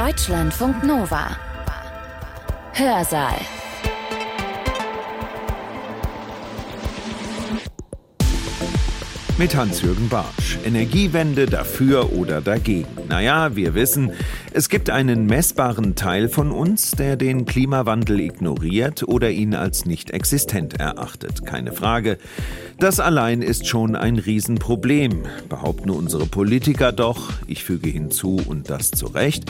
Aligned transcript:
Deutschlandfunk 0.00 0.82
Nova. 0.82 1.36
Hörsaal. 2.72 3.34
Mit 9.36 9.54
Hans-Jürgen 9.54 10.08
Bartsch. 10.08 10.56
Energiewende 10.64 11.44
dafür 11.44 12.14
oder 12.14 12.40
dagegen. 12.40 12.88
Naja, 13.10 13.54
wir 13.56 13.74
wissen, 13.74 14.12
es 14.54 14.70
gibt 14.70 14.88
einen 14.88 15.26
messbaren 15.26 15.96
Teil 15.96 16.30
von 16.30 16.50
uns, 16.50 16.92
der 16.92 17.16
den 17.16 17.44
Klimawandel 17.44 18.20
ignoriert 18.20 19.02
oder 19.02 19.30
ihn 19.30 19.54
als 19.54 19.84
nicht 19.84 20.12
existent 20.12 20.80
erachtet. 20.80 21.44
Keine 21.44 21.72
Frage. 21.72 22.16
Das 22.78 23.00
allein 23.00 23.42
ist 23.42 23.66
schon 23.66 23.96
ein 23.96 24.16
Riesenproblem, 24.16 25.26
behaupten 25.50 25.90
unsere 25.90 26.24
Politiker 26.24 26.90
doch. 26.90 27.34
Ich 27.46 27.64
füge 27.64 27.90
hinzu, 27.90 28.40
und 28.46 28.70
das 28.70 28.92
zu 28.92 29.04
Recht 29.04 29.44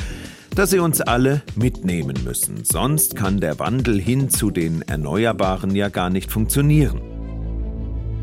dass 0.55 0.71
sie 0.71 0.79
uns 0.79 1.01
alle 1.01 1.43
mitnehmen 1.55 2.16
müssen. 2.25 2.65
Sonst 2.65 3.16
kann 3.16 3.41
der 3.41 3.59
Wandel 3.59 4.01
hin 4.01 4.30
zu 4.30 4.51
den 4.51 4.83
Erneuerbaren 4.83 5.75
ja 5.75 5.88
gar 5.88 6.11
nicht 6.11 6.30
funktionieren. 6.30 7.01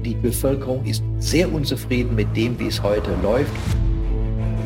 Die 0.04 0.16
Bevölkerung 0.16 0.86
ist 0.86 1.04
sehr 1.20 1.52
unzufrieden 1.52 2.16
mit 2.16 2.36
dem, 2.36 2.60
wie 2.60 2.68
es 2.68 2.82
heute 2.82 3.12
läuft. 3.24 3.52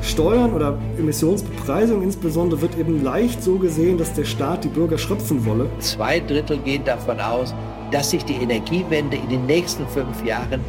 Steuern 0.04 0.54
oder 0.54 0.78
Emissionsbepreisung 0.98 2.02
insbesondere 2.02 2.62
wird 2.62 2.78
eben 2.78 3.04
leicht 3.04 3.44
so 3.44 3.58
gesehen, 3.58 3.98
dass 3.98 4.14
der 4.14 4.26
Staat 4.26 4.64
die 4.64 4.68
Bürger 4.68 4.98
schröpfen 4.98 5.46
wolle. 5.46 5.70
Zwei 5.80 6.20
Drittel 6.20 6.58
gehen 6.58 6.84
davon 6.84 7.20
aus, 7.20 7.54
dass 7.92 8.10
sich 8.10 8.26
die 8.26 8.36
Energiewende 8.36 9.18
in 9.18 9.30
den 9.30 9.46
nächsten 9.46 9.88
fünf 9.88 10.26
Jahren 10.26 10.62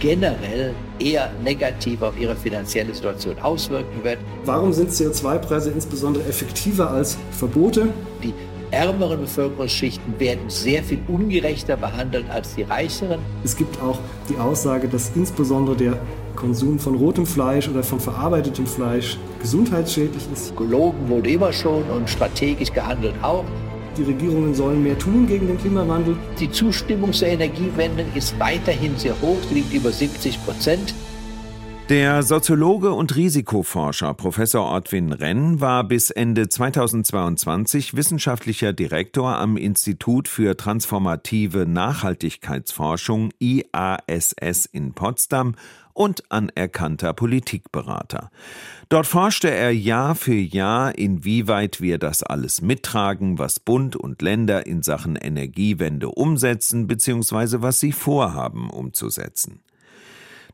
generell 0.00 0.74
eher 0.98 1.30
negativ 1.42 2.02
auf 2.02 2.18
ihre 2.18 2.36
finanzielle 2.36 2.94
Situation 2.94 3.38
auswirken 3.40 4.02
wird. 4.02 4.18
Warum 4.44 4.72
sind 4.72 4.90
CO2-Preise 4.90 5.70
insbesondere 5.70 6.24
effektiver 6.26 6.90
als 6.90 7.16
Verbote? 7.32 7.88
Die 8.22 8.32
ärmeren 8.70 9.20
Bevölkerungsschichten 9.20 10.18
werden 10.18 10.48
sehr 10.48 10.82
viel 10.82 10.98
ungerechter 11.08 11.76
behandelt 11.76 12.28
als 12.30 12.54
die 12.54 12.62
reicheren. 12.62 13.20
Es 13.44 13.56
gibt 13.56 13.80
auch 13.80 13.98
die 14.28 14.36
Aussage, 14.36 14.88
dass 14.88 15.12
insbesondere 15.14 15.76
der 15.76 15.98
Konsum 16.34 16.78
von 16.78 16.96
rotem 16.96 17.26
Fleisch 17.26 17.68
oder 17.68 17.82
von 17.82 18.00
verarbeitetem 18.00 18.66
Fleisch 18.66 19.18
gesundheitsschädlich 19.40 20.24
ist. 20.32 20.56
Gelogen 20.56 21.08
wurde 21.08 21.30
immer 21.30 21.52
schon 21.52 21.84
und 21.84 22.10
strategisch 22.10 22.72
gehandelt 22.72 23.14
auch. 23.22 23.44
Die 23.96 24.02
Regierungen 24.02 24.54
sollen 24.54 24.82
mehr 24.82 24.98
tun 24.98 25.26
gegen 25.26 25.46
den 25.46 25.58
Klimawandel. 25.58 26.16
Die 26.40 26.50
Zustimmung 26.50 27.12
zur 27.12 27.28
Energiewende 27.28 28.04
ist 28.14 28.38
weiterhin 28.40 28.96
sehr 28.96 29.14
hoch, 29.20 29.38
sie 29.48 29.54
liegt 29.54 29.72
über 29.72 29.92
70 29.92 30.44
Prozent. 30.44 30.94
Der 31.90 32.22
Soziologe 32.22 32.92
und 32.92 33.14
Risikoforscher 33.14 34.14
Professor 34.14 34.64
Ortwin 34.64 35.12
Renn 35.12 35.60
war 35.60 35.84
bis 35.84 36.10
Ende 36.10 36.48
2022 36.48 37.94
wissenschaftlicher 37.94 38.72
Direktor 38.72 39.36
am 39.36 39.58
Institut 39.58 40.26
für 40.26 40.56
transformative 40.56 41.66
Nachhaltigkeitsforschung 41.66 43.32
IASS 43.38 44.64
in 44.72 44.94
Potsdam 44.94 45.56
und 45.94 46.30
anerkannter 46.30 47.14
Politikberater. 47.14 48.30
Dort 48.88 49.06
forschte 49.06 49.50
er 49.50 49.70
Jahr 49.70 50.14
für 50.14 50.34
Jahr, 50.34 50.98
inwieweit 50.98 51.80
wir 51.80 51.98
das 51.98 52.22
alles 52.22 52.60
mittragen, 52.60 53.38
was 53.38 53.60
Bund 53.60 53.96
und 53.96 54.20
Länder 54.20 54.66
in 54.66 54.82
Sachen 54.82 55.16
Energiewende 55.16 56.08
umsetzen 56.08 56.86
bzw. 56.86 57.62
was 57.62 57.80
sie 57.80 57.92
vorhaben 57.92 58.68
umzusetzen. 58.68 59.60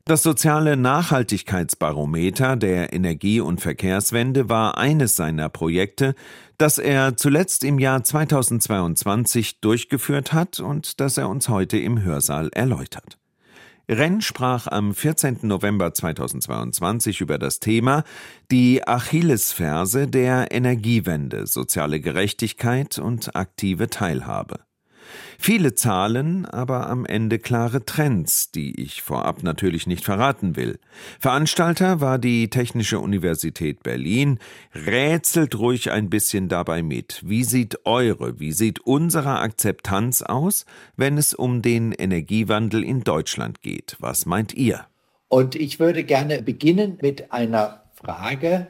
Das 0.07 0.23
soziale 0.23 0.77
Nachhaltigkeitsbarometer 0.77 2.57
der 2.57 2.93
Energie- 2.93 3.41
und 3.41 3.61
Verkehrswende 3.61 4.49
war 4.49 4.79
eines 4.79 5.15
seiner 5.15 5.49
Projekte, 5.49 6.15
das 6.59 6.79
er 6.79 7.17
zuletzt 7.17 7.65
im 7.65 7.79
Jahr 7.79 8.03
2022 8.03 9.61
durchgeführt 9.61 10.33
hat 10.33 10.59
und 10.59 11.01
das 11.01 11.17
er 11.17 11.29
uns 11.29 11.49
heute 11.49 11.79
im 11.79 12.03
Hörsaal 12.03 12.49
erläutert. 12.53 13.20
Renn 13.91 14.21
sprach 14.21 14.69
am 14.69 14.95
14. 14.95 15.39
November 15.43 15.93
2022 15.93 17.21
über 17.21 17.39
das 17.39 17.59
Thema 17.59 18.05
die 18.53 18.87
Achillesferse 18.87 20.07
der 20.07 20.53
Energiewende, 20.53 21.49
soziale 21.49 21.99
Gerechtigkeit 21.99 23.01
und 23.01 23.35
aktive 23.35 23.91
Teilhabe. 23.91 24.61
Viele 25.39 25.75
Zahlen, 25.75 26.45
aber 26.45 26.89
am 26.89 27.07
Ende 27.07 27.39
klare 27.39 27.85
Trends, 27.85 28.51
die 28.51 28.81
ich 28.81 29.03
vorab 29.03 29.43
natürlich 29.43 29.87
nicht 29.87 30.05
verraten 30.05 30.57
will. 30.57 30.79
Veranstalter 31.19 32.01
war 32.01 32.19
die 32.19 32.49
Technische 32.49 32.99
Universität 32.99 33.83
Berlin. 33.83 34.39
Rätselt 34.75 35.59
ruhig 35.59 35.91
ein 35.91 36.11
bisschen 36.11 36.49
dabei 36.49 36.83
mit. 36.83 37.23
Wie 37.25 37.45
sieht 37.45 37.87
eure, 37.87 38.41
wie 38.41 38.53
sieht 38.53 38.81
unsere 38.81 39.39
Akzeptanz 39.41 40.23
aus, 40.23 40.67
wenn 40.97 41.19
es 41.19 41.35
um 41.35 41.63
den 41.63 41.93
Energiewandel 41.93 42.83
in 42.85 43.03
Deutschland 43.03 43.63
geht? 43.63 43.97
Was 43.99 44.27
meint 44.27 44.55
ihr? 44.55 44.87
Und 45.29 45.55
ich 45.55 45.79
würde 45.79 46.03
gerne 46.05 46.43
beginnen 46.43 46.99
mit 47.01 47.33
einer 47.33 47.85
Frage, 47.95 48.67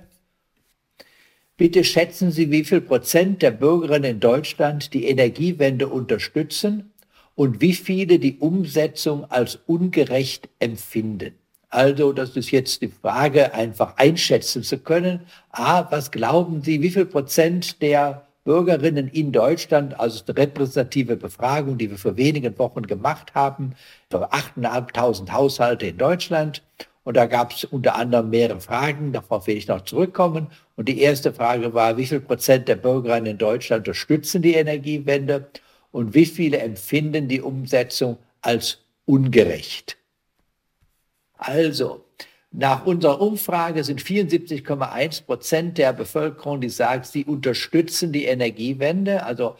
Bitte 1.61 1.85
schätzen 1.85 2.31
Sie, 2.31 2.51
wie 2.51 2.65
viel 2.65 2.81
Prozent 2.81 3.43
der 3.43 3.51
Bürgerinnen 3.51 4.13
in 4.13 4.21
Deutschland 4.21 4.95
die 4.95 5.05
Energiewende 5.05 5.89
unterstützen 5.89 6.91
und 7.35 7.61
wie 7.61 7.75
viele 7.75 8.19
die 8.19 8.39
Umsetzung 8.39 9.31
als 9.31 9.59
ungerecht 9.67 10.49
empfinden. 10.59 11.35
Also, 11.69 12.15
das 12.15 12.35
ist 12.35 12.51
jetzt 12.51 12.81
die 12.81 12.89
Frage, 12.89 13.53
einfach 13.53 13.99
einschätzen 13.99 14.63
zu 14.63 14.79
können. 14.79 15.21
A, 15.51 15.87
was 15.91 16.11
glauben 16.11 16.63
Sie, 16.63 16.81
wie 16.81 16.89
viel 16.89 17.05
Prozent 17.05 17.83
der 17.83 18.27
Bürgerinnen 18.45 19.09
in 19.09 19.31
Deutschland, 19.31 20.01
also 20.01 20.25
eine 20.27 20.39
repräsentative 20.39 21.17
Befragung, 21.17 21.77
die 21.77 21.91
wir 21.91 21.99
vor 21.99 22.17
wenigen 22.17 22.59
Wochen 22.59 22.87
gemacht 22.87 23.35
haben, 23.35 23.75
für 24.11 24.33
8.500 24.33 25.31
Haushalte 25.31 25.89
in 25.89 25.99
Deutschland. 25.99 26.63
Und 27.03 27.17
da 27.17 27.27
gab 27.27 27.53
es 27.53 27.65
unter 27.65 27.95
anderem 27.95 28.31
mehrere 28.31 28.61
Fragen, 28.61 29.13
darauf 29.13 29.47
will 29.47 29.57
ich 29.57 29.69
noch 29.69 29.83
zurückkommen. 29.83 30.49
Und 30.77 30.89
die 30.89 31.01
erste 31.01 31.33
Frage 31.33 31.73
war, 31.73 31.97
wie 31.97 32.07
viel 32.07 32.21
Prozent 32.21 32.69
der 32.69 32.77
Bürgerinnen 32.77 33.27
in 33.27 33.39
Deutschland 33.39 33.81
unterstützen 33.81 34.43
die 34.43 34.55
Energiewende 34.55 35.51
und 35.93 36.15
wie 36.15 36.27
viele 36.27 36.59
empfinden 36.59 37.29
die 37.29 37.41
Umsetzung 37.41 38.19
als 38.43 38.79
ungerecht? 39.07 39.97
Also, 41.37 42.05
nach 42.53 42.85
unserer 42.85 43.21
Umfrage 43.21 43.85
sind 43.85 44.03
74,1 44.03 45.25
Prozent 45.25 45.79
der 45.79 45.93
Bevölkerung, 45.93 46.61
die 46.61 46.69
sagt, 46.69 47.07
sie 47.07 47.25
unterstützen 47.25 48.13
die 48.13 48.25
Energiewende. 48.25 49.23
Also 49.25 49.57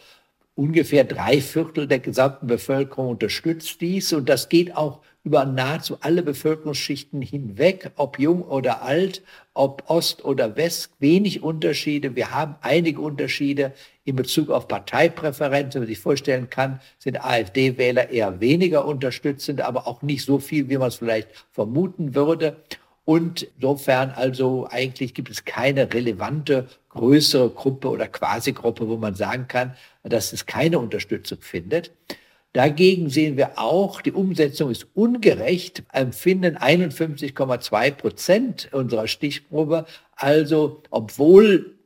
ungefähr 0.55 1.05
drei 1.05 1.41
Viertel 1.41 1.87
der 1.87 1.99
gesamten 1.99 2.47
Bevölkerung 2.47 3.09
unterstützt 3.09 3.79
dies. 3.79 4.11
Und 4.11 4.27
das 4.27 4.49
geht 4.49 4.75
auch 4.75 4.99
über 5.23 5.45
nahezu 5.45 5.97
alle 6.01 6.23
Bevölkerungsschichten 6.23 7.21
hinweg, 7.21 7.91
ob 7.95 8.19
jung 8.19 8.41
oder 8.41 8.81
alt, 8.81 9.21
ob 9.53 9.83
Ost 9.87 10.25
oder 10.25 10.55
West, 10.55 10.93
wenig 10.99 11.43
Unterschiede. 11.43 12.15
Wir 12.15 12.31
haben 12.31 12.55
einige 12.61 13.01
Unterschiede 13.01 13.73
in 14.03 14.15
Bezug 14.15 14.49
auf 14.49 14.67
Parteipräferenzen. 14.67 15.75
Wenn 15.75 15.81
man 15.81 15.87
sich 15.93 15.99
vorstellen 15.99 16.49
kann, 16.49 16.81
sind 16.97 17.23
AfD-Wähler 17.23 18.09
eher 18.09 18.39
weniger 18.39 18.85
unterstützend, 18.85 19.61
aber 19.61 19.87
auch 19.87 20.01
nicht 20.01 20.25
so 20.25 20.39
viel, 20.39 20.69
wie 20.69 20.77
man 20.77 20.87
es 20.87 20.95
vielleicht 20.95 21.29
vermuten 21.51 22.15
würde. 22.15 22.57
Und 23.05 23.47
insofern 23.57 24.11
also 24.11 24.67
eigentlich 24.69 25.13
gibt 25.13 25.29
es 25.29 25.45
keine 25.45 25.93
relevante 25.93 26.67
größere 26.89 27.49
Gruppe 27.49 27.89
oder 27.89 28.07
Quasi-Gruppe, 28.07 28.87
wo 28.87 28.97
man 28.97 29.15
sagen 29.15 29.47
kann, 29.47 29.75
dass 30.03 30.33
es 30.33 30.45
keine 30.45 30.79
Unterstützung 30.79 31.39
findet. 31.41 31.91
Dagegen 32.53 33.09
sehen 33.09 33.37
wir 33.37 33.57
auch, 33.59 34.01
die 34.01 34.11
Umsetzung 34.11 34.71
ist 34.71 34.87
ungerecht, 34.93 35.83
empfinden 35.93 36.57
51,2 36.57 37.91
Prozent 37.91 38.69
unserer 38.73 39.07
Stichprobe. 39.07 39.85
Also, 40.17 40.83
obwohl 40.89 41.77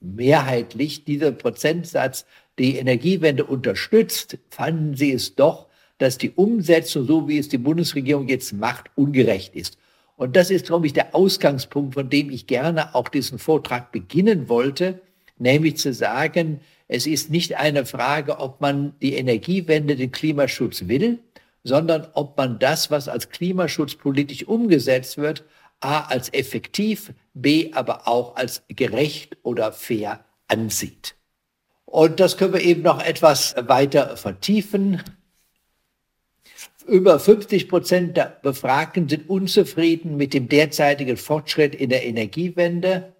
mehrheitlich 0.00 1.04
dieser 1.04 1.32
Prozentsatz 1.32 2.24
die 2.58 2.76
Energiewende 2.76 3.44
unterstützt, 3.44 4.38
fanden 4.48 4.94
sie 4.94 5.12
es 5.12 5.34
doch, 5.34 5.66
dass 5.98 6.18
die 6.18 6.30
Umsetzung, 6.30 7.06
so 7.06 7.28
wie 7.28 7.38
es 7.38 7.48
die 7.48 7.58
Bundesregierung 7.58 8.28
jetzt 8.28 8.52
macht, 8.52 8.90
ungerecht 8.94 9.56
ist. 9.56 9.78
Und 10.16 10.36
das 10.36 10.50
ist, 10.50 10.66
glaube 10.66 10.86
ich, 10.86 10.92
der 10.92 11.14
Ausgangspunkt, 11.16 11.94
von 11.94 12.10
dem 12.10 12.30
ich 12.30 12.46
gerne 12.46 12.94
auch 12.94 13.08
diesen 13.08 13.38
Vortrag 13.38 13.90
beginnen 13.90 14.48
wollte, 14.48 15.00
nämlich 15.38 15.78
zu 15.78 15.92
sagen, 15.92 16.60
es 16.92 17.06
ist 17.06 17.30
nicht 17.30 17.56
eine 17.56 17.86
Frage, 17.86 18.38
ob 18.38 18.60
man 18.60 18.92
die 19.00 19.14
Energiewende, 19.14 19.96
den 19.96 20.12
Klimaschutz 20.12 20.88
will, 20.88 21.20
sondern 21.64 22.06
ob 22.12 22.36
man 22.36 22.58
das, 22.58 22.90
was 22.90 23.08
als 23.08 23.30
Klimaschutz 23.30 23.94
politisch 23.94 24.46
umgesetzt 24.46 25.16
wird, 25.16 25.42
a 25.80 26.00
als 26.00 26.28
effektiv, 26.34 27.14
b 27.32 27.70
aber 27.72 28.06
auch 28.06 28.36
als 28.36 28.62
gerecht 28.68 29.38
oder 29.42 29.72
fair 29.72 30.22
ansieht. 30.48 31.14
Und 31.86 32.20
das 32.20 32.36
können 32.36 32.52
wir 32.52 32.60
eben 32.60 32.82
noch 32.82 33.02
etwas 33.02 33.54
weiter 33.56 34.18
vertiefen. 34.18 35.02
Über 36.86 37.18
50 37.18 37.70
Prozent 37.70 38.18
der 38.18 38.38
Befragten 38.42 39.08
sind 39.08 39.30
unzufrieden 39.30 40.18
mit 40.18 40.34
dem 40.34 40.46
derzeitigen 40.46 41.16
Fortschritt 41.16 41.74
in 41.74 41.88
der 41.88 42.04
Energiewende. 42.04 43.14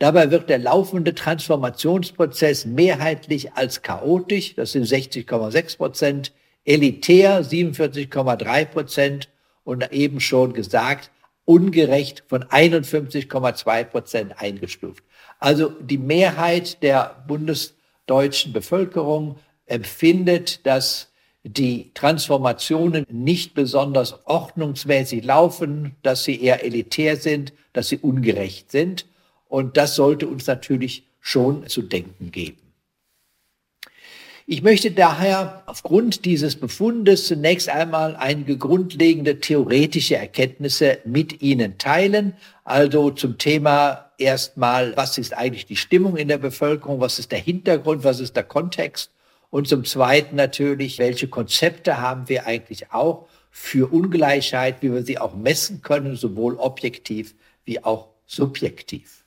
Dabei 0.00 0.30
wird 0.30 0.48
der 0.48 0.58
laufende 0.58 1.14
Transformationsprozess 1.14 2.64
mehrheitlich 2.64 3.52
als 3.52 3.82
chaotisch, 3.82 4.54
das 4.54 4.72
sind 4.72 4.86
60,6 4.86 5.76
Prozent, 5.76 6.32
elitär 6.64 7.44
47,3 7.44 8.64
Prozent 8.64 9.28
und 9.62 9.92
eben 9.92 10.20
schon 10.20 10.54
gesagt, 10.54 11.10
ungerecht 11.44 12.24
von 12.28 12.44
51,2 12.44 13.84
Prozent 13.84 14.40
eingestuft. 14.40 15.04
Also 15.38 15.68
die 15.68 15.98
Mehrheit 15.98 16.82
der 16.82 17.22
bundesdeutschen 17.28 18.54
Bevölkerung 18.54 19.36
empfindet, 19.66 20.64
dass 20.64 21.08
die 21.42 21.92
Transformationen 21.92 23.04
nicht 23.10 23.52
besonders 23.52 24.26
ordnungsmäßig 24.26 25.24
laufen, 25.24 25.94
dass 26.02 26.24
sie 26.24 26.42
eher 26.42 26.64
elitär 26.64 27.16
sind, 27.16 27.52
dass 27.74 27.88
sie 27.90 27.98
ungerecht 27.98 28.70
sind. 28.70 29.04
Und 29.50 29.76
das 29.76 29.94
sollte 29.94 30.26
uns 30.26 30.46
natürlich 30.46 31.04
schon 31.20 31.66
zu 31.66 31.82
denken 31.82 32.30
geben. 32.30 32.56
Ich 34.46 34.62
möchte 34.62 34.90
daher 34.90 35.62
aufgrund 35.66 36.24
dieses 36.24 36.56
Befundes 36.56 37.26
zunächst 37.26 37.68
einmal 37.68 38.16
einige 38.16 38.56
grundlegende 38.56 39.40
theoretische 39.40 40.16
Erkenntnisse 40.16 40.98
mit 41.04 41.42
Ihnen 41.42 41.76
teilen. 41.76 42.32
Also 42.64 43.10
zum 43.10 43.36
Thema 43.36 44.12
erstmal, 44.16 44.96
was 44.96 45.18
ist 45.18 45.36
eigentlich 45.36 45.66
die 45.66 45.76
Stimmung 45.76 46.16
in 46.16 46.28
der 46.28 46.38
Bevölkerung, 46.38 47.00
was 47.00 47.18
ist 47.18 47.30
der 47.30 47.38
Hintergrund, 47.38 48.02
was 48.02 48.18
ist 48.18 48.34
der 48.34 48.44
Kontext 48.44 49.10
und 49.50 49.66
zum 49.66 49.84
Zweiten 49.84 50.36
natürlich, 50.36 50.98
welche 50.98 51.28
Konzepte 51.28 52.00
haben 52.00 52.28
wir 52.28 52.46
eigentlich 52.46 52.92
auch 52.92 53.28
für 53.50 53.92
Ungleichheit, 53.92 54.80
wie 54.80 54.92
wir 54.92 55.02
sie 55.02 55.18
auch 55.18 55.34
messen 55.34 55.82
können, 55.82 56.14
sowohl 56.14 56.54
objektiv 56.54 57.34
wie 57.64 57.82
auch 57.82 58.08
subjektiv. 58.26 59.19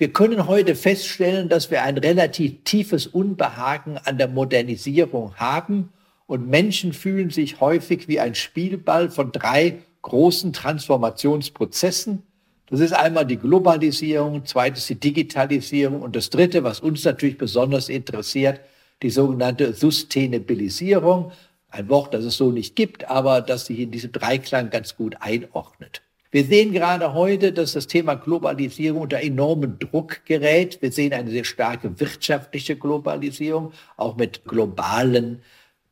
Wir 0.00 0.14
können 0.14 0.46
heute 0.46 0.76
feststellen, 0.76 1.50
dass 1.50 1.70
wir 1.70 1.82
ein 1.82 1.98
relativ 1.98 2.64
tiefes 2.64 3.06
Unbehagen 3.06 3.98
an 3.98 4.16
der 4.16 4.28
Modernisierung 4.28 5.34
haben 5.36 5.92
und 6.26 6.48
Menschen 6.48 6.94
fühlen 6.94 7.28
sich 7.28 7.60
häufig 7.60 8.08
wie 8.08 8.18
ein 8.18 8.34
Spielball 8.34 9.10
von 9.10 9.30
drei 9.30 9.80
großen 10.00 10.54
Transformationsprozessen. 10.54 12.22
Das 12.70 12.80
ist 12.80 12.94
einmal 12.94 13.26
die 13.26 13.36
Globalisierung, 13.36 14.46
zweites 14.46 14.86
die 14.86 14.98
Digitalisierung 14.98 16.00
und 16.00 16.16
das 16.16 16.30
dritte, 16.30 16.64
was 16.64 16.80
uns 16.80 17.04
natürlich 17.04 17.36
besonders 17.36 17.90
interessiert, 17.90 18.60
die 19.02 19.10
sogenannte 19.10 19.74
Sustainabilisierung. 19.74 21.32
Ein 21.68 21.90
Wort, 21.90 22.14
das 22.14 22.24
es 22.24 22.38
so 22.38 22.50
nicht 22.50 22.74
gibt, 22.74 23.10
aber 23.10 23.42
das 23.42 23.66
sich 23.66 23.80
in 23.80 23.90
diesem 23.90 24.12
Dreiklang 24.12 24.70
ganz 24.70 24.96
gut 24.96 25.16
einordnet. 25.20 26.00
Wir 26.32 26.44
sehen 26.44 26.72
gerade 26.72 27.12
heute, 27.12 27.52
dass 27.52 27.72
das 27.72 27.88
Thema 27.88 28.14
Globalisierung 28.14 29.02
unter 29.02 29.20
enormen 29.20 29.80
Druck 29.80 30.24
gerät. 30.26 30.80
Wir 30.80 30.92
sehen 30.92 31.12
eine 31.12 31.30
sehr 31.30 31.44
starke 31.44 31.98
wirtschaftliche 31.98 32.76
Globalisierung, 32.76 33.72
auch 33.96 34.16
mit 34.16 34.44
globalen 34.44 35.42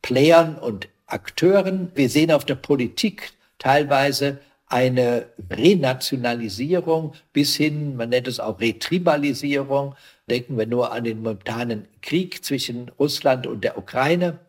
Playern 0.01 0.55
und 0.57 0.87
Akteuren. 1.07 1.91
Wir 1.93 2.07
sehen 2.07 2.31
auf 2.31 2.45
der 2.45 2.55
Politik 2.55 3.33
teilweise 3.57 4.39
eine 4.67 5.25
Renationalisierung 5.49 7.15
bis 7.33 7.55
hin, 7.55 7.97
man 7.97 8.09
nennt 8.09 8.27
es 8.27 8.39
auch 8.39 8.61
Retribalisierung. 8.61 9.95
Denken 10.29 10.57
wir 10.57 10.67
nur 10.67 10.93
an 10.93 11.03
den 11.03 11.21
momentanen 11.21 11.87
Krieg 12.01 12.45
zwischen 12.45 12.89
Russland 12.97 13.45
und 13.45 13.63
der 13.65 13.77
Ukraine 13.77 14.39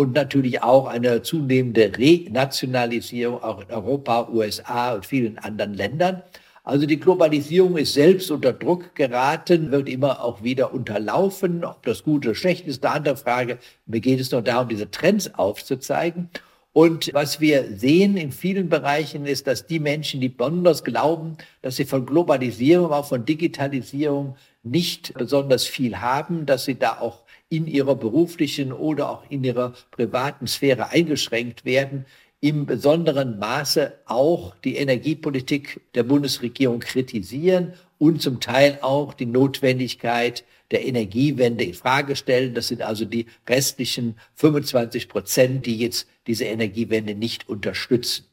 und 0.00 0.14
natürlich 0.14 0.62
auch 0.62 0.86
eine 0.86 1.20
zunehmende 1.20 1.92
Renationalisierung 1.94 3.42
auch 3.42 3.60
in 3.60 3.70
Europa, 3.70 4.30
USA 4.32 4.94
und 4.94 5.04
vielen 5.04 5.36
anderen 5.36 5.74
Ländern. 5.74 6.22
Also 6.64 6.86
die 6.86 6.98
Globalisierung 6.98 7.76
ist 7.76 7.92
selbst 7.92 8.30
unter 8.30 8.54
Druck 8.54 8.94
geraten, 8.94 9.70
wird 9.72 9.90
immer 9.90 10.24
auch 10.24 10.42
wieder 10.42 10.72
unterlaufen. 10.72 11.66
Ob 11.66 11.82
das 11.82 12.02
gut 12.02 12.24
oder 12.24 12.34
schlecht 12.34 12.66
ist, 12.66 12.82
eine 12.82 12.94
andere 12.94 13.16
Frage. 13.18 13.58
Mir 13.84 14.00
geht 14.00 14.20
es 14.20 14.30
nur 14.30 14.40
darum, 14.40 14.70
diese 14.70 14.90
Trends 14.90 15.34
aufzuzeigen. 15.34 16.30
Und 16.72 17.10
was 17.12 17.40
wir 17.40 17.76
sehen 17.76 18.16
in 18.16 18.32
vielen 18.32 18.70
Bereichen 18.70 19.26
ist, 19.26 19.46
dass 19.48 19.66
die 19.66 19.80
Menschen, 19.80 20.22
die 20.22 20.30
besonders 20.30 20.82
glauben, 20.82 21.36
dass 21.60 21.76
sie 21.76 21.84
von 21.84 22.06
Globalisierung, 22.06 22.90
auch 22.90 23.06
von 23.06 23.26
Digitalisierung 23.26 24.36
nicht 24.62 25.12
besonders 25.12 25.66
viel 25.66 25.98
haben, 25.98 26.46
dass 26.46 26.64
sie 26.64 26.78
da 26.78 27.00
auch 27.00 27.24
in 27.50 27.66
ihrer 27.66 27.96
beruflichen 27.96 28.72
oder 28.72 29.10
auch 29.10 29.24
in 29.28 29.44
ihrer 29.44 29.74
privaten 29.90 30.46
Sphäre 30.46 30.88
eingeschränkt 30.88 31.66
werden, 31.66 32.06
im 32.40 32.64
besonderen 32.64 33.38
Maße 33.38 33.92
auch 34.06 34.54
die 34.64 34.76
Energiepolitik 34.76 35.82
der 35.94 36.04
Bundesregierung 36.04 36.80
kritisieren 36.80 37.74
und 37.98 38.22
zum 38.22 38.40
Teil 38.40 38.78
auch 38.80 39.12
die 39.12 39.26
Notwendigkeit 39.26 40.44
der 40.70 40.86
Energiewende 40.86 41.64
in 41.64 41.74
Frage 41.74 42.16
stellen. 42.16 42.54
Das 42.54 42.68
sind 42.68 42.80
also 42.80 43.04
die 43.04 43.26
restlichen 43.46 44.16
25 44.36 45.08
Prozent, 45.08 45.66
die 45.66 45.76
jetzt 45.76 46.08
diese 46.26 46.44
Energiewende 46.44 47.14
nicht 47.14 47.48
unterstützen. 47.48 48.24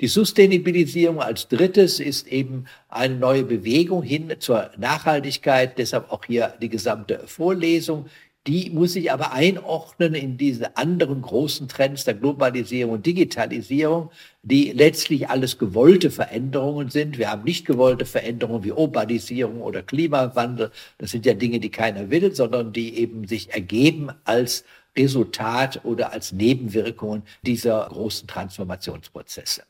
Die 0.00 0.08
Sustainabilisierung 0.08 1.20
als 1.20 1.48
drittes 1.48 2.00
ist 2.00 2.28
eben 2.28 2.66
eine 2.88 3.16
neue 3.16 3.42
Bewegung 3.42 4.02
hin 4.02 4.32
zur 4.38 4.70
Nachhaltigkeit. 4.78 5.76
Deshalb 5.76 6.10
auch 6.10 6.24
hier 6.24 6.54
die 6.62 6.70
gesamte 6.70 7.20
Vorlesung. 7.26 8.06
Die 8.46 8.70
muss 8.70 8.94
sich 8.94 9.12
aber 9.12 9.32
einordnen 9.32 10.14
in 10.14 10.38
diese 10.38 10.76
anderen 10.78 11.20
großen 11.20 11.68
Trends 11.68 12.04
der 12.04 12.14
Globalisierung 12.14 12.94
und 12.94 13.04
Digitalisierung, 13.04 14.10
die 14.42 14.72
letztlich 14.72 15.28
alles 15.28 15.58
gewollte 15.58 16.10
Veränderungen 16.10 16.88
sind. 16.88 17.18
Wir 17.18 17.30
haben 17.30 17.44
nicht 17.44 17.66
gewollte 17.66 18.06
Veränderungen 18.06 18.64
wie 18.64 18.72
Urbanisierung 18.72 19.60
oder 19.60 19.82
Klimawandel. 19.82 20.70
Das 20.96 21.10
sind 21.10 21.26
ja 21.26 21.34
Dinge, 21.34 21.60
die 21.60 21.70
keiner 21.70 22.08
will, 22.08 22.34
sondern 22.34 22.72
die 22.72 22.96
eben 22.98 23.26
sich 23.26 23.50
ergeben 23.52 24.10
als 24.24 24.64
Resultat 24.96 25.84
oder 25.84 26.12
als 26.12 26.32
Nebenwirkungen 26.32 27.22
dieser 27.42 27.86
großen 27.88 28.26
Transformationsprozesse. 28.26 29.64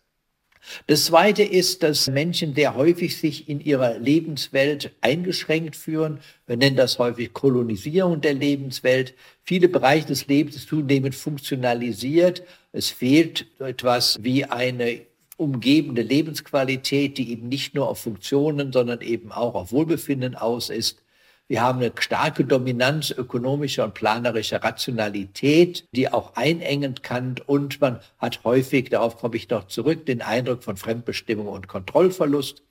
Das 0.87 1.07
Zweite 1.07 1.43
ist, 1.43 1.83
dass 1.83 2.09
Menschen 2.09 2.55
sehr 2.55 2.75
häufig 2.75 3.17
sich 3.17 3.49
in 3.49 3.61
ihrer 3.61 3.99
Lebenswelt 3.99 4.93
eingeschränkt 5.01 5.77
führen. 5.77 6.21
Wir 6.47 6.57
nennen 6.57 6.77
das 6.77 6.99
häufig 6.99 7.33
Kolonisierung 7.33 8.21
der 8.21 8.35
Lebenswelt. 8.35 9.15
Viele 9.43 9.69
Bereiche 9.69 10.07
des 10.07 10.27
Lebens 10.27 10.67
zunehmend 10.67 11.15
funktionalisiert. 11.15 12.43
Es 12.73 12.89
fehlt 12.89 13.47
etwas 13.59 14.19
wie 14.23 14.45
eine 14.45 15.03
umgebende 15.37 16.03
Lebensqualität, 16.03 17.17
die 17.19 17.33
eben 17.33 17.49
nicht 17.49 17.75
nur 17.75 17.89
auf 17.89 18.01
Funktionen, 18.01 18.73
sondern 18.73 19.01
eben 19.01 19.33
auch 19.33 19.55
auf 19.55 19.73
Wohlbefinden 19.73 20.35
aus 20.35 20.71
ist. 20.71 21.03
Wir 21.50 21.62
haben 21.62 21.81
eine 21.81 21.91
starke 21.99 22.44
Dominanz 22.44 23.11
ökonomischer 23.11 23.83
und 23.83 23.95
planerischer 23.95 24.62
Rationalität, 24.62 25.85
die 25.90 26.09
auch 26.09 26.37
einengend 26.37 27.02
kann. 27.02 27.35
Und 27.45 27.80
man 27.80 27.99
hat 28.19 28.45
häufig, 28.45 28.90
darauf 28.90 29.16
komme 29.16 29.35
ich 29.35 29.50
noch 29.50 29.66
zurück, 29.66 30.07
den 30.07 30.23
Eindruck 30.23 30.62
von 30.62 30.76
Fremdbestimmung 30.76 31.49
und 31.49 31.66
Kontrollverlust. 31.66 32.62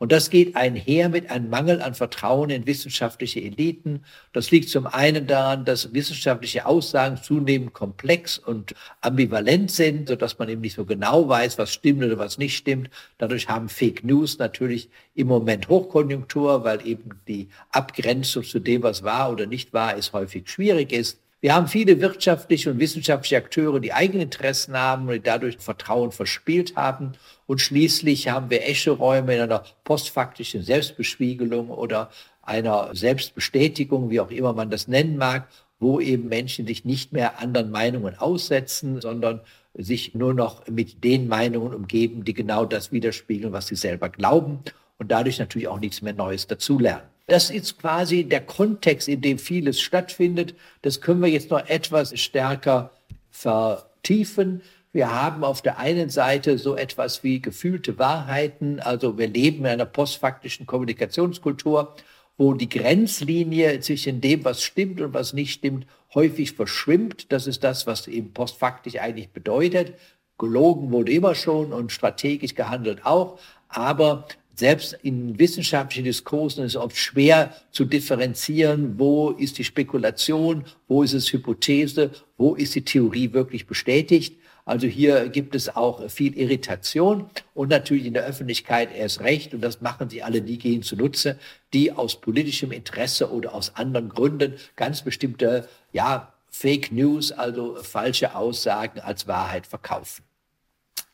Und 0.00 0.12
das 0.12 0.30
geht 0.30 0.56
einher 0.56 1.10
mit 1.10 1.30
einem 1.30 1.50
Mangel 1.50 1.82
an 1.82 1.92
Vertrauen 1.92 2.48
in 2.48 2.66
wissenschaftliche 2.66 3.42
Eliten. 3.42 4.02
Das 4.32 4.50
liegt 4.50 4.70
zum 4.70 4.86
einen 4.86 5.26
daran, 5.26 5.66
dass 5.66 5.92
wissenschaftliche 5.92 6.64
Aussagen 6.64 7.18
zunehmend 7.22 7.74
komplex 7.74 8.38
und 8.38 8.74
ambivalent 9.02 9.70
sind, 9.70 10.08
sodass 10.08 10.38
man 10.38 10.48
eben 10.48 10.62
nicht 10.62 10.76
so 10.76 10.86
genau 10.86 11.28
weiß, 11.28 11.58
was 11.58 11.74
stimmt 11.74 12.02
oder 12.02 12.16
was 12.16 12.38
nicht 12.38 12.56
stimmt. 12.56 12.88
Dadurch 13.18 13.50
haben 13.50 13.68
Fake 13.68 14.02
News 14.02 14.38
natürlich 14.38 14.88
im 15.14 15.26
Moment 15.26 15.68
Hochkonjunktur, 15.68 16.64
weil 16.64 16.86
eben 16.86 17.10
die 17.28 17.50
Abgrenzung 17.70 18.42
zu 18.42 18.58
dem, 18.58 18.82
was 18.82 19.02
wahr 19.02 19.30
oder 19.30 19.44
nicht 19.44 19.74
wahr 19.74 19.96
ist, 19.96 20.14
häufig 20.14 20.48
schwierig 20.48 20.92
ist. 20.92 21.18
Wir 21.42 21.54
haben 21.54 21.68
viele 21.68 22.02
wirtschaftliche 22.02 22.70
und 22.70 22.78
wissenschaftliche 22.78 23.38
Akteure, 23.38 23.80
die 23.80 23.94
eigene 23.94 24.22
Interessen 24.22 24.76
haben 24.76 25.08
und 25.08 25.14
die 25.14 25.20
dadurch 25.22 25.56
Vertrauen 25.58 26.12
verspielt 26.12 26.76
haben. 26.76 27.12
Und 27.50 27.60
schließlich 27.60 28.28
haben 28.28 28.48
wir 28.48 28.68
Escheräume 28.68 29.34
in 29.34 29.40
einer 29.40 29.64
postfaktischen 29.82 30.62
Selbstbespiegelung 30.62 31.70
oder 31.70 32.08
einer 32.42 32.94
Selbstbestätigung, 32.94 34.08
wie 34.08 34.20
auch 34.20 34.30
immer 34.30 34.52
man 34.52 34.70
das 34.70 34.86
nennen 34.86 35.16
mag, 35.16 35.48
wo 35.80 35.98
eben 35.98 36.28
Menschen 36.28 36.64
sich 36.64 36.84
nicht 36.84 37.12
mehr 37.12 37.40
anderen 37.40 37.72
Meinungen 37.72 38.16
aussetzen, 38.16 39.00
sondern 39.00 39.40
sich 39.74 40.14
nur 40.14 40.32
noch 40.32 40.68
mit 40.68 41.02
den 41.02 41.26
Meinungen 41.26 41.74
umgeben, 41.74 42.22
die 42.22 42.34
genau 42.34 42.66
das 42.66 42.92
widerspiegeln, 42.92 43.52
was 43.52 43.66
sie 43.66 43.74
selber 43.74 44.10
glauben 44.10 44.60
und 44.98 45.10
dadurch 45.10 45.40
natürlich 45.40 45.66
auch 45.66 45.80
nichts 45.80 46.02
mehr 46.02 46.14
Neues 46.14 46.46
dazulernen. 46.46 47.02
Das 47.26 47.50
ist 47.50 47.80
quasi 47.80 48.22
der 48.22 48.42
Kontext, 48.42 49.08
in 49.08 49.22
dem 49.22 49.40
vieles 49.40 49.80
stattfindet. 49.80 50.54
Das 50.82 51.00
können 51.00 51.20
wir 51.20 51.28
jetzt 51.28 51.50
noch 51.50 51.68
etwas 51.68 52.16
stärker 52.16 52.92
vertiefen. 53.32 54.62
Wir 54.92 55.12
haben 55.12 55.44
auf 55.44 55.62
der 55.62 55.78
einen 55.78 56.10
Seite 56.10 56.58
so 56.58 56.74
etwas 56.74 57.22
wie 57.22 57.40
gefühlte 57.40 57.98
Wahrheiten. 57.98 58.80
Also 58.80 59.18
wir 59.18 59.28
leben 59.28 59.60
in 59.60 59.66
einer 59.66 59.86
postfaktischen 59.86 60.66
Kommunikationskultur, 60.66 61.94
wo 62.36 62.54
die 62.54 62.68
Grenzlinie 62.68 63.78
zwischen 63.80 64.20
dem, 64.20 64.44
was 64.44 64.62
stimmt 64.62 65.00
und 65.00 65.14
was 65.14 65.32
nicht 65.32 65.52
stimmt, 65.52 65.86
häufig 66.12 66.52
verschwimmt. 66.52 67.30
Das 67.30 67.46
ist 67.46 67.62
das, 67.62 67.86
was 67.86 68.08
eben 68.08 68.32
postfaktisch 68.32 68.96
eigentlich 68.96 69.30
bedeutet. 69.30 69.94
Gelogen 70.38 70.90
wurde 70.90 71.12
immer 71.12 71.36
schon 71.36 71.72
und 71.72 71.92
strategisch 71.92 72.56
gehandelt 72.56 73.06
auch. 73.06 73.38
Aber 73.68 74.26
selbst 74.56 74.98
in 75.04 75.38
wissenschaftlichen 75.38 76.04
Diskursen 76.04 76.64
ist 76.64 76.72
es 76.72 76.76
oft 76.76 76.96
schwer 76.96 77.54
zu 77.70 77.84
differenzieren, 77.84 78.98
wo 78.98 79.30
ist 79.30 79.58
die 79.58 79.64
Spekulation, 79.64 80.64
wo 80.88 81.04
ist 81.04 81.12
es 81.12 81.32
Hypothese, 81.32 82.10
wo 82.36 82.56
ist 82.56 82.74
die 82.74 82.84
Theorie 82.84 83.32
wirklich 83.32 83.68
bestätigt. 83.68 84.39
Also 84.70 84.86
hier 84.86 85.28
gibt 85.30 85.56
es 85.56 85.74
auch 85.74 86.08
viel 86.08 86.38
Irritation 86.38 87.28
und 87.54 87.70
natürlich 87.70 88.06
in 88.06 88.14
der 88.14 88.24
Öffentlichkeit 88.24 88.94
erst 88.94 89.20
recht. 89.20 89.52
Und 89.52 89.62
das 89.62 89.80
machen 89.80 90.08
sie 90.08 90.22
alle 90.22 90.42
diejenigen 90.42 90.84
zunutze, 90.84 91.40
die 91.72 91.90
aus 91.90 92.20
politischem 92.20 92.70
Interesse 92.70 93.32
oder 93.32 93.52
aus 93.52 93.74
anderen 93.74 94.10
Gründen 94.10 94.54
ganz 94.76 95.02
bestimmte, 95.02 95.68
ja, 95.92 96.32
Fake 96.50 96.92
News, 96.92 97.32
also 97.32 97.82
falsche 97.82 98.36
Aussagen 98.36 99.00
als 99.00 99.26
Wahrheit 99.26 99.66
verkaufen. 99.66 100.22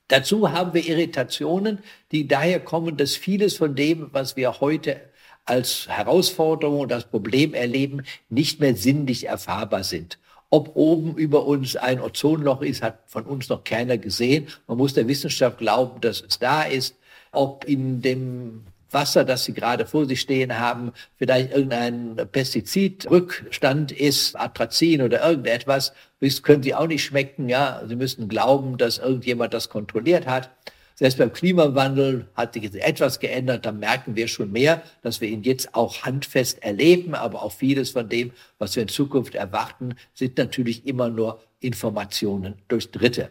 Dazu 0.08 0.52
haben 0.52 0.74
wir 0.74 0.86
Irritationen, 0.86 1.78
die 2.12 2.28
daher 2.28 2.60
kommen, 2.60 2.98
dass 2.98 3.16
vieles 3.16 3.56
von 3.56 3.74
dem, 3.74 4.10
was 4.12 4.36
wir 4.36 4.60
heute 4.60 5.00
als 5.46 5.88
Herausforderung 5.88 6.80
und 6.80 6.92
als 6.92 7.06
Problem 7.06 7.54
erleben, 7.54 8.02
nicht 8.28 8.60
mehr 8.60 8.76
sinnlich 8.76 9.28
erfahrbar 9.28 9.82
sind. 9.82 10.18
Ob 10.50 10.76
oben 10.76 11.16
über 11.16 11.44
uns 11.46 11.76
ein 11.76 12.00
Ozonloch 12.00 12.62
ist, 12.62 12.82
hat 12.82 13.00
von 13.06 13.24
uns 13.24 13.48
noch 13.48 13.64
keiner 13.64 13.98
gesehen. 13.98 14.46
Man 14.66 14.78
muss 14.78 14.94
der 14.94 15.08
Wissenschaft 15.08 15.58
glauben, 15.58 16.00
dass 16.00 16.20
es 16.20 16.38
da 16.38 16.62
ist. 16.62 16.96
Ob 17.32 17.64
in 17.64 18.00
dem 18.00 18.64
Wasser, 18.90 19.24
das 19.24 19.44
Sie 19.44 19.52
gerade 19.52 19.86
vor 19.86 20.06
sich 20.06 20.20
stehen 20.20 20.58
haben, 20.58 20.92
vielleicht 21.16 21.52
irgendein 21.52 22.16
Pestizidrückstand 22.30 23.92
ist, 23.92 24.36
Atrazin 24.36 25.02
oder 25.02 25.28
irgendetwas, 25.28 25.92
das 26.20 26.42
können 26.42 26.62
Sie 26.62 26.74
auch 26.74 26.86
nicht 26.86 27.04
schmecken. 27.04 27.48
Ja, 27.48 27.82
Sie 27.86 27.96
müssen 27.96 28.28
glauben, 28.28 28.78
dass 28.78 28.98
irgendjemand 28.98 29.52
das 29.52 29.68
kontrolliert 29.68 30.26
hat. 30.26 30.50
Selbst 30.98 31.18
beim 31.18 31.30
Klimawandel 31.30 32.26
hat 32.34 32.54
sich 32.54 32.74
etwas 32.74 33.20
geändert, 33.20 33.66
da 33.66 33.72
merken 33.72 34.16
wir 34.16 34.28
schon 34.28 34.50
mehr, 34.50 34.82
dass 35.02 35.20
wir 35.20 35.28
ihn 35.28 35.42
jetzt 35.42 35.74
auch 35.74 36.04
handfest 36.04 36.62
erleben, 36.62 37.14
aber 37.14 37.42
auch 37.42 37.52
vieles 37.52 37.90
von 37.90 38.08
dem, 38.08 38.32
was 38.58 38.76
wir 38.76 38.82
in 38.82 38.88
Zukunft 38.88 39.34
erwarten, 39.34 39.94
sind 40.14 40.38
natürlich 40.38 40.86
immer 40.86 41.10
nur 41.10 41.42
Informationen 41.60 42.54
durch 42.68 42.90
Dritte. 42.90 43.28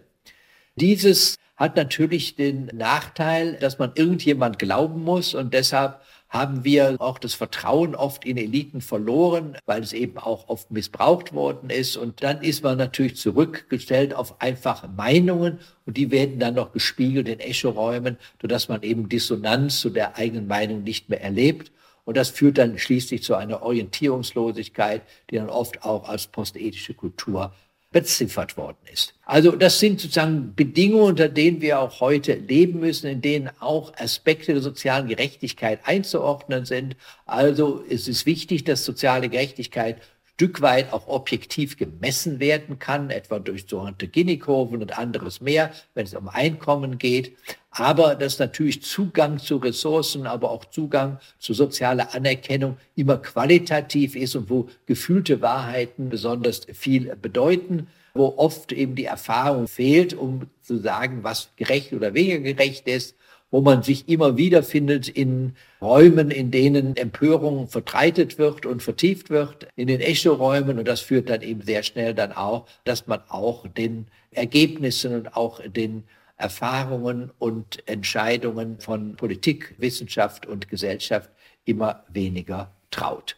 Dieses 0.76 1.38
hat 1.56 1.76
natürlich 1.76 2.36
den 2.36 2.68
Nachteil, 2.68 3.58
dass 3.60 3.80
man 3.80 3.94
irgendjemand 3.96 4.60
glauben 4.60 5.04
muss 5.04 5.34
und 5.34 5.52
deshalb 5.56 6.02
haben 6.30 6.64
wir 6.64 6.96
auch 7.00 7.20
das 7.20 7.34
Vertrauen 7.34 7.96
oft 7.96 8.26
in 8.26 8.38
Eliten 8.38 8.82
verloren, 8.82 9.58
weil 9.66 9.82
es 9.82 9.94
eben 9.94 10.18
auch 10.18 10.50
oft 10.50 10.72
missbraucht 10.72 11.34
worden 11.34 11.70
ist. 11.70 11.98
Und 11.98 12.24
dann 12.24 12.42
ist 12.42 12.64
man 12.64 12.78
natürlich 12.78 13.16
zurückgestellt 13.18 14.14
auf 14.14 14.42
einfache 14.42 14.88
Meinungen 14.88 15.60
und 15.86 15.98
die 15.98 16.12
werden 16.12 16.40
dann 16.40 16.56
noch 16.56 16.74
gespiegelt 16.74 17.28
in 17.28 17.40
Echoräumen, 17.40 18.18
sodass 18.42 18.68
man 18.68 18.84
eben 18.84 19.08
Dissonanz 19.08 19.80
zu 19.80 19.90
der 19.90 20.18
eigenen 20.18 20.48
Meinung 20.48 20.84
nicht 20.84 21.10
mehr 21.10 21.22
erlebt. 21.22 21.72
Und 22.04 22.18
das 22.18 22.30
führt 22.30 22.58
dann 22.58 22.78
schließlich 22.78 23.24
zu 23.24 23.36
einer 23.36 23.64
Orientierungslosigkeit, 23.64 25.02
die 25.30 25.36
dann 25.36 25.50
oft 25.50 25.84
auch 25.84 26.08
als 26.08 26.28
postethische 26.28 26.94
Kultur 26.94 27.54
beziffert 27.96 28.58
worden 28.58 28.76
ist. 28.92 29.14
Also 29.24 29.52
das 29.52 29.80
sind 29.80 30.02
sozusagen 30.02 30.54
Bedingungen, 30.54 31.12
unter 31.12 31.30
denen 31.30 31.62
wir 31.62 31.80
auch 31.80 32.02
heute 32.02 32.34
leben 32.34 32.82
müssen, 32.82 33.08
in 33.08 33.22
denen 33.22 33.50
auch 33.62 33.94
Aspekte 33.96 34.52
der 34.52 34.62
sozialen 34.62 35.08
Gerechtigkeit 35.08 35.80
einzuordnen 35.86 36.66
sind. 36.66 36.98
Also 37.26 37.86
es 37.90 38.10
ist 38.10 38.26
wichtig, 38.26 38.66
dass 38.66 38.84
soziale 38.84 39.30
Gerechtigkeit 39.30 40.02
Stück 40.34 40.60
weit 40.60 40.92
auch 40.92 41.08
objektiv 41.08 41.78
gemessen 41.78 42.42
werden 42.42 42.80
kann, 42.80 43.12
etwa 43.12 43.40
durch 43.40 43.68
sogenannte 43.70 44.10
Gini-Kurven 44.10 44.82
und 44.82 44.98
anderes 44.98 45.40
mehr, 45.40 45.72
wenn 45.94 46.06
es 46.06 46.14
um 46.14 46.28
Einkommen 46.28 46.98
geht. 46.98 47.38
Aber 47.78 48.16
dass 48.16 48.40
natürlich 48.40 48.84
Zugang 48.84 49.38
zu 49.38 49.58
Ressourcen, 49.58 50.28
aber 50.28 50.50
auch 50.50 50.64
Zugang 50.64 51.20
zu 51.40 51.54
sozialer 51.54 52.16
Anerkennung 52.16 52.78
immer 52.96 53.18
qualitativ 53.18 54.16
ist 54.16 54.36
und 54.36 54.50
wo 54.50 54.70
gefühlte 54.86 55.42
Wahrheiten 55.42 56.08
besonders 56.08 56.62
viel 56.74 57.14
bedeuten, 57.18 57.88
wo 58.14 58.34
oft 58.38 58.72
eben 58.72 58.96
die 58.96 59.04
Erfahrung 59.04 59.68
fehlt, 59.68 60.14
um 60.14 60.44
zu 60.62 60.78
sagen, 60.78 61.24
was 61.24 61.50
gerecht 61.58 61.92
oder 61.92 62.14
weniger 62.14 62.40
gerecht 62.40 62.88
ist 62.88 63.16
wo 63.52 63.62
man 63.62 63.84
sich 63.84 64.10
immer 64.10 64.36
wieder 64.36 64.64
findet 64.64 65.08
in 65.08 65.56
Räumen, 65.82 66.30
in 66.30 66.52
denen 66.52 66.98
Empörung 66.98 67.70
verbreitet 67.70 68.38
wird 68.38 68.66
und 68.66 68.84
vertieft 68.84 69.30
wird, 69.30 69.68
in 69.78 69.88
den 69.88 70.02
Echo-Räumen. 70.02 70.78
Und 70.78 70.88
das 70.88 71.00
führt 71.00 71.30
dann 71.30 71.42
eben 71.42 71.62
sehr 71.62 71.84
schnell 71.84 72.14
dann 72.14 72.34
auch, 72.34 72.66
dass 72.84 73.08
man 73.08 73.22
auch 73.30 73.66
den 73.68 74.08
Ergebnissen 74.32 75.16
und 75.16 75.38
auch 75.38 75.62
den 75.66 76.04
Erfahrungen 76.38 77.32
und 77.40 77.88
Entscheidungen 77.88 78.80
von 78.80 79.16
Politik, 79.16 79.76
Wissenschaft 79.78 80.46
und 80.46 80.70
Gesellschaft 80.70 81.30
immer 81.64 82.04
weniger 82.10 82.72
traut. 82.92 83.38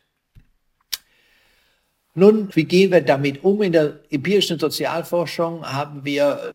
Nun, 2.16 2.50
wie 2.56 2.64
gehen 2.64 2.92
wir 2.92 3.02
damit 3.02 3.44
um? 3.44 3.62
In 3.62 3.72
der 3.72 4.00
empirischen 4.10 4.58
Sozialforschung 4.58 5.64
haben 5.64 6.04
wir 6.04 6.52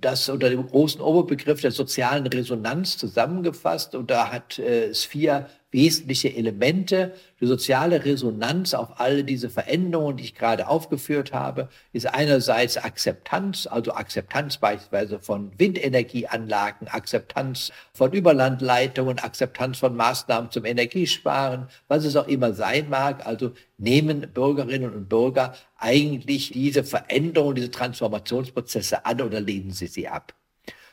das 0.00 0.28
unter 0.28 0.50
dem 0.50 0.66
großen 0.66 1.00
Oberbegriff 1.00 1.60
der 1.60 1.70
sozialen 1.70 2.26
Resonanz 2.26 2.96
zusammengefasst 2.96 3.94
und 3.94 4.10
da 4.10 4.30
hat 4.32 4.58
äh, 4.58 4.86
es 4.86 5.04
vier 5.04 5.46
wesentliche 5.70 6.34
Elemente. 6.34 7.14
Die 7.40 7.46
soziale 7.46 8.04
Resonanz 8.04 8.74
auf 8.74 9.00
all 9.00 9.22
diese 9.24 9.48
Veränderungen, 9.48 10.16
die 10.16 10.24
ich 10.24 10.34
gerade 10.34 10.68
aufgeführt 10.68 11.32
habe, 11.32 11.68
ist 11.92 12.06
einerseits 12.06 12.76
Akzeptanz, 12.76 13.66
also 13.66 13.92
Akzeptanz 13.92 14.58
beispielsweise 14.58 15.20
von 15.20 15.52
Windenergieanlagen, 15.58 16.88
Akzeptanz 16.88 17.72
von 17.94 18.12
Überlandleitungen, 18.12 19.18
Akzeptanz 19.18 19.78
von 19.78 19.96
Maßnahmen 19.96 20.50
zum 20.50 20.64
Energiesparen, 20.64 21.68
was 21.88 22.04
es 22.04 22.16
auch 22.16 22.28
immer 22.28 22.52
sein 22.52 22.90
mag. 22.90 23.26
Also 23.26 23.52
nehmen 23.78 24.28
Bürgerinnen 24.32 24.92
und 24.92 25.08
Bürger 25.08 25.54
eigentlich 25.78 26.50
diese 26.50 26.84
Veränderungen, 26.84 27.54
diese 27.54 27.70
Transformationsprozesse 27.70 29.06
an 29.06 29.22
oder 29.22 29.40
lehnen 29.40 29.70
sie 29.70 29.86
sie 29.90 30.08
ab? 30.08 30.34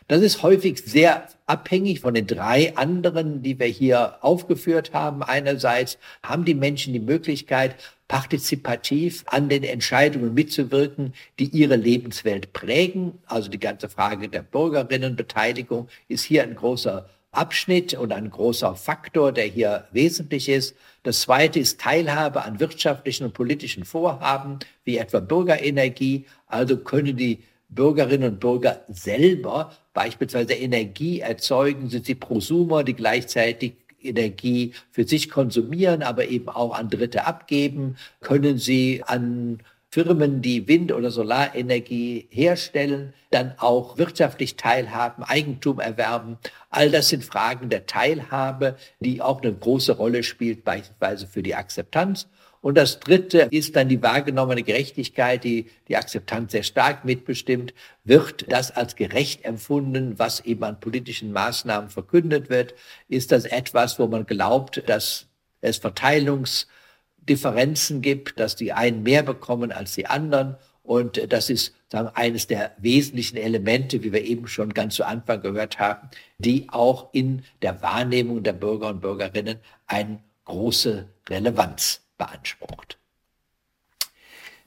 Das 0.08 0.22
ist 0.22 0.42
häufig 0.42 0.82
sehr 0.86 1.28
abhängig 1.48 2.00
von 2.00 2.14
den 2.14 2.28
drei 2.28 2.78
anderen, 2.78 3.44
die 3.44 3.60
wir 3.60 3.68
hier 3.68 4.24
aufgeführt 4.24 4.94
haben. 4.94 5.22
Einerseits 5.22 5.98
haben 6.24 6.46
die 6.46 6.54
Menschen 6.54 6.94
die 6.94 7.02
Möglichkeit, 7.02 7.76
partizipativ 8.08 9.26
an 9.28 9.50
den 9.50 9.64
Entscheidungen 9.64 10.34
mitzuwirken, 10.34 11.14
die 11.40 11.50
ihre 11.50 11.76
Lebenswelt 11.76 12.54
prägen. 12.54 13.20
Also 13.26 13.50
die 13.50 13.60
ganze 13.60 13.90
Frage 13.90 14.30
der 14.30 14.44
Bürgerinnenbeteiligung 14.44 15.90
ist 16.08 16.24
hier 16.24 16.44
ein 16.44 16.56
großer 16.56 17.10
Abschnitt 17.34 17.94
und 17.94 18.14
ein 18.14 18.30
großer 18.30 18.76
Faktor, 18.76 19.34
der 19.34 19.46
hier 19.46 19.90
wesentlich 19.92 20.48
ist. 20.48 20.76
Das 21.04 21.22
zweite 21.22 21.60
ist 21.60 21.82
Teilhabe 21.82 22.44
an 22.44 22.62
wirtschaftlichen 22.62 23.26
und 23.26 23.34
politischen 23.34 23.84
Vorhaben, 23.84 24.60
wie 24.86 24.98
etwa 24.98 25.20
Bürgerenergie. 25.20 26.26
Also 26.48 26.78
können 26.78 27.18
die 27.18 27.44
Bürgerinnen 27.70 28.34
und 28.34 28.40
Bürger 28.40 28.82
selber 28.88 29.74
beispielsweise 29.94 30.54
Energie 30.54 31.20
erzeugen, 31.20 31.90
sind 31.90 32.06
sie 32.06 32.16
Prosumer, 32.16 32.84
die 32.84 32.94
gleichzeitig 32.94 33.74
Energie 34.02 34.74
für 34.92 35.06
sich 35.06 35.30
konsumieren, 35.30 36.04
aber 36.04 36.28
eben 36.28 36.50
auch 36.50 36.74
an 36.74 36.90
Dritte 36.90 37.26
abgeben, 37.26 37.98
können 38.22 38.58
sie 38.58 39.04
an 39.06 39.60
Firmen, 39.90 40.42
die 40.42 40.68
Wind- 40.68 40.92
oder 40.92 41.12
Solarenergie 41.12 42.28
herstellen, 42.30 43.14
dann 43.32 43.54
auch 43.58 43.98
wirtschaftlich 43.98 44.58
teilhaben, 44.58 45.24
Eigentum 45.24 45.80
erwerben. 45.80 46.38
All 46.70 46.92
das 46.92 47.10
sind 47.10 47.24
Fragen 47.24 47.70
der 47.70 47.86
Teilhabe, 47.86 48.76
die 49.00 49.22
auch 49.22 49.42
eine 49.42 49.54
große 49.54 49.94
Rolle 49.94 50.24
spielt, 50.24 50.66
beispielsweise 50.66 51.26
für 51.28 51.42
die 51.42 51.56
Akzeptanz. 51.56 52.28
Und 52.68 52.76
das 52.76 53.00
Dritte 53.00 53.48
ist 53.50 53.78
dann 53.78 53.88
die 53.88 54.04
wahrgenommene 54.04 54.62
Gerechtigkeit, 54.62 55.46
die 55.46 55.70
die 55.88 55.96
Akzeptanz 55.96 56.52
sehr 56.52 56.64
stark 56.64 57.06
mitbestimmt. 57.06 57.74
Wird 58.04 58.52
das 58.52 58.72
als 58.72 58.98
gerecht 58.98 59.46
empfunden, 59.46 60.20
was 60.20 60.42
eben 60.42 60.66
an 60.66 60.82
politischen 60.82 61.32
Maßnahmen 61.32 61.90
verkündet 61.90 62.50
wird? 62.50 62.76
Ist 63.08 63.32
das 63.32 63.46
etwas, 63.46 64.00
wo 64.00 64.08
man 64.08 64.26
glaubt, 64.26 64.84
dass 64.86 65.28
es 65.62 65.78
Verteilungsdifferenzen 65.78 68.02
gibt, 68.02 68.38
dass 68.38 68.58
die 68.58 68.74
einen 68.74 69.02
mehr 69.02 69.24
bekommen 69.24 69.72
als 69.72 69.96
die 69.96 70.08
anderen? 70.08 70.58
Und 70.84 71.32
das 71.32 71.50
ist 71.50 71.74
sagen, 71.90 72.10
eines 72.16 72.48
der 72.48 72.76
wesentlichen 72.80 73.38
Elemente, 73.38 74.04
wie 74.04 74.12
wir 74.12 74.26
eben 74.26 74.50
schon 74.50 74.74
ganz 74.74 74.96
zu 74.96 75.06
Anfang 75.06 75.42
gehört 75.42 75.80
haben, 75.80 76.10
die 76.38 76.68
auch 76.68 77.14
in 77.14 77.44
der 77.62 77.82
Wahrnehmung 77.82 78.44
der 78.44 78.52
Bürger 78.52 78.90
und 78.90 79.00
Bürgerinnen 79.00 79.60
eine 79.86 80.20
große 80.44 81.08
Relevanz 81.30 82.02
beansprucht. 82.18 82.98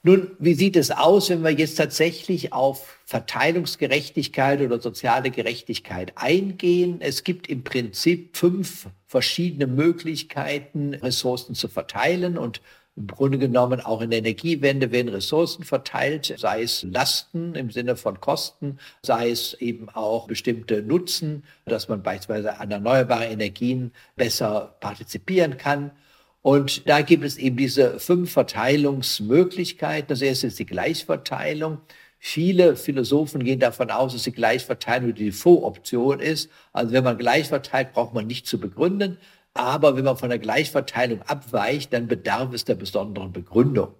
Nun, 0.02 0.30
wie 0.38 0.54
sieht 0.54 0.76
es 0.76 0.90
aus, 0.90 1.28
wenn 1.28 1.44
wir 1.44 1.50
jetzt 1.50 1.74
tatsächlich 1.74 2.54
auf 2.54 2.98
Verteilungsgerechtigkeit 3.04 4.62
oder 4.62 4.80
soziale 4.80 5.30
Gerechtigkeit 5.30 6.12
eingehen? 6.16 7.00
Es 7.00 7.22
gibt 7.22 7.48
im 7.48 7.64
Prinzip 7.64 8.34
fünf 8.34 8.86
verschiedene 9.06 9.66
Möglichkeiten, 9.66 10.94
Ressourcen 10.94 11.54
zu 11.54 11.68
verteilen 11.68 12.38
und 12.38 12.62
Im 12.96 13.06
Grunde 13.06 13.38
genommen 13.38 13.80
auch 13.80 14.02
in 14.02 14.10
der 14.10 14.18
Energiewende 14.18 14.90
werden 14.90 15.08
Ressourcen 15.08 15.64
verteilt, 15.64 16.34
sei 16.36 16.62
es 16.62 16.82
Lasten 16.82 17.54
im 17.54 17.70
Sinne 17.70 17.96
von 17.96 18.20
Kosten, 18.20 18.78
sei 19.02 19.30
es 19.30 19.54
eben 19.54 19.88
auch 19.88 20.26
bestimmte 20.26 20.82
Nutzen, 20.82 21.44
dass 21.64 21.88
man 21.88 22.02
beispielsweise 22.02 22.58
an 22.58 22.70
erneuerbare 22.70 23.26
Energien 23.26 23.92
besser 24.16 24.76
partizipieren 24.80 25.56
kann. 25.56 25.92
Und 26.42 26.88
da 26.88 27.02
gibt 27.02 27.24
es 27.24 27.36
eben 27.36 27.56
diese 27.56 28.00
fünf 28.00 28.32
Verteilungsmöglichkeiten. 28.32 30.08
Das 30.08 30.22
erste 30.22 30.46
ist 30.46 30.58
die 30.58 30.66
Gleichverteilung. 30.66 31.78
Viele 32.18 32.76
Philosophen 32.76 33.44
gehen 33.44 33.60
davon 33.60 33.90
aus, 33.90 34.12
dass 34.12 34.22
die 34.22 34.32
Gleichverteilung 34.32 35.14
die 35.14 35.26
Default-Option 35.26 36.20
ist. 36.20 36.50
Also 36.72 36.92
wenn 36.92 37.04
man 37.04 37.18
gleich 37.18 37.48
verteilt, 37.48 37.92
braucht 37.92 38.14
man 38.14 38.26
nicht 38.26 38.46
zu 38.46 38.58
begründen. 38.58 39.18
Aber 39.54 39.96
wenn 39.96 40.04
man 40.04 40.16
von 40.16 40.28
der 40.28 40.38
Gleichverteilung 40.38 41.22
abweicht, 41.22 41.92
dann 41.92 42.08
bedarf 42.08 42.52
es 42.52 42.64
der 42.64 42.74
besonderen 42.74 43.32
Begründung. 43.32 43.94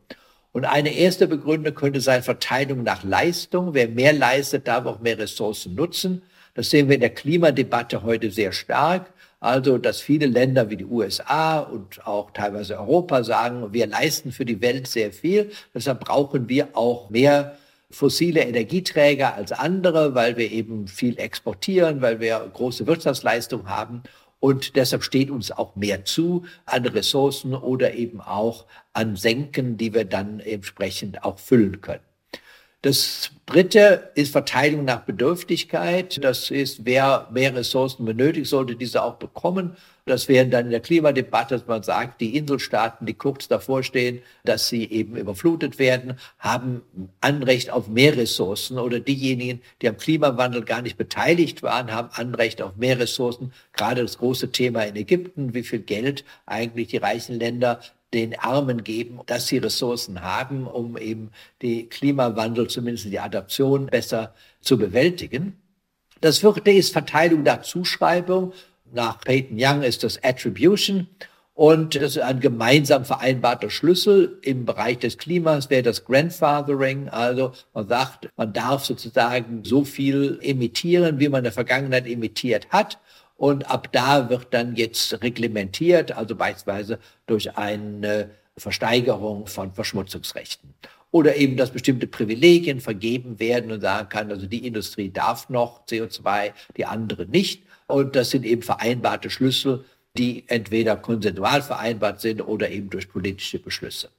Und 0.53 0.65
eine 0.65 0.95
erste 0.95 1.29
Begründung 1.29 1.75
könnte 1.75 2.01
sein 2.01 2.23
Verteilung 2.23 2.83
nach 2.83 3.05
Leistung. 3.05 3.75
Wer 3.75 3.89
mehr 3.89 4.13
leistet, 4.13 4.67
darf 4.67 4.87
auch 4.87 5.01
mehr 5.01 5.19
Ressourcen 5.19 5.75
nutzen. 5.75 6.23
Das 6.55 6.71
sehen 6.71 6.89
wir 6.89 6.97
in 6.97 7.01
der 7.01 7.15
Klimadebatte 7.15 8.03
heute 8.03 8.31
sehr 8.31 8.53
stark. 8.53 9.13
Also, 9.41 9.79
dass 9.79 10.01
viele 10.01 10.27
Länder 10.27 10.69
wie 10.69 10.77
die 10.77 10.85
USA 10.85 11.61
und 11.61 12.07
auch 12.07 12.31
teilweise 12.33 12.79
Europa 12.79 13.25
sagen, 13.25 13.73
wir 13.73 13.87
leisten 13.87 14.33
für 14.33 14.45
die 14.45 14.61
Welt 14.61 14.87
sehr 14.87 15.13
viel. 15.13 15.51
Deshalb 15.75 16.01
brauchen 16.01 16.49
wir 16.51 16.77
auch 16.77 17.09
mehr 17.09 17.57
fossile 17.91 18.43
Energieträger 18.43 19.35
als 19.35 19.53
andere, 19.53 20.15
weil 20.15 20.37
wir 20.37 20.51
eben 20.53 20.87
viel 20.87 21.19
exportieren, 21.19 22.03
weil 22.03 22.21
wir 22.21 22.39
große 22.53 22.87
Wirtschaftsleistung 22.87 23.69
haben. 23.69 24.03
Und 24.41 24.77
deshalb 24.77 25.03
steht 25.05 25.31
uns 25.31 25.51
auch 25.51 25.75
mehr 25.75 26.05
zu 26.05 26.45
an 26.67 26.87
Ressourcen 26.87 27.55
oder 27.55 27.95
eben 27.95 28.21
auch 28.21 28.67
an 28.93 29.17
Senken, 29.17 29.79
die 29.79 29.95
wir 29.95 30.05
dann 30.05 30.41
entsprechend 30.41 31.25
auch 31.25 31.39
füllen 31.39 31.81
können. 31.81 32.10
Das 32.83 33.31
dritte 33.45 34.11
ist 34.15 34.33
Verteilung 34.33 34.87
nach 34.87 35.03
Bedürftigkeit. 35.03 36.25
Das 36.25 36.51
ist, 36.51 36.87
wer 36.87 37.29
mehr 37.31 37.55
Ressourcen 37.55 38.07
benötigt, 38.07 38.47
sollte 38.47 38.75
diese 38.75 39.03
auch 39.03 39.17
bekommen. 39.17 39.77
Das 40.07 40.29
wäre 40.29 40.47
dann 40.47 40.65
in 40.65 40.71
der 40.71 40.81
Klimadebatte, 40.81 41.57
dass 41.57 41.67
man 41.67 41.83
sagt, 41.83 42.23
die 42.23 42.39
Inselstaaten, 42.39 43.05
die 43.05 43.13
kurz 43.13 43.49
davor 43.49 43.83
stehen, 43.83 44.23
dass 44.45 44.69
sie 44.69 44.91
eben 44.91 45.17
überflutet 45.17 45.79
werden, 45.79 46.19
haben 46.39 46.81
Anrecht 47.21 47.71
auf 47.71 47.87
mehr 47.89 48.17
Ressourcen 48.17 48.79
oder 48.79 48.99
diejenigen, 48.99 49.61
die 49.83 49.89
am 49.89 49.99
Klimawandel 49.99 50.65
gar 50.65 50.81
nicht 50.81 50.97
beteiligt 50.97 51.63
waren, 51.63 51.93
haben 51.93 52.09
Anrecht 52.13 52.63
auf 52.63 52.77
mehr 52.77 52.99
Ressourcen. 52.99 53.53
Gerade 53.75 54.01
das 54.01 54.17
große 54.17 54.53
Thema 54.53 54.85
in 54.85 54.97
Ägypten, 54.97 55.53
wie 55.53 55.65
viel 55.65 55.81
Geld 55.81 56.25
eigentlich 56.47 56.89
die 56.89 56.97
reichen 56.97 57.39
Länder 57.39 57.81
den 58.13 58.39
Armen 58.39 58.83
geben, 58.83 59.21
dass 59.27 59.47
sie 59.47 59.59
Ressourcen 59.59 60.23
haben, 60.23 60.67
um 60.67 60.97
eben 60.97 61.31
die 61.63 61.89
Klimawandel, 61.89 62.69
zumindest 62.69 63.07
die 63.07 63.21
Adaption 63.21 63.87
besser 63.87 64.35
zu 64.61 64.79
bewältigen. 64.79 65.57
Das 66.21 66.39
vierte 66.39 66.71
ist 66.71 66.93
Verteilung 66.93 67.43
nach 67.43 67.63
Zuschreibung. 67.63 68.53
Nach 68.93 69.21
Peyton 69.21 69.57
Young 69.59 69.83
ist 69.83 70.03
das 70.03 70.23
Attribution. 70.23 71.07
Und 71.55 71.95
das 71.95 72.17
ist 72.17 72.23
ein 72.23 72.41
gemeinsam 72.41 73.05
vereinbarter 73.05 73.71
Schlüssel. 73.71 74.39
Im 74.43 74.65
Bereich 74.65 74.99
des 74.99 75.19
Klimas 75.19 75.69
wäre 75.69 75.83
das 75.83 76.05
Grandfathering. 76.05 77.09
Also 77.11 77.53
man 77.75 77.87
sagt, 77.87 78.29
man 78.37 78.53
darf 78.53 78.85
sozusagen 78.85 79.63
so 79.65 79.85
viel 79.85 80.39
emittieren, 80.43 81.21
wie 81.21 81.29
man 81.29 81.41
in 81.41 81.45
der 81.45 81.53
Vergangenheit 81.53 82.07
emittiert 82.07 82.69
hat. 82.71 82.99
Und 83.41 83.71
ab 83.71 83.91
da 83.93 84.29
wird 84.29 84.49
dann 84.51 84.77
jetzt 84.77 85.23
reglementiert, 85.23 86.13
also 86.13 86.37
beispielsweise 86.37 86.99
durch 87.25 87.57
eine 87.57 88.29
Versteigerung 88.59 89.47
von 89.47 89.73
Verschmutzungsrechten. 89.73 90.75
Oder 91.11 91.37
eben, 91.37 91.57
dass 91.57 91.71
bestimmte 91.71 92.07
Privilegien 92.07 92.83
vergeben 92.83 93.41
werden 93.41 93.73
und 93.73 93.81
sagen 93.81 94.11
kann, 94.11 94.31
also 94.31 94.47
die 94.47 94.67
Industrie 94.67 95.09
darf 95.11 95.49
noch 95.49 95.87
CO2, 95.87 96.53
die 96.77 96.85
andere 96.85 97.25
nicht. 97.25 97.63
Und 97.87 98.15
das 98.15 98.29
sind 98.29 98.45
eben 98.45 98.61
vereinbarte 98.61 99.31
Schlüssel, 99.31 99.87
die 100.19 100.45
entweder 100.49 100.97
konsensual 100.97 101.63
vereinbart 101.63 102.21
sind 102.21 102.43
oder 102.43 102.69
eben 102.69 102.91
durch 102.91 103.09
politische 103.09 103.59
Beschlüsse. 103.59 104.11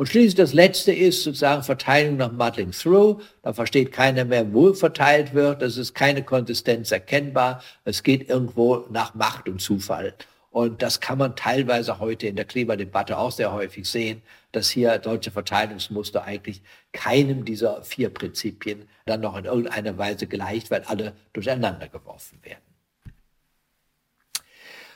Und 0.00 0.06
schließlich 0.06 0.34
das 0.34 0.54
letzte 0.54 0.92
ist 0.92 1.24
sozusagen 1.24 1.62
Verteilung 1.62 2.16
nach 2.16 2.32
Muddling 2.32 2.70
Through. 2.70 3.20
Da 3.42 3.52
versteht 3.52 3.92
keiner 3.92 4.24
mehr, 4.24 4.50
wo 4.50 4.72
verteilt 4.72 5.34
wird. 5.34 5.60
Es 5.60 5.76
ist 5.76 5.92
keine 5.92 6.24
Konsistenz 6.24 6.90
erkennbar. 6.90 7.62
Es 7.84 8.02
geht 8.02 8.30
irgendwo 8.30 8.86
nach 8.88 9.14
Macht 9.14 9.46
und 9.46 9.60
Zufall. 9.60 10.14
Und 10.48 10.80
das 10.80 11.00
kann 11.00 11.18
man 11.18 11.36
teilweise 11.36 11.98
heute 11.98 12.28
in 12.28 12.36
der 12.36 12.46
Klimadebatte 12.46 13.18
auch 13.18 13.30
sehr 13.30 13.52
häufig 13.52 13.86
sehen, 13.86 14.22
dass 14.52 14.70
hier 14.70 14.98
solche 15.04 15.32
Verteilungsmuster 15.32 16.24
eigentlich 16.24 16.62
keinem 16.92 17.44
dieser 17.44 17.82
vier 17.82 18.08
Prinzipien 18.08 18.88
dann 19.04 19.20
noch 19.20 19.36
in 19.36 19.44
irgendeiner 19.44 19.98
Weise 19.98 20.26
gleicht, 20.26 20.70
weil 20.70 20.82
alle 20.84 21.12
durcheinander 21.34 21.88
geworfen 21.88 22.38
werden. 22.42 22.69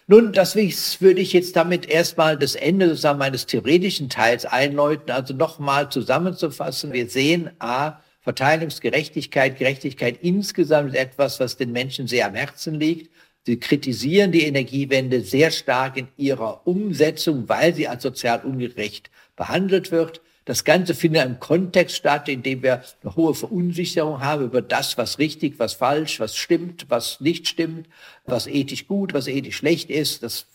Nun, 0.06 0.32
das 0.32 0.54
würde 0.54 1.20
ich 1.20 1.32
jetzt 1.32 1.56
damit 1.56 1.86
erstmal 1.86 2.36
das 2.36 2.54
Ende 2.54 2.88
sozusagen 2.88 3.18
meines 3.18 3.46
theoretischen 3.46 4.10
Teils 4.10 4.44
einläuten. 4.44 5.10
Also 5.10 5.32
nochmal 5.32 5.90
zusammenzufassen. 5.90 6.92
Wir 6.92 7.08
sehen, 7.08 7.50
a, 7.58 8.00
Verteilungsgerechtigkeit, 8.20 9.58
Gerechtigkeit 9.58 10.18
insgesamt 10.22 10.90
ist 10.90 10.96
etwas, 10.96 11.40
was 11.40 11.56
den 11.56 11.72
Menschen 11.72 12.06
sehr 12.06 12.26
am 12.26 12.34
Herzen 12.34 12.74
liegt. 12.74 13.10
Sie 13.46 13.58
kritisieren 13.58 14.32
die 14.32 14.44
Energiewende 14.44 15.20
sehr 15.20 15.50
stark 15.50 15.98
in 15.98 16.08
ihrer 16.16 16.66
Umsetzung, 16.66 17.48
weil 17.48 17.74
sie 17.74 17.88
als 17.88 18.02
sozial 18.02 18.40
ungerecht 18.44 19.10
behandelt 19.36 19.90
wird. 19.90 20.22
Das 20.44 20.64
Ganze 20.64 20.94
findet 20.94 21.24
im 21.24 21.40
Kontext 21.40 21.96
statt, 21.96 22.28
in 22.28 22.42
dem 22.42 22.62
wir 22.62 22.82
eine 23.02 23.16
hohe 23.16 23.34
Verunsicherung 23.34 24.20
haben 24.20 24.44
über 24.44 24.60
das, 24.60 24.98
was 24.98 25.18
richtig, 25.18 25.58
was 25.58 25.72
falsch, 25.72 26.20
was 26.20 26.36
stimmt, 26.36 26.86
was 26.88 27.20
nicht 27.20 27.48
stimmt, 27.48 27.88
was 28.26 28.46
ethisch 28.46 28.86
gut, 28.86 29.14
was 29.14 29.26
ethisch 29.26 29.56
schlecht 29.56 29.88
ist. 29.88 30.22
Das 30.22 30.46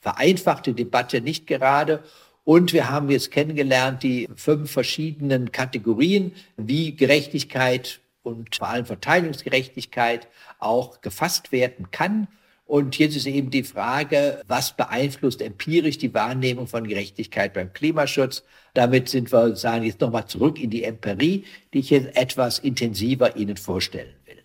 vereinfacht 0.00 0.66
die 0.66 0.74
Debatte 0.74 1.22
nicht 1.22 1.46
gerade. 1.46 2.02
Und 2.44 2.72
wir 2.72 2.90
haben 2.90 3.08
jetzt 3.08 3.30
kennengelernt 3.30 4.02
die 4.02 4.28
fünf 4.34 4.70
verschiedenen 4.70 5.52
Kategorien, 5.52 6.32
wie 6.56 6.94
Gerechtigkeit 6.94 8.00
und 8.22 8.56
vor 8.56 8.68
allem 8.68 8.84
Verteilungsgerechtigkeit 8.84 10.28
auch 10.58 11.00
gefasst 11.00 11.52
werden 11.52 11.90
kann. 11.90 12.28
Und 12.72 12.96
jetzt 12.96 13.16
ist 13.16 13.26
eben 13.26 13.50
die 13.50 13.64
Frage, 13.64 14.40
was 14.48 14.74
beeinflusst 14.74 15.42
empirisch 15.42 15.98
die 15.98 16.14
Wahrnehmung 16.14 16.66
von 16.66 16.88
Gerechtigkeit 16.88 17.52
beim 17.52 17.70
Klimaschutz? 17.74 18.44
Damit 18.72 19.10
sind 19.10 19.30
wir 19.30 19.48
sozusagen 19.48 19.84
jetzt 19.84 20.00
nochmal 20.00 20.26
zurück 20.26 20.58
in 20.58 20.70
die 20.70 20.84
Empirie, 20.84 21.44
die 21.74 21.80
ich 21.80 21.90
jetzt 21.90 22.16
etwas 22.16 22.60
intensiver 22.60 23.36
Ihnen 23.36 23.58
vorstellen 23.58 24.14
will. 24.24 24.38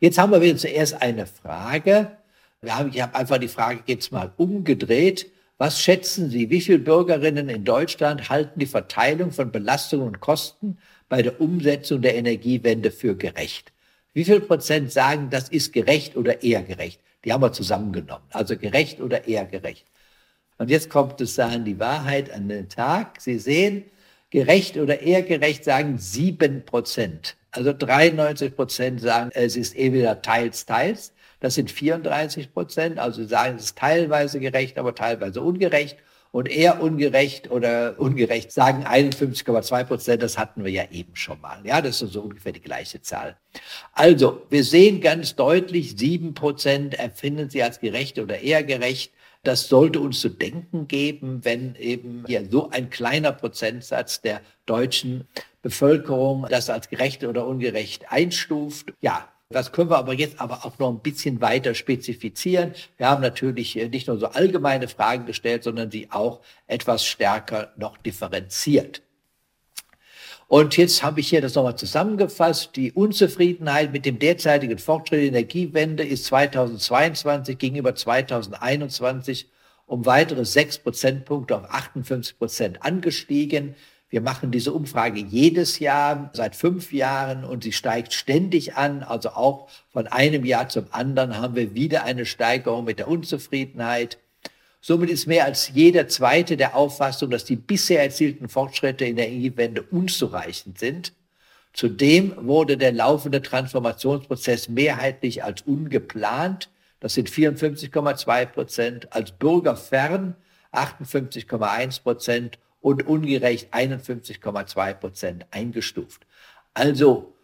Jetzt 0.00 0.18
haben 0.18 0.32
wir 0.32 0.42
wieder 0.42 0.56
zuerst 0.56 1.00
eine 1.00 1.28
Frage. 1.28 2.16
Haben, 2.66 2.90
ich 2.92 3.00
habe 3.00 3.14
einfach 3.14 3.38
die 3.38 3.46
Frage 3.46 3.84
jetzt 3.86 4.10
mal 4.10 4.32
umgedreht. 4.36 5.30
Was 5.58 5.80
schätzen 5.80 6.30
Sie, 6.30 6.50
wie 6.50 6.60
viele 6.60 6.80
Bürgerinnen 6.80 7.48
in 7.48 7.64
Deutschland 7.64 8.28
halten 8.28 8.58
die 8.58 8.66
Verteilung 8.66 9.30
von 9.30 9.52
Belastungen 9.52 10.08
und 10.08 10.18
Kosten 10.18 10.78
bei 11.08 11.22
der 11.22 11.40
Umsetzung 11.40 12.02
der 12.02 12.16
Energiewende 12.16 12.90
für 12.90 13.14
gerecht? 13.14 13.72
Wie 14.16 14.24
viel 14.24 14.40
Prozent 14.40 14.90
sagen, 14.90 15.28
das 15.28 15.50
ist 15.50 15.74
gerecht 15.74 16.16
oder 16.16 16.42
eher 16.42 16.62
gerecht? 16.62 17.02
Die 17.22 17.34
haben 17.34 17.42
wir 17.42 17.52
zusammengenommen. 17.52 18.24
Also 18.30 18.56
gerecht 18.56 18.98
oder 19.02 19.28
eher 19.28 19.44
gerecht. 19.44 19.84
Und 20.56 20.70
jetzt 20.70 20.88
kommt 20.88 21.20
es 21.20 21.38
an 21.38 21.66
die 21.66 21.78
Wahrheit 21.78 22.30
an 22.30 22.48
den 22.48 22.70
Tag. 22.70 23.20
Sie 23.20 23.38
sehen, 23.38 23.84
gerecht 24.30 24.78
oder 24.78 25.02
eher 25.02 25.20
gerecht 25.20 25.64
sagen 25.64 25.98
sieben 25.98 26.64
Prozent. 26.64 27.36
Also 27.50 27.74
93 27.74 28.56
Prozent 28.56 29.02
sagen, 29.02 29.32
es 29.34 29.54
ist 29.54 29.76
eh 29.76 29.92
wieder 29.92 30.22
teils, 30.22 30.64
teils. 30.64 31.12
Das 31.40 31.56
sind 31.56 31.70
34 31.70 32.54
Prozent. 32.54 32.98
Also 32.98 33.26
sagen, 33.26 33.56
es 33.56 33.64
ist 33.64 33.76
teilweise 33.76 34.40
gerecht, 34.40 34.78
aber 34.78 34.94
teilweise 34.94 35.42
ungerecht 35.42 35.98
und 36.36 36.50
eher 36.50 36.82
ungerecht 36.82 37.50
oder 37.50 37.94
ungerecht 37.98 38.52
sagen 38.52 38.84
51,2 38.84 39.84
Prozent, 39.84 40.22
das 40.22 40.36
hatten 40.36 40.64
wir 40.64 40.70
ja 40.70 40.84
eben 40.90 41.16
schon 41.16 41.40
mal. 41.40 41.62
Ja, 41.64 41.80
das 41.80 42.02
ist 42.02 42.12
so 42.12 42.20
ungefähr 42.20 42.52
die 42.52 42.60
gleiche 42.60 43.00
Zahl. 43.00 43.38
Also, 43.94 44.42
wir 44.50 44.62
sehen 44.62 45.00
ganz 45.00 45.34
deutlich, 45.34 45.96
sieben 45.96 46.34
Prozent 46.34 46.92
erfinden 46.92 47.48
sie 47.48 47.62
als 47.62 47.80
gerecht 47.80 48.18
oder 48.18 48.40
eher 48.40 48.64
gerecht. 48.64 49.14
Das 49.44 49.68
sollte 49.68 49.98
uns 49.98 50.20
zu 50.20 50.28
denken 50.28 50.88
geben, 50.88 51.42
wenn 51.42 51.74
eben 51.76 52.24
hier 52.26 52.46
so 52.50 52.68
ein 52.68 52.90
kleiner 52.90 53.32
Prozentsatz 53.32 54.20
der 54.20 54.42
deutschen 54.66 55.26
Bevölkerung 55.62 56.46
das 56.50 56.68
als 56.68 56.90
gerecht 56.90 57.24
oder 57.24 57.46
ungerecht 57.46 58.12
einstuft. 58.12 58.92
Ja, 59.00 59.26
das 59.48 59.70
können 59.70 59.90
wir 59.90 59.98
aber 59.98 60.12
jetzt 60.12 60.40
aber 60.40 60.64
auch 60.64 60.78
noch 60.78 60.90
ein 60.90 60.98
bisschen 60.98 61.40
weiter 61.40 61.74
spezifizieren. 61.74 62.74
Wir 62.96 63.08
haben 63.08 63.22
natürlich 63.22 63.78
äh, 63.78 63.88
nicht 63.88 64.08
nur 64.08 64.18
so 64.18 64.26
allgemeine 64.26 64.88
Fragen 64.88 65.24
gestellt, 65.24 65.62
sondern 65.62 65.90
sie 65.90 66.08
auch 66.10 66.40
etwas 66.66 67.04
stärker 67.04 67.72
noch 67.76 67.96
differenziert. 67.96 69.02
Und 70.48 70.76
jetzt 70.76 71.02
habe 71.02 71.20
ich 71.20 71.28
hier 71.28 71.40
das 71.40 71.54
nochmal 71.54 71.76
zusammengefasst. 71.76 72.76
Die 72.76 72.92
Unzufriedenheit 72.92 73.92
mit 73.92 74.04
dem 74.04 74.18
derzeitigen 74.18 74.78
Fortschritt 74.78 75.20
der 75.20 75.28
Energiewende 75.28 76.04
ist 76.04 76.24
2022 76.26 77.58
gegenüber 77.58 77.94
2021 77.94 79.48
um 79.86 80.04
weitere 80.06 80.44
sechs 80.44 80.78
Prozentpunkte 80.78 81.56
auf 81.56 81.70
58 81.70 82.38
Prozent 82.38 82.82
angestiegen. 82.82 83.76
Wir 84.08 84.20
machen 84.20 84.52
diese 84.52 84.72
Umfrage 84.72 85.18
jedes 85.18 85.80
Jahr, 85.80 86.30
seit 86.32 86.54
fünf 86.54 86.92
Jahren, 86.92 87.44
und 87.44 87.64
sie 87.64 87.72
steigt 87.72 88.12
ständig 88.12 88.76
an. 88.76 89.02
Also 89.02 89.30
auch 89.30 89.68
von 89.88 90.06
einem 90.06 90.44
Jahr 90.44 90.68
zum 90.68 90.86
anderen 90.92 91.38
haben 91.38 91.56
wir 91.56 91.74
wieder 91.74 92.04
eine 92.04 92.24
Steigerung 92.24 92.84
mit 92.84 93.00
der 93.00 93.08
Unzufriedenheit. 93.08 94.18
Somit 94.80 95.10
ist 95.10 95.26
mehr 95.26 95.44
als 95.44 95.72
jeder 95.74 96.06
Zweite 96.06 96.56
der 96.56 96.76
Auffassung, 96.76 97.30
dass 97.30 97.44
die 97.44 97.56
bisher 97.56 98.02
erzielten 98.02 98.48
Fortschritte 98.48 99.04
in 99.04 99.16
der 99.16 99.28
Energiewende 99.28 99.82
unzureichend 99.82 100.78
sind. 100.78 101.12
Zudem 101.72 102.34
wurde 102.46 102.76
der 102.76 102.92
laufende 102.92 103.42
Transformationsprozess 103.42 104.68
mehrheitlich 104.68 105.42
als 105.42 105.62
ungeplant, 105.62 106.70
das 107.00 107.14
sind 107.14 107.28
54,2 107.28 108.46
Prozent, 108.46 109.12
als 109.12 109.32
bürgerfern 109.32 110.36
58,1 110.72 112.02
Prozent 112.02 112.58
und 112.86 113.04
ungerecht 113.04 113.74
51,2 113.74 114.94
Prozent 114.94 115.46
eingestuft. 115.50 116.24
Also 116.72 117.34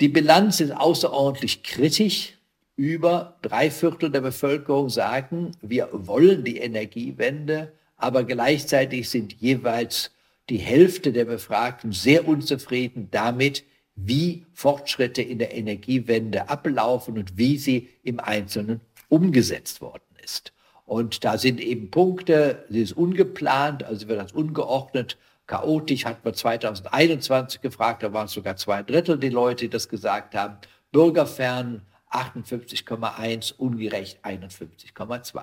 die 0.00 0.08
Bilanz 0.08 0.58
ist 0.58 0.72
außerordentlich 0.72 1.62
kritisch. 1.62 2.32
Über 2.74 3.38
drei 3.42 3.70
Viertel 3.70 4.10
der 4.10 4.22
Bevölkerung 4.22 4.88
sagen, 4.90 5.52
wir 5.60 5.90
wollen 5.92 6.42
die 6.42 6.58
Energiewende, 6.58 7.74
aber 7.96 8.24
gleichzeitig 8.24 9.08
sind 9.08 9.34
jeweils 9.34 10.10
die 10.50 10.58
Hälfte 10.58 11.12
der 11.12 11.26
Befragten 11.26 11.92
sehr 11.92 12.26
unzufrieden 12.26 13.06
damit, 13.12 13.62
wie 13.94 14.46
Fortschritte 14.52 15.22
in 15.22 15.38
der 15.38 15.54
Energiewende 15.54 16.48
ablaufen 16.48 17.18
und 17.18 17.38
wie 17.38 17.56
sie 17.56 17.88
im 18.02 18.18
Einzelnen 18.18 18.80
umgesetzt 19.08 19.80
worden 19.80 20.02
ist. 20.24 20.52
Und 20.86 21.24
da 21.24 21.36
sind 21.36 21.60
eben 21.60 21.90
Punkte, 21.90 22.64
sie 22.70 22.80
ist 22.80 22.96
ungeplant, 22.96 23.82
also 23.82 24.06
wird 24.08 24.20
das 24.20 24.32
ungeordnet, 24.32 25.18
chaotisch, 25.48 26.04
hat 26.04 26.24
man 26.24 26.32
2021 26.32 27.60
gefragt, 27.60 28.04
da 28.04 28.12
waren 28.12 28.28
sogar 28.28 28.56
zwei 28.56 28.82
Drittel 28.82 29.18
die 29.18 29.28
Leute, 29.28 29.64
die 29.64 29.70
das 29.70 29.88
gesagt 29.88 30.34
haben, 30.34 30.58
bürgerfern 30.92 31.82
58,1, 32.10 33.54
ungerecht 33.56 34.24
51,2. 34.24 35.42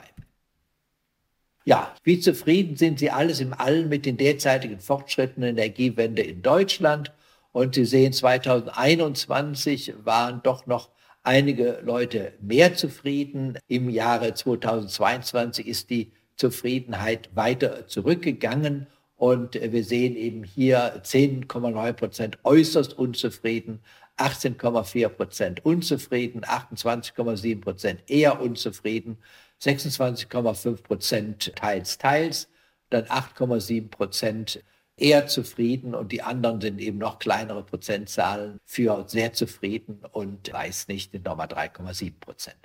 Ja, 1.65 1.93
wie 2.03 2.19
zufrieden 2.19 2.75
sind 2.75 2.99
Sie 2.99 3.11
alles 3.11 3.39
im 3.39 3.53
Allen 3.53 3.89
mit 3.89 4.05
den 4.05 4.17
derzeitigen 4.17 4.79
Fortschritten 4.79 5.41
der 5.41 5.51
Energiewende 5.51 6.21
in 6.21 6.41
Deutschland? 6.41 7.11
Und 7.51 7.75
Sie 7.75 7.85
sehen, 7.85 8.13
2021 8.13 9.93
waren 10.03 10.41
doch 10.43 10.65
noch 10.65 10.89
einige 11.23 11.79
Leute 11.83 12.33
mehr 12.41 12.75
zufrieden. 12.75 13.57
Im 13.67 13.89
Jahre 13.89 14.33
2022 14.33 15.67
ist 15.67 15.89
die 15.89 16.11
Zufriedenheit 16.35 17.29
weiter 17.35 17.87
zurückgegangen. 17.87 18.87
Und 19.15 19.53
wir 19.55 19.83
sehen 19.83 20.15
eben 20.15 20.43
hier 20.43 21.01
10,9 21.01 21.93
Prozent 21.93 22.37
äußerst 22.43 22.97
unzufrieden, 22.97 23.79
18,4 24.17 25.09
Prozent 25.09 25.65
unzufrieden, 25.65 26.41
28,7 26.41 27.61
Prozent 27.61 28.03
eher 28.07 28.41
unzufrieden, 28.41 29.17
26,5 29.61 30.83
Prozent 30.83 31.55
teils, 31.55 31.97
teils, 31.97 32.49
dann 32.89 33.05
8,7 33.05 33.89
Prozent 33.89 34.63
eher 34.97 35.27
zufrieden 35.27 35.95
und 35.95 36.11
die 36.11 36.21
anderen 36.21 36.61
sind 36.61 36.79
eben 36.79 36.97
noch 36.97 37.19
kleinere 37.19 37.63
Prozentzahlen 37.63 38.59
für 38.65 39.05
sehr 39.07 39.33
zufrieden 39.33 40.01
und 40.11 40.51
weiß 40.51 40.87
nicht, 40.87 41.13
nochmal 41.25 41.47
3,7 41.47 42.13
Prozent. 42.19 42.57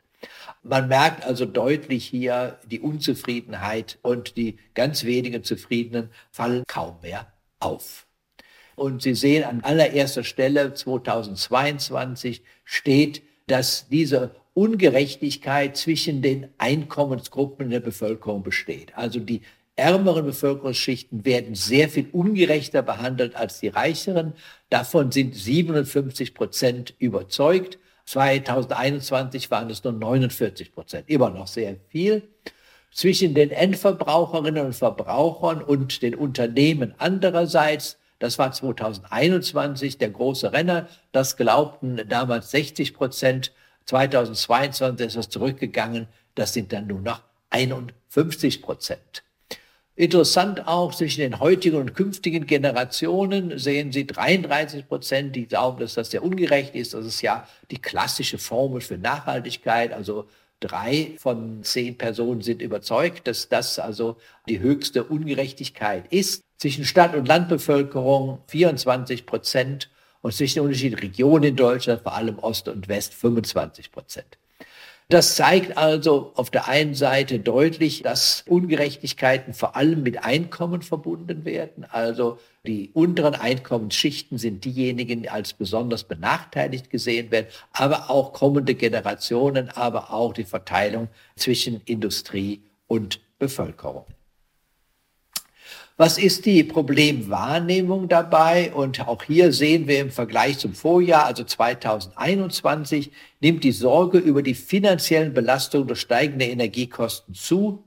Man 0.63 0.89
merkt 0.89 1.25
also 1.25 1.47
deutlich 1.47 2.05
hier 2.05 2.59
die 2.67 2.81
Unzufriedenheit 2.81 3.99
und 4.03 4.37
die 4.37 4.59
ganz 4.75 5.05
wenigen 5.05 5.45
Zufriedenen 5.45 6.11
fallen 6.31 6.65
kaum 6.67 7.01
mehr 7.03 7.33
auf. 7.61 8.07
Und 8.75 9.03
Sie 9.03 9.15
sehen 9.15 9.45
an 9.45 9.63
allererster 9.63 10.25
Stelle 10.25 10.75
2022 10.75 12.43
steht, 12.65 13.23
dass 13.47 13.89
diese 13.89 14.35
Ungerechtigkeit 14.55 15.77
zwischen 15.77 16.21
den 16.21 16.49
Einkommensgruppen 16.59 17.71
der 17.71 17.81
Bevölkerung 17.81 18.43
besteht. 18.43 18.97
Also 18.97 19.21
die 19.21 19.43
ärmeren 19.79 20.27
Bevölkerungsschichten 20.27 21.25
werden 21.25 21.55
sehr 21.55 21.89
viel 21.89 22.09
ungerechter 22.13 22.83
behandelt 22.83 23.37
als 23.37 23.61
die 23.61 23.69
reicheren. 23.69 24.35
Davon 24.71 25.13
sind 25.13 25.35
57 25.35 26.35
Prozent 26.35 26.95
überzeugt. 26.99 27.79
2021 28.05 29.51
waren 29.51 29.71
es 29.71 29.85
nur 29.85 29.93
49 29.93 30.73
Prozent, 30.73 31.09
immer 31.09 31.31
noch 31.31 31.47
sehr 31.47 31.77
viel. 31.89 32.23
Zwischen 32.91 33.35
den 33.35 33.51
Endverbraucherinnen 33.51 34.67
und 34.67 34.73
Verbrauchern 34.73 35.63
und 35.63 36.03
den 36.03 36.15
Unternehmen 36.15 36.95
andererseits, 36.99 37.99
das 38.19 38.39
war 38.39 38.51
2021 38.51 39.99
der 39.99 40.11
große 40.11 40.53
Renner, 40.53 40.89
das 41.13 41.37
glaubten 41.37 42.01
damals 42.09 42.51
60 42.51 42.95
Prozent. 42.95 43.53
2022 43.85 45.07
ist 45.07 45.17
es 45.17 45.29
zurückgegangen, 45.29 46.09
das 46.35 46.55
sind 46.55 46.73
dann 46.73 46.87
nur 46.87 47.01
noch 47.01 47.23
51 47.51 48.63
Prozent. 48.63 49.23
Interessant 49.99 50.69
auch 50.69 50.95
zwischen 50.95 51.23
den 51.23 51.41
heutigen 51.41 51.75
und 51.75 51.93
künftigen 51.93 52.47
Generationen 52.47 53.59
sehen 53.59 53.91
Sie 53.91 54.07
33 54.07 54.87
Prozent, 54.87 55.35
die 55.35 55.49
glauben, 55.49 55.81
dass 55.81 55.95
das 55.95 56.13
sehr 56.13 56.23
ungerecht 56.23 56.77
ist. 56.77 56.95
Das 56.95 57.05
ist 57.05 57.21
ja 57.21 57.49
die 57.73 57.83
klassische 57.83 58.39
Formel 58.39 58.81
für 58.81 58.97
Nachhaltigkeit. 58.97 59.93
Also 59.93 60.29
drei 60.61 61.17
von 61.19 61.65
zehn 61.65 61.99
Personen 61.99 62.43
sind 62.43 62.63
überzeugt, 62.63 63.27
dass 63.27 63.49
das 63.49 63.81
also 63.81 64.19
die 64.49 64.61
höchste 64.61 65.03
Ungerechtigkeit 65.03 66.05
ist. 66.13 66.45
Zwischen 66.59 66.85
Stadt- 66.85 67.17
und 67.17 67.27
Landbevölkerung 67.27 68.39
24 68.47 69.27
Prozent 69.27 69.91
und 70.21 70.33
zwischen 70.33 70.61
den 70.61 70.67
unterschiedlichen 70.67 71.01
Regionen 71.01 71.43
in 71.43 71.57
Deutschland, 71.57 72.03
vor 72.03 72.15
allem 72.15 72.39
Ost 72.39 72.69
und 72.69 72.87
West, 72.87 73.15
25 73.15 73.91
Prozent. 73.91 74.39
Das 75.11 75.37
zeigt 75.37 75.79
also 75.79 76.33
auf 76.35 76.51
der 76.51 76.69
einen 76.69 76.95
Seite 76.95 77.39
deutlich, 77.39 78.03
dass 78.03 78.45
Ungerechtigkeiten 78.47 79.55
vor 79.55 79.75
allem 79.75 80.03
mit 80.03 80.23
Einkommen 80.23 80.83
verbunden 80.83 81.47
werden. 81.47 81.87
Also 81.87 82.39
die 82.67 82.91
unteren 82.93 83.35
Einkommensschichten 83.35 84.37
sind 84.37 84.67
diejenigen, 84.67 85.23
die 85.23 85.31
als 85.31 85.55
besonders 85.55 86.05
benachteiligt 86.05 86.91
gesehen 86.91 87.31
werden, 87.31 87.47
aber 87.73 88.11
auch 88.11 88.35
kommende 88.35 88.75
Generationen, 88.75 89.71
aber 89.71 90.13
auch 90.13 90.35
die 90.35 90.45
Verteilung 90.45 91.09
zwischen 91.37 91.81
Industrie 91.87 92.61
und 92.87 93.19
Bevölkerung. 93.39 94.05
Was 96.01 96.17
ist 96.17 96.47
die 96.47 96.63
Problemwahrnehmung 96.63 98.07
dabei? 98.07 98.73
Und 98.73 99.09
auch 99.09 99.25
hier 99.25 99.53
sehen 99.53 99.89
wir 99.89 99.99
im 99.99 100.13
Vergleich 100.13 100.57
zum 100.59 100.73
Vorjahr, 100.73 101.27
also 101.27 101.43
2021, 101.43 103.11
nimmt 103.41 103.65
die 103.65 103.73
Sorge 103.73 104.19
über 104.19 104.43
die 104.43 104.55
finanziellen 104.55 105.35
Belastungen 105.35 105.89
durch 105.89 105.99
steigende 105.99 106.45
Energiekosten 106.45 107.35
zu. 107.35 107.83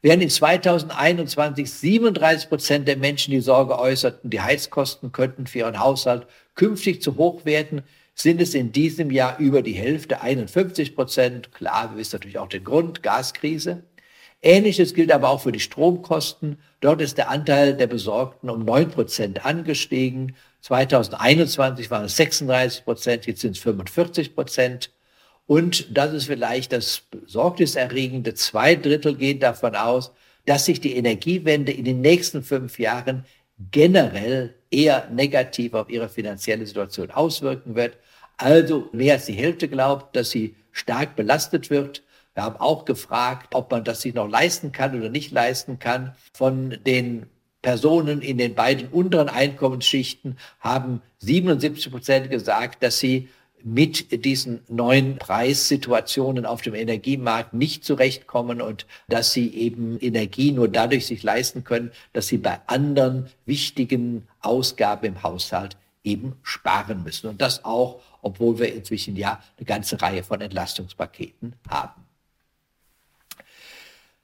Während 0.00 0.22
in 0.22 0.30
2021 0.30 1.72
37 1.72 2.48
Prozent 2.48 2.86
der 2.86 2.96
Menschen 2.96 3.32
die 3.32 3.40
Sorge 3.40 3.80
äußerten, 3.80 4.30
die 4.30 4.40
Heizkosten 4.40 5.10
könnten 5.10 5.48
für 5.48 5.58
ihren 5.58 5.80
Haushalt 5.80 6.28
künftig 6.54 7.02
zu 7.02 7.16
hoch 7.16 7.44
werden, 7.44 7.82
sind 8.14 8.40
es 8.40 8.54
in 8.54 8.70
diesem 8.70 9.10
Jahr 9.10 9.40
über 9.40 9.62
die 9.62 9.72
Hälfte, 9.72 10.20
51 10.20 10.94
Prozent. 10.94 11.52
Klar, 11.52 11.90
wir 11.90 11.98
wissen 11.98 12.14
natürlich 12.14 12.38
auch 12.38 12.48
den 12.48 12.62
Grund, 12.62 13.02
Gaskrise. 13.02 13.82
Ähnliches 14.42 14.94
gilt 14.94 15.12
aber 15.12 15.28
auch 15.28 15.42
für 15.42 15.52
die 15.52 15.60
Stromkosten. 15.60 16.58
Dort 16.80 17.02
ist 17.02 17.18
der 17.18 17.28
Anteil 17.28 17.76
der 17.76 17.86
Besorgten 17.86 18.48
um 18.48 18.64
9 18.64 18.90
Prozent 18.90 19.44
angestiegen. 19.44 20.34
2021 20.62 21.90
waren 21.90 22.04
es 22.04 22.16
36 22.16 22.84
Prozent, 22.84 23.26
jetzt 23.26 23.42
sind 23.42 23.56
es 23.56 23.62
45 23.62 24.34
Prozent. 24.34 24.90
Und 25.46 25.96
das 25.96 26.12
ist 26.12 26.26
vielleicht 26.26 26.72
das 26.72 27.00
besorgniserregende. 27.10 28.34
Zwei 28.34 28.76
Drittel 28.76 29.16
gehen 29.16 29.40
davon 29.40 29.74
aus, 29.74 30.12
dass 30.46 30.64
sich 30.64 30.80
die 30.80 30.96
Energiewende 30.96 31.72
in 31.72 31.84
den 31.84 32.00
nächsten 32.00 32.42
fünf 32.42 32.78
Jahren 32.78 33.26
generell 33.70 34.54
eher 34.70 35.08
negativ 35.10 35.74
auf 35.74 35.90
ihre 35.90 36.08
finanzielle 36.08 36.66
Situation 36.66 37.10
auswirken 37.10 37.74
wird. 37.74 37.98
Also 38.36 38.88
mehr 38.92 39.14
als 39.14 39.26
die 39.26 39.34
Hälfte 39.34 39.68
glaubt, 39.68 40.16
dass 40.16 40.30
sie 40.30 40.54
stark 40.72 41.16
belastet 41.16 41.68
wird. 41.68 42.02
Wir 42.34 42.44
haben 42.44 42.56
auch 42.56 42.84
gefragt, 42.84 43.54
ob 43.54 43.70
man 43.70 43.84
das 43.84 44.02
sich 44.02 44.14
noch 44.14 44.28
leisten 44.28 44.72
kann 44.72 44.96
oder 44.96 45.08
nicht 45.08 45.32
leisten 45.32 45.78
kann. 45.78 46.14
Von 46.32 46.78
den 46.86 47.26
Personen 47.62 48.22
in 48.22 48.38
den 48.38 48.54
beiden 48.54 48.88
unteren 48.88 49.28
Einkommensschichten 49.28 50.38
haben 50.60 51.02
77 51.18 51.90
Prozent 51.90 52.30
gesagt, 52.30 52.82
dass 52.82 52.98
sie 52.98 53.28
mit 53.62 54.24
diesen 54.24 54.60
neuen 54.68 55.18
Preissituationen 55.18 56.46
auf 56.46 56.62
dem 56.62 56.74
Energiemarkt 56.74 57.52
nicht 57.52 57.84
zurechtkommen 57.84 58.62
und 58.62 58.86
dass 59.08 59.32
sie 59.32 59.52
eben 59.54 59.98
Energie 60.00 60.52
nur 60.52 60.68
dadurch 60.68 61.06
sich 61.06 61.22
leisten 61.22 61.64
können, 61.64 61.90
dass 62.12 62.28
sie 62.28 62.38
bei 62.38 62.60
anderen 62.66 63.28
wichtigen 63.44 64.26
Ausgaben 64.40 65.06
im 65.06 65.22
Haushalt 65.22 65.76
eben 66.02 66.36
sparen 66.42 67.02
müssen. 67.02 67.28
Und 67.28 67.42
das 67.42 67.64
auch, 67.64 68.00
obwohl 68.22 68.58
wir 68.58 68.72
inzwischen 68.72 69.16
ja 69.16 69.42
eine 69.58 69.66
ganze 69.66 70.00
Reihe 70.00 70.22
von 70.22 70.40
Entlastungspaketen 70.40 71.54
haben. 71.68 72.06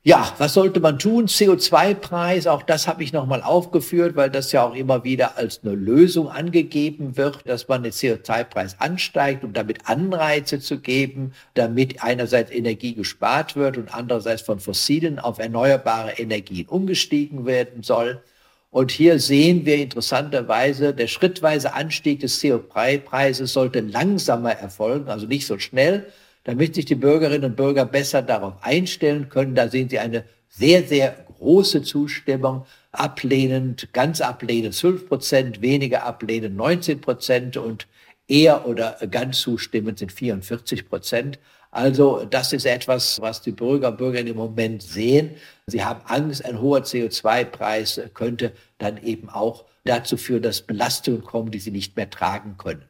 Ja, 0.08 0.32
was 0.38 0.54
sollte 0.54 0.78
man 0.78 1.00
tun? 1.00 1.26
CO2-Preis, 1.26 2.46
auch 2.46 2.62
das 2.62 2.86
habe 2.86 3.02
ich 3.02 3.12
nochmal 3.12 3.42
aufgeführt, 3.42 4.14
weil 4.14 4.30
das 4.30 4.52
ja 4.52 4.62
auch 4.64 4.76
immer 4.76 5.02
wieder 5.02 5.36
als 5.36 5.62
eine 5.64 5.74
Lösung 5.74 6.28
angegeben 6.28 7.16
wird, 7.16 7.40
dass 7.44 7.66
man 7.66 7.82
den 7.82 7.90
CO2-Preis 7.90 8.76
ansteigt, 8.78 9.42
um 9.42 9.52
damit 9.52 9.88
Anreize 9.88 10.60
zu 10.60 10.78
geben, 10.78 11.32
damit 11.54 12.04
einerseits 12.04 12.52
Energie 12.52 12.94
gespart 12.94 13.56
wird 13.56 13.78
und 13.78 13.92
andererseits 13.92 14.42
von 14.42 14.60
fossilen 14.60 15.18
auf 15.18 15.40
erneuerbare 15.40 16.12
Energien 16.12 16.68
umgestiegen 16.68 17.44
werden 17.44 17.82
soll. 17.82 18.22
Und 18.70 18.92
hier 18.92 19.18
sehen 19.18 19.66
wir 19.66 19.78
interessanterweise, 19.78 20.94
der 20.94 21.08
schrittweise 21.08 21.74
Anstieg 21.74 22.20
des 22.20 22.40
CO2-Preises 22.40 23.52
sollte 23.52 23.80
langsamer 23.80 24.52
erfolgen, 24.52 25.08
also 25.08 25.26
nicht 25.26 25.48
so 25.48 25.58
schnell, 25.58 26.06
damit 26.46 26.76
sich 26.76 26.84
die 26.84 26.94
Bürgerinnen 26.94 27.50
und 27.50 27.56
Bürger 27.56 27.84
besser 27.84 28.22
darauf 28.22 28.54
einstellen 28.62 29.28
können. 29.28 29.56
Da 29.56 29.68
sehen 29.68 29.88
Sie 29.88 29.98
eine 29.98 30.24
sehr, 30.48 30.84
sehr 30.84 31.26
große 31.38 31.82
Zustimmung. 31.82 32.64
Ablehnend, 32.92 33.92
ganz 33.92 34.20
ablehnend 34.20 34.72
12 34.72 35.08
Prozent, 35.08 35.60
weniger 35.60 36.04
ablehnend 36.04 36.56
19 36.56 37.00
Prozent 37.00 37.56
und 37.56 37.88
eher 38.28 38.66
oder 38.68 38.96
ganz 39.10 39.40
zustimmend 39.40 39.98
sind 39.98 40.12
44 40.12 40.88
Prozent. 40.88 41.40
Also 41.72 42.24
das 42.30 42.52
ist 42.52 42.64
etwas, 42.64 43.20
was 43.20 43.42
die 43.42 43.50
Bürger 43.50 43.88
und 43.88 43.98
Bürger 43.98 44.20
im 44.20 44.36
Moment 44.36 44.82
sehen. 44.82 45.32
Sie 45.66 45.84
haben 45.84 46.00
Angst, 46.04 46.44
ein 46.44 46.60
hoher 46.60 46.82
CO2-Preis 46.82 48.00
könnte 48.14 48.52
dann 48.78 49.02
eben 49.02 49.28
auch 49.28 49.64
dazu 49.84 50.16
führen, 50.16 50.42
dass 50.42 50.62
Belastungen 50.62 51.24
kommen, 51.24 51.50
die 51.50 51.58
sie 51.58 51.72
nicht 51.72 51.96
mehr 51.96 52.08
tragen 52.08 52.56
können. 52.56 52.84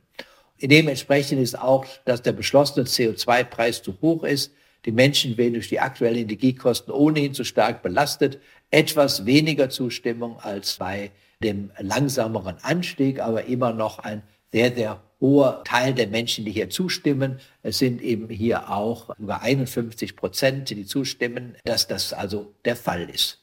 Dementsprechend 0.61 1.41
ist 1.41 1.59
auch, 1.59 1.85
dass 2.05 2.23
der 2.23 2.33
beschlossene 2.33 2.87
CO2-Preis 2.87 3.83
zu 3.83 4.01
hoch 4.01 4.25
ist. 4.25 4.53
Die 4.85 4.93
Menschen 4.93 5.37
werden 5.37 5.55
durch 5.55 5.69
die 5.69 5.81
aktuellen 5.81 6.17
Energiekosten 6.17 6.93
ohnehin 6.93 7.35
zu 7.35 7.45
stark 7.45 7.83
belastet. 7.83 8.41
Etwas 8.71 9.27
weniger 9.27 9.69
Zustimmung 9.69 10.39
als 10.41 10.77
bei 10.77 11.11
dem 11.43 11.71
langsameren 11.79 12.57
Anstieg, 12.63 13.21
aber 13.21 13.45
immer 13.45 13.73
noch 13.73 13.99
ein 13.99 14.23
sehr, 14.53 14.75
sehr 14.75 15.03
hoher 15.21 15.63
Teil 15.65 15.95
der 15.95 16.07
Menschen, 16.07 16.45
die 16.45 16.53
hier 16.53 16.71
zustimmen. 16.71 17.41
Es 17.63 17.79
sind 17.79 18.01
eben 18.01 18.29
hier 18.29 18.71
auch 18.71 19.11
über 19.19 19.43
51 19.43 20.17
Prozent, 20.17 20.71
die 20.71 20.87
zustimmen, 20.87 21.57
dass 21.65 21.87
das 21.87 22.13
also 22.13 22.55
der 22.65 22.77
Fall 22.77 23.09
ist. 23.11 23.43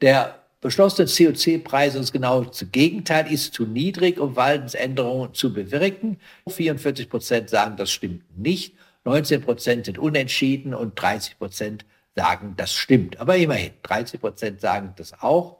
Der 0.00 0.37
beschlossene 0.60 1.08
CO2-Preis 1.08 1.94
ist 1.94 2.12
genau 2.12 2.42
das 2.42 2.66
Gegenteil, 2.72 3.32
ist 3.32 3.54
zu 3.54 3.64
niedrig, 3.64 4.18
um 4.18 4.34
Verhaltensänderungen 4.34 5.34
zu 5.34 5.52
bewirken. 5.52 6.18
44 6.48 7.08
Prozent 7.08 7.50
sagen, 7.50 7.76
das 7.76 7.90
stimmt 7.90 8.24
nicht. 8.36 8.74
19 9.04 9.40
Prozent 9.42 9.86
sind 9.86 9.98
unentschieden 9.98 10.74
und 10.74 11.00
30 11.00 11.38
Prozent 11.38 11.84
sagen, 12.14 12.54
das 12.56 12.74
stimmt. 12.74 13.20
Aber 13.20 13.36
immerhin, 13.36 13.70
30 13.84 14.20
Prozent 14.20 14.60
sagen 14.60 14.94
das 14.96 15.22
auch. 15.22 15.58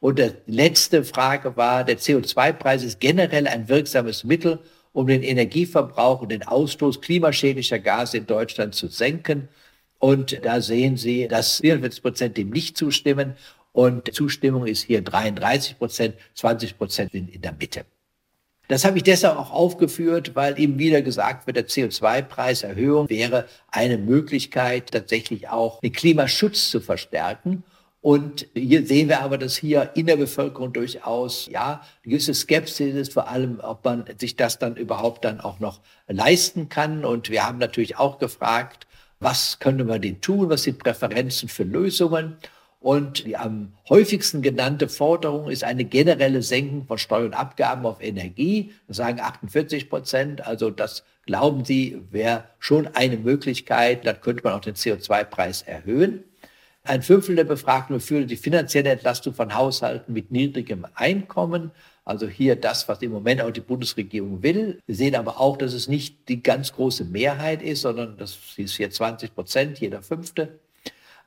Und 0.00 0.18
die 0.18 0.30
letzte 0.46 1.04
Frage 1.04 1.56
war, 1.56 1.84
der 1.84 1.98
CO2-Preis 1.98 2.84
ist 2.84 3.00
generell 3.00 3.46
ein 3.46 3.68
wirksames 3.68 4.24
Mittel, 4.24 4.60
um 4.92 5.06
den 5.06 5.22
Energieverbrauch 5.22 6.22
und 6.22 6.30
den 6.30 6.42
Ausstoß 6.42 7.02
klimaschädlicher 7.02 7.78
Gase 7.78 8.16
in 8.18 8.26
Deutschland 8.26 8.74
zu 8.74 8.86
senken. 8.86 9.48
Und 9.98 10.44
da 10.44 10.60
sehen 10.60 10.96
Sie, 10.96 11.28
dass 11.28 11.60
44 11.60 12.02
Prozent 12.02 12.36
dem 12.36 12.50
nicht 12.50 12.76
zustimmen 12.76 13.34
und 13.76 14.14
Zustimmung 14.14 14.66
ist 14.66 14.84
hier 14.84 15.02
33 15.02 15.78
Prozent, 15.78 16.14
20 16.34 16.78
Prozent 16.78 17.12
sind 17.12 17.28
in 17.28 17.42
der 17.42 17.52
Mitte. 17.52 17.84
Das 18.68 18.86
habe 18.86 18.96
ich 18.96 19.02
deshalb 19.02 19.36
auch 19.36 19.52
aufgeführt, 19.52 20.34
weil 20.34 20.58
eben 20.58 20.78
wieder 20.78 21.02
gesagt 21.02 21.46
wird, 21.46 21.58
der 21.58 21.68
CO2-Preiserhöhung 21.68 23.10
wäre 23.10 23.44
eine 23.70 23.98
Möglichkeit, 23.98 24.92
tatsächlich 24.92 25.50
auch 25.50 25.80
den 25.80 25.92
Klimaschutz 25.92 26.70
zu 26.70 26.80
verstärken. 26.80 27.64
Und 28.00 28.46
hier 28.54 28.86
sehen 28.86 29.10
wir 29.10 29.20
aber, 29.20 29.36
dass 29.36 29.56
hier 29.56 29.90
in 29.94 30.06
der 30.06 30.16
Bevölkerung 30.16 30.72
durchaus, 30.72 31.46
ja, 31.52 31.82
eine 32.02 32.12
gewisse 32.12 32.32
Skepsis 32.32 32.94
ist, 32.94 33.12
vor 33.12 33.28
allem, 33.28 33.60
ob 33.60 33.84
man 33.84 34.06
sich 34.18 34.36
das 34.36 34.58
dann 34.58 34.76
überhaupt 34.76 35.26
dann 35.26 35.38
auch 35.40 35.60
noch 35.60 35.80
leisten 36.08 36.70
kann. 36.70 37.04
Und 37.04 37.28
wir 37.28 37.46
haben 37.46 37.58
natürlich 37.58 37.98
auch 37.98 38.18
gefragt, 38.18 38.86
was 39.20 39.58
könnte 39.58 39.84
man 39.84 40.00
denn 40.00 40.22
tun? 40.22 40.48
Was 40.48 40.62
sind 40.62 40.78
Präferenzen 40.78 41.50
für 41.50 41.64
Lösungen? 41.64 42.38
Und 42.80 43.24
die 43.26 43.36
am 43.36 43.72
häufigsten 43.88 44.42
genannte 44.42 44.88
Forderung 44.88 45.50
ist 45.50 45.64
eine 45.64 45.84
generelle 45.84 46.42
Senkung 46.42 46.86
von 46.86 46.98
Steuern 46.98 47.26
und 47.26 47.34
Abgaben 47.34 47.86
auf 47.86 48.02
Energie. 48.02 48.72
Das 48.86 48.98
sagen 48.98 49.20
48 49.20 49.88
Prozent. 49.88 50.46
Also 50.46 50.70
das 50.70 51.02
glauben 51.24 51.64
Sie 51.64 52.00
wäre 52.10 52.44
schon 52.58 52.86
eine 52.88 53.16
Möglichkeit. 53.16 54.06
Dann 54.06 54.20
könnte 54.20 54.44
man 54.44 54.52
auch 54.52 54.60
den 54.60 54.74
CO2-Preis 54.74 55.62
erhöhen. 55.62 56.24
Ein 56.84 57.02
Fünftel 57.02 57.34
der 57.34 57.44
Befragten 57.44 57.96
befürwortet 57.96 58.30
die 58.30 58.36
finanzielle 58.36 58.90
Entlastung 58.90 59.34
von 59.34 59.54
Haushalten 59.54 60.12
mit 60.12 60.30
niedrigem 60.30 60.86
Einkommen. 60.94 61.72
Also 62.04 62.28
hier 62.28 62.54
das, 62.54 62.88
was 62.88 63.02
im 63.02 63.10
Moment 63.10 63.40
auch 63.40 63.50
die 63.50 63.60
Bundesregierung 63.60 64.44
will. 64.44 64.78
Wir 64.86 64.94
sehen 64.94 65.16
aber 65.16 65.40
auch, 65.40 65.56
dass 65.56 65.72
es 65.72 65.88
nicht 65.88 66.28
die 66.28 66.44
ganz 66.44 66.72
große 66.72 67.04
Mehrheit 67.04 67.62
ist, 67.62 67.80
sondern 67.80 68.16
das 68.16 68.38
ist 68.56 68.76
hier 68.76 68.90
20 68.90 69.34
Prozent, 69.34 69.80
jeder 69.80 70.02
Fünfte 70.02 70.60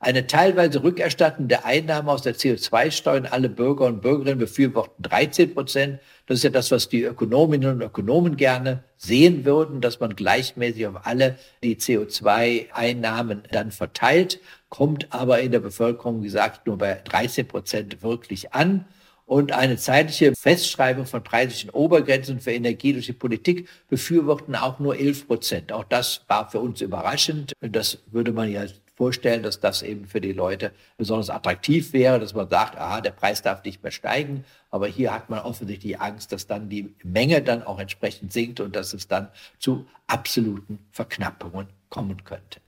eine 0.00 0.26
teilweise 0.26 0.82
Rückerstattung 0.82 1.48
der 1.48 1.66
Einnahmen 1.66 2.08
aus 2.08 2.22
der 2.22 2.34
CO2-Steuer 2.34 3.16
an 3.16 3.26
alle 3.26 3.50
Bürger 3.50 3.84
und 3.84 4.00
Bürgerinnen 4.00 4.38
befürworten 4.38 5.02
13 5.02 5.52
Prozent. 5.52 6.00
Das 6.26 6.38
ist 6.38 6.44
ja 6.44 6.50
das, 6.50 6.70
was 6.70 6.88
die 6.88 7.02
Ökonominnen 7.02 7.74
und 7.74 7.82
Ökonomen 7.82 8.38
gerne 8.38 8.82
sehen 8.96 9.44
würden, 9.44 9.82
dass 9.82 10.00
man 10.00 10.16
gleichmäßig 10.16 10.86
auf 10.86 11.06
alle 11.06 11.36
die 11.62 11.76
CO2-Einnahmen 11.76 13.42
dann 13.52 13.70
verteilt, 13.72 14.40
kommt 14.70 15.12
aber 15.12 15.40
in 15.40 15.52
der 15.52 15.60
Bevölkerung, 15.60 16.22
wie 16.22 16.26
gesagt, 16.26 16.66
nur 16.66 16.78
bei 16.78 16.94
13 17.04 17.46
Prozent 17.46 18.02
wirklich 18.02 18.54
an 18.54 18.86
und 19.26 19.52
eine 19.52 19.76
zeitliche 19.76 20.34
Festschreibung 20.34 21.06
von 21.06 21.22
preislichen 21.22 21.70
Obergrenzen 21.70 22.40
für 22.40 22.52
Energie 22.52 22.94
durch 22.94 23.06
die 23.06 23.12
Politik 23.12 23.68
befürworten 23.88 24.56
auch 24.56 24.80
nur 24.80 24.98
11 24.98 25.28
Prozent. 25.28 25.72
Auch 25.72 25.84
das 25.84 26.22
war 26.26 26.50
für 26.50 26.58
uns 26.58 26.80
überraschend. 26.80 27.52
Das 27.60 27.98
würde 28.10 28.32
man 28.32 28.50
ja 28.50 28.64
vorstellen, 29.00 29.42
dass 29.42 29.60
das 29.60 29.80
eben 29.80 30.04
für 30.04 30.20
die 30.20 30.34
Leute 30.34 30.72
besonders 30.98 31.30
attraktiv 31.30 31.94
wäre, 31.94 32.20
dass 32.20 32.34
man 32.34 32.50
sagt, 32.50 32.76
aha, 32.76 33.00
der 33.00 33.12
Preis 33.12 33.40
darf 33.40 33.64
nicht 33.64 33.82
mehr 33.82 33.92
steigen. 33.92 34.44
Aber 34.70 34.88
hier 34.88 35.14
hat 35.14 35.30
man 35.30 35.38
offensichtlich 35.38 35.98
Angst, 35.98 36.32
dass 36.32 36.46
dann 36.46 36.68
die 36.68 36.94
Menge 37.02 37.40
dann 37.40 37.62
auch 37.62 37.78
entsprechend 37.78 38.30
sinkt 38.30 38.60
und 38.60 38.76
dass 38.76 38.92
es 38.92 39.08
dann 39.08 39.28
zu 39.58 39.86
absoluten 40.06 40.80
Verknappungen 40.92 41.68
kommen 41.88 42.24
könnte. 42.24 42.60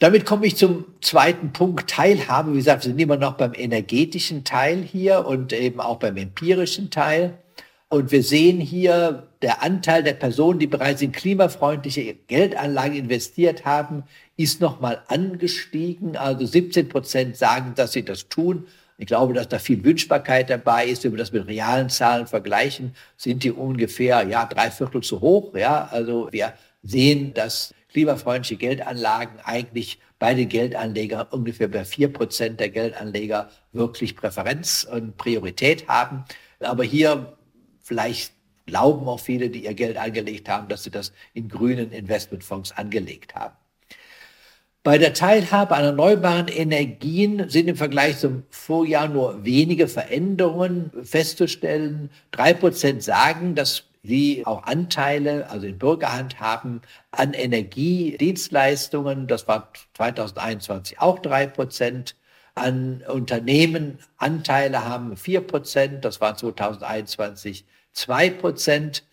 Damit 0.00 0.26
komme 0.26 0.46
ich 0.46 0.56
zum 0.56 0.86
zweiten 1.00 1.52
Punkt, 1.52 1.88
Teilhabe. 1.88 2.50
Wie 2.52 2.56
gesagt, 2.56 2.82
wir 2.82 2.90
sind 2.90 2.98
immer 2.98 3.16
noch 3.16 3.34
beim 3.34 3.54
energetischen 3.54 4.42
Teil 4.42 4.82
hier 4.82 5.24
und 5.24 5.52
eben 5.52 5.78
auch 5.78 6.00
beim 6.00 6.16
empirischen 6.16 6.90
Teil. 6.90 7.38
Und 7.94 8.10
wir 8.10 8.24
sehen 8.24 8.58
hier, 8.58 9.28
der 9.40 9.62
Anteil 9.62 10.02
der 10.02 10.14
Personen, 10.14 10.58
die 10.58 10.66
bereits 10.66 11.00
in 11.00 11.12
klimafreundliche 11.12 12.14
Geldanlagen 12.26 12.96
investiert 12.96 13.64
haben, 13.64 14.02
ist 14.36 14.60
nochmal 14.60 15.04
angestiegen. 15.06 16.16
Also 16.16 16.44
17 16.44 16.88
Prozent 16.88 17.36
sagen, 17.36 17.74
dass 17.76 17.92
sie 17.92 18.04
das 18.04 18.28
tun. 18.28 18.66
Ich 18.98 19.06
glaube, 19.06 19.32
dass 19.32 19.48
da 19.48 19.60
viel 19.60 19.84
Wünschbarkeit 19.84 20.50
dabei 20.50 20.86
ist. 20.86 21.04
Wenn 21.04 21.12
wir 21.12 21.18
das 21.18 21.30
mit 21.30 21.46
realen 21.46 21.88
Zahlen 21.88 22.26
vergleichen, 22.26 22.96
sind 23.16 23.44
die 23.44 23.52
ungefähr, 23.52 24.26
ja, 24.26 24.44
drei 24.44 24.72
Viertel 24.72 25.04
zu 25.04 25.20
hoch. 25.20 25.54
Ja, 25.54 25.88
also 25.92 26.26
wir 26.32 26.54
sehen, 26.82 27.32
dass 27.32 27.72
klimafreundliche 27.92 28.56
Geldanlagen 28.56 29.38
eigentlich 29.44 30.00
bei 30.18 30.34
den 30.34 30.48
Geldanlegern 30.48 31.28
ungefähr 31.30 31.68
bei 31.68 31.84
vier 31.84 32.12
Prozent 32.12 32.58
der 32.58 32.70
Geldanleger 32.70 33.50
wirklich 33.72 34.16
Präferenz 34.16 34.82
und 34.82 35.16
Priorität 35.16 35.86
haben. 35.86 36.24
Aber 36.58 36.82
hier 36.82 37.36
Vielleicht 37.84 38.32
glauben 38.66 39.06
auch 39.06 39.20
viele, 39.20 39.50
die 39.50 39.66
ihr 39.66 39.74
Geld 39.74 39.98
angelegt 39.98 40.48
haben, 40.48 40.68
dass 40.68 40.84
sie 40.84 40.90
das 40.90 41.12
in 41.34 41.48
grünen 41.48 41.92
Investmentfonds 41.92 42.72
angelegt 42.72 43.34
haben. 43.34 43.54
Bei 44.82 44.98
der 44.98 45.12
Teilhabe 45.14 45.76
an 45.76 45.84
erneuerbaren 45.84 46.48
Energien 46.48 47.48
sind 47.48 47.68
im 47.68 47.76
Vergleich 47.76 48.18
zum 48.18 48.42
Vorjahr 48.50 49.08
nur 49.08 49.44
wenige 49.44 49.86
Veränderungen 49.86 50.90
festzustellen. 51.02 52.10
Drei 52.30 52.52
Prozent 52.52 53.02
sagen, 53.02 53.54
dass 53.54 53.84
sie 54.02 54.46
auch 54.46 54.62
Anteile, 54.64 55.48
also 55.50 55.66
in 55.66 55.78
Bürgerhand 55.78 56.40
haben, 56.40 56.82
an 57.10 57.32
Energiedienstleistungen. 57.32 59.26
Das 59.26 59.46
war 59.46 59.72
2021 59.94 61.00
auch 61.00 61.18
drei 61.18 61.46
Prozent. 61.46 62.16
An 62.54 63.02
Unternehmen 63.08 63.98
Anteile 64.16 64.84
haben 64.84 65.16
vier 65.16 65.40
Prozent. 65.40 66.04
Das 66.04 66.20
war 66.20 66.36
2021 66.36 67.64
zwei 67.94 68.28
Prozent. 68.30 69.04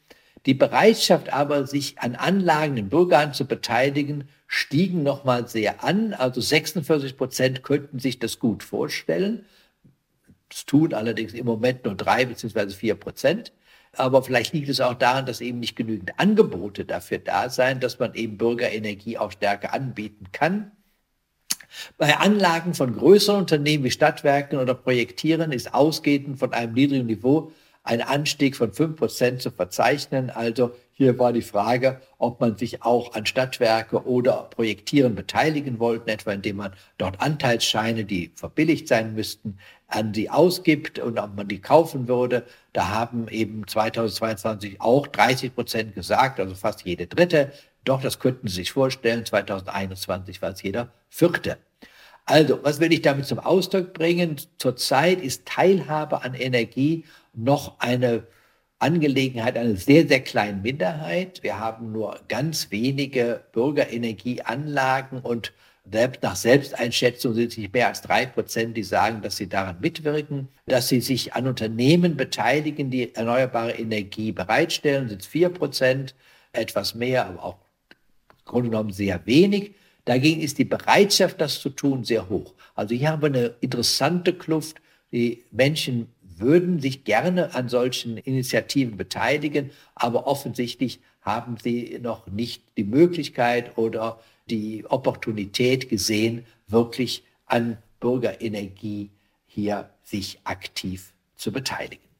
Die 0.45 0.53
Bereitschaft 0.53 1.31
aber, 1.31 1.67
sich 1.67 1.99
an 1.99 2.15
Anlagen 2.15 2.75
in 2.75 2.89
Bürgerhand 2.89 3.35
zu 3.35 3.45
beteiligen, 3.45 4.27
stiegen 4.47 5.03
nochmal 5.03 5.47
sehr 5.47 5.83
an. 5.83 6.13
Also 6.13 6.41
46 6.41 7.15
Prozent 7.15 7.63
könnten 7.63 7.99
sich 7.99 8.19
das 8.19 8.39
gut 8.39 8.63
vorstellen. 8.63 9.45
Das 10.49 10.65
tun 10.65 10.93
allerdings 10.93 11.33
im 11.33 11.45
Moment 11.45 11.85
nur 11.85 11.95
drei 11.95 12.25
beziehungsweise 12.25 12.75
vier 12.75 12.95
Prozent. 12.95 13.53
Aber 13.93 14.23
vielleicht 14.23 14.53
liegt 14.53 14.69
es 14.69 14.81
auch 14.81 14.93
daran, 14.93 15.25
dass 15.25 15.41
eben 15.41 15.59
nicht 15.59 15.75
genügend 15.75 16.17
Angebote 16.17 16.85
dafür 16.85 17.19
da 17.19 17.49
sein, 17.49 17.79
dass 17.79 17.99
man 17.99 18.13
eben 18.15 18.37
Bürgerenergie 18.37 19.17
auch 19.17 19.31
stärker 19.31 19.73
anbieten 19.73 20.27
kann. 20.31 20.71
Bei 21.97 22.17
Anlagen 22.17 22.73
von 22.73 22.95
größeren 22.95 23.39
Unternehmen 23.39 23.83
wie 23.83 23.91
Stadtwerken 23.91 24.59
oder 24.59 24.73
Projektieren 24.73 25.51
ist 25.51 25.73
ausgehend 25.73 26.39
von 26.39 26.53
einem 26.53 26.73
niedrigen 26.73 27.05
Niveau 27.05 27.51
ein 27.83 28.01
Anstieg 28.01 28.55
von 28.55 28.71
5% 28.71 29.39
zu 29.39 29.51
verzeichnen. 29.51 30.29
Also 30.29 30.71
hier 30.91 31.17
war 31.17 31.33
die 31.33 31.41
Frage, 31.41 31.99
ob 32.19 32.39
man 32.39 32.57
sich 32.57 32.83
auch 32.83 33.13
an 33.13 33.25
Stadtwerke 33.25 34.05
oder 34.05 34.49
Projektieren 34.51 35.15
beteiligen 35.15 35.79
wollte, 35.79 36.11
etwa 36.11 36.31
indem 36.31 36.57
man 36.57 36.73
dort 36.97 37.19
Anteilsscheine, 37.21 38.05
die 38.05 38.31
verbilligt 38.35 38.87
sein 38.87 39.15
müssten, 39.15 39.57
an 39.87 40.13
sie 40.13 40.29
ausgibt 40.29 40.99
und 40.99 41.17
ob 41.17 41.35
man 41.35 41.47
die 41.47 41.59
kaufen 41.59 42.07
würde. 42.07 42.45
Da 42.73 42.89
haben 42.89 43.27
eben 43.29 43.67
2022 43.67 44.79
auch 44.79 45.07
30 45.07 45.55
Prozent 45.55 45.95
gesagt, 45.95 46.39
also 46.39 46.53
fast 46.55 46.85
jede 46.85 47.07
dritte. 47.07 47.51
Doch, 47.83 48.01
das 48.01 48.19
könnten 48.19 48.47
Sie 48.47 48.55
sich 48.55 48.71
vorstellen. 48.71 49.25
2021 49.25 50.41
war 50.41 50.51
es 50.51 50.61
jeder 50.61 50.93
vierte. 51.09 51.57
Also, 52.25 52.63
was 52.63 52.79
will 52.79 52.93
ich 52.93 53.01
damit 53.01 53.25
zum 53.25 53.39
Ausdruck 53.39 53.93
bringen? 53.93 54.39
Zurzeit 54.57 55.19
ist 55.21 55.47
Teilhabe 55.47 56.23
an 56.23 56.35
Energie 56.35 57.05
noch 57.33 57.79
eine 57.79 58.27
Angelegenheit 58.79 59.57
einer 59.57 59.75
sehr, 59.75 60.07
sehr 60.07 60.21
kleinen 60.21 60.61
Minderheit. 60.63 61.43
Wir 61.43 61.59
haben 61.59 61.91
nur 61.91 62.19
ganz 62.27 62.71
wenige 62.71 63.43
Bürgerenergieanlagen 63.51 65.19
und 65.19 65.53
selbst 65.89 66.21
nach 66.21 66.35
Selbsteinschätzung 66.35 67.33
sind 67.33 67.51
es 67.51 67.57
nicht 67.57 67.73
mehr 67.73 67.87
als 67.87 68.01
drei 68.01 68.25
Prozent, 68.25 68.77
die 68.77 68.83
sagen, 68.83 69.21
dass 69.21 69.37
sie 69.37 69.49
daran 69.49 69.77
mitwirken. 69.81 70.47
Dass 70.67 70.87
sie 70.87 71.01
sich 71.01 71.33
an 71.33 71.47
Unternehmen 71.47 72.17
beteiligen, 72.17 72.91
die 72.91 73.13
erneuerbare 73.15 73.73
Energie 73.73 74.31
bereitstellen, 74.31 75.09
sind 75.09 75.21
es 75.21 75.27
vier 75.27 75.49
Prozent, 75.49 76.15
etwas 76.53 76.95
mehr, 76.95 77.25
aber 77.27 77.43
auch 77.43 77.57
im 78.29 78.45
Grunde 78.45 78.69
genommen 78.69 78.91
sehr 78.91 79.25
wenig. 79.25 79.73
Dagegen 80.05 80.41
ist 80.41 80.57
die 80.57 80.65
Bereitschaft, 80.65 81.41
das 81.41 81.59
zu 81.59 81.69
tun, 81.69 82.03
sehr 82.03 82.29
hoch. 82.29 82.53
Also 82.75 82.95
hier 82.95 83.09
haben 83.09 83.21
wir 83.21 83.27
eine 83.27 83.55
interessante 83.61 84.33
Kluft. 84.33 84.81
Die 85.11 85.43
Menschen 85.51 86.07
würden 86.41 86.79
sich 86.79 87.03
gerne 87.03 87.55
an 87.55 87.69
solchen 87.69 88.17
Initiativen 88.17 88.97
beteiligen, 88.97 89.71
aber 89.95 90.27
offensichtlich 90.27 90.99
haben 91.21 91.57
sie 91.61 91.99
noch 92.01 92.27
nicht 92.27 92.63
die 92.77 92.83
Möglichkeit 92.83 93.77
oder 93.77 94.19
die 94.49 94.85
Opportunität 94.87 95.89
gesehen, 95.89 96.45
wirklich 96.67 97.23
an 97.45 97.77
Bürgerenergie 97.99 99.11
hier 99.45 99.89
sich 100.03 100.39
aktiv 100.43 101.13
zu 101.35 101.51
beteiligen. 101.51 102.11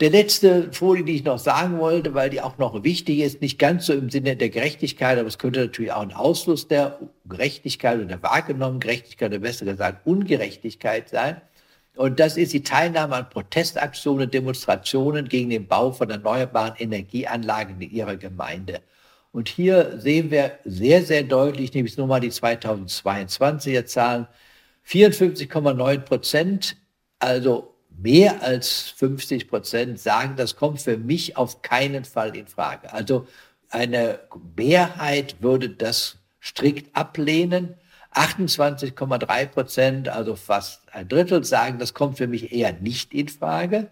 Der 0.00 0.10
letzte 0.10 0.72
Folie, 0.72 1.04
die 1.04 1.14
ich 1.16 1.24
noch 1.24 1.38
sagen 1.38 1.78
wollte, 1.78 2.12
weil 2.12 2.28
die 2.28 2.42
auch 2.42 2.58
noch 2.58 2.84
wichtig 2.84 3.20
ist, 3.20 3.40
nicht 3.40 3.58
ganz 3.58 3.86
so 3.86 3.94
im 3.94 4.10
Sinne 4.10 4.36
der 4.36 4.50
Gerechtigkeit, 4.50 5.18
aber 5.18 5.28
es 5.28 5.38
könnte 5.38 5.60
natürlich 5.60 5.92
auch 5.92 6.02
ein 6.02 6.12
Ausfluss 6.12 6.68
der 6.68 6.98
Gerechtigkeit 7.24 7.96
oder 7.96 8.06
der 8.06 8.22
wahrgenommenen 8.22 8.80
Gerechtigkeit 8.80 9.30
oder 9.30 9.40
besser 9.40 9.64
gesagt 9.64 10.06
Ungerechtigkeit 10.06 11.08
sein. 11.08 11.40
Und 11.96 12.20
das 12.20 12.36
ist 12.36 12.52
die 12.52 12.62
Teilnahme 12.62 13.16
an 13.16 13.30
Protestaktionen, 13.30 14.30
Demonstrationen 14.30 15.28
gegen 15.28 15.50
den 15.50 15.66
Bau 15.66 15.92
von 15.92 16.10
erneuerbaren 16.10 16.74
Energieanlagen 16.76 17.80
in 17.80 17.90
ihrer 17.90 18.16
Gemeinde. 18.16 18.82
Und 19.32 19.48
hier 19.48 19.98
sehen 19.98 20.30
wir 20.30 20.58
sehr, 20.64 21.02
sehr 21.02 21.22
deutlich, 21.22 21.72
nehme 21.74 21.88
ich 21.88 21.96
nur 21.96 22.06
mal 22.06 22.20
die 22.20 22.30
2022er 22.30 23.84
Zahlen, 23.86 24.26
54,9 24.86 25.98
Prozent, 26.00 26.76
also 27.18 27.74
mehr 27.98 28.42
als 28.42 28.94
50 28.96 29.48
Prozent 29.48 29.98
sagen, 29.98 30.36
das 30.36 30.56
kommt 30.56 30.80
für 30.80 30.98
mich 30.98 31.36
auf 31.36 31.62
keinen 31.62 32.04
Fall 32.04 32.36
in 32.36 32.46
Frage. 32.46 32.92
Also 32.92 33.26
eine 33.70 34.20
Mehrheit 34.56 35.36
würde 35.40 35.70
das 35.70 36.18
strikt 36.40 36.94
ablehnen. 36.94 37.74
28,3 38.16 39.46
Prozent, 39.46 40.08
also 40.08 40.36
fast 40.36 40.82
ein 40.92 41.08
Drittel, 41.08 41.44
sagen, 41.44 41.78
das 41.78 41.94
kommt 41.94 42.16
für 42.16 42.26
mich 42.26 42.52
eher 42.52 42.72
nicht 42.72 43.12
in 43.12 43.28
Frage. 43.28 43.90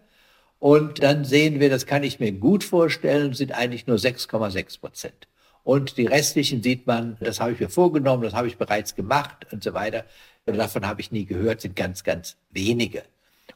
Und 0.58 1.02
dann 1.02 1.24
sehen 1.24 1.60
wir, 1.60 1.68
das 1.68 1.84
kann 1.84 2.02
ich 2.02 2.20
mir 2.20 2.32
gut 2.32 2.64
vorstellen, 2.64 3.34
sind 3.34 3.52
eigentlich 3.52 3.86
nur 3.86 3.98
6,6 3.98 4.80
Prozent. 4.80 5.28
Und 5.62 5.98
die 5.98 6.06
restlichen 6.06 6.62
sieht 6.62 6.86
man, 6.86 7.18
das 7.20 7.40
habe 7.40 7.52
ich 7.52 7.60
mir 7.60 7.68
vorgenommen, 7.68 8.22
das 8.22 8.34
habe 8.34 8.48
ich 8.48 8.56
bereits 8.56 8.94
gemacht 8.94 9.46
und 9.52 9.62
so 9.62 9.74
weiter. 9.74 10.04
Davon 10.46 10.86
habe 10.86 11.00
ich 11.00 11.12
nie 11.12 11.26
gehört, 11.26 11.60
sind 11.60 11.76
ganz, 11.76 12.02
ganz 12.02 12.36
wenige. 12.50 13.02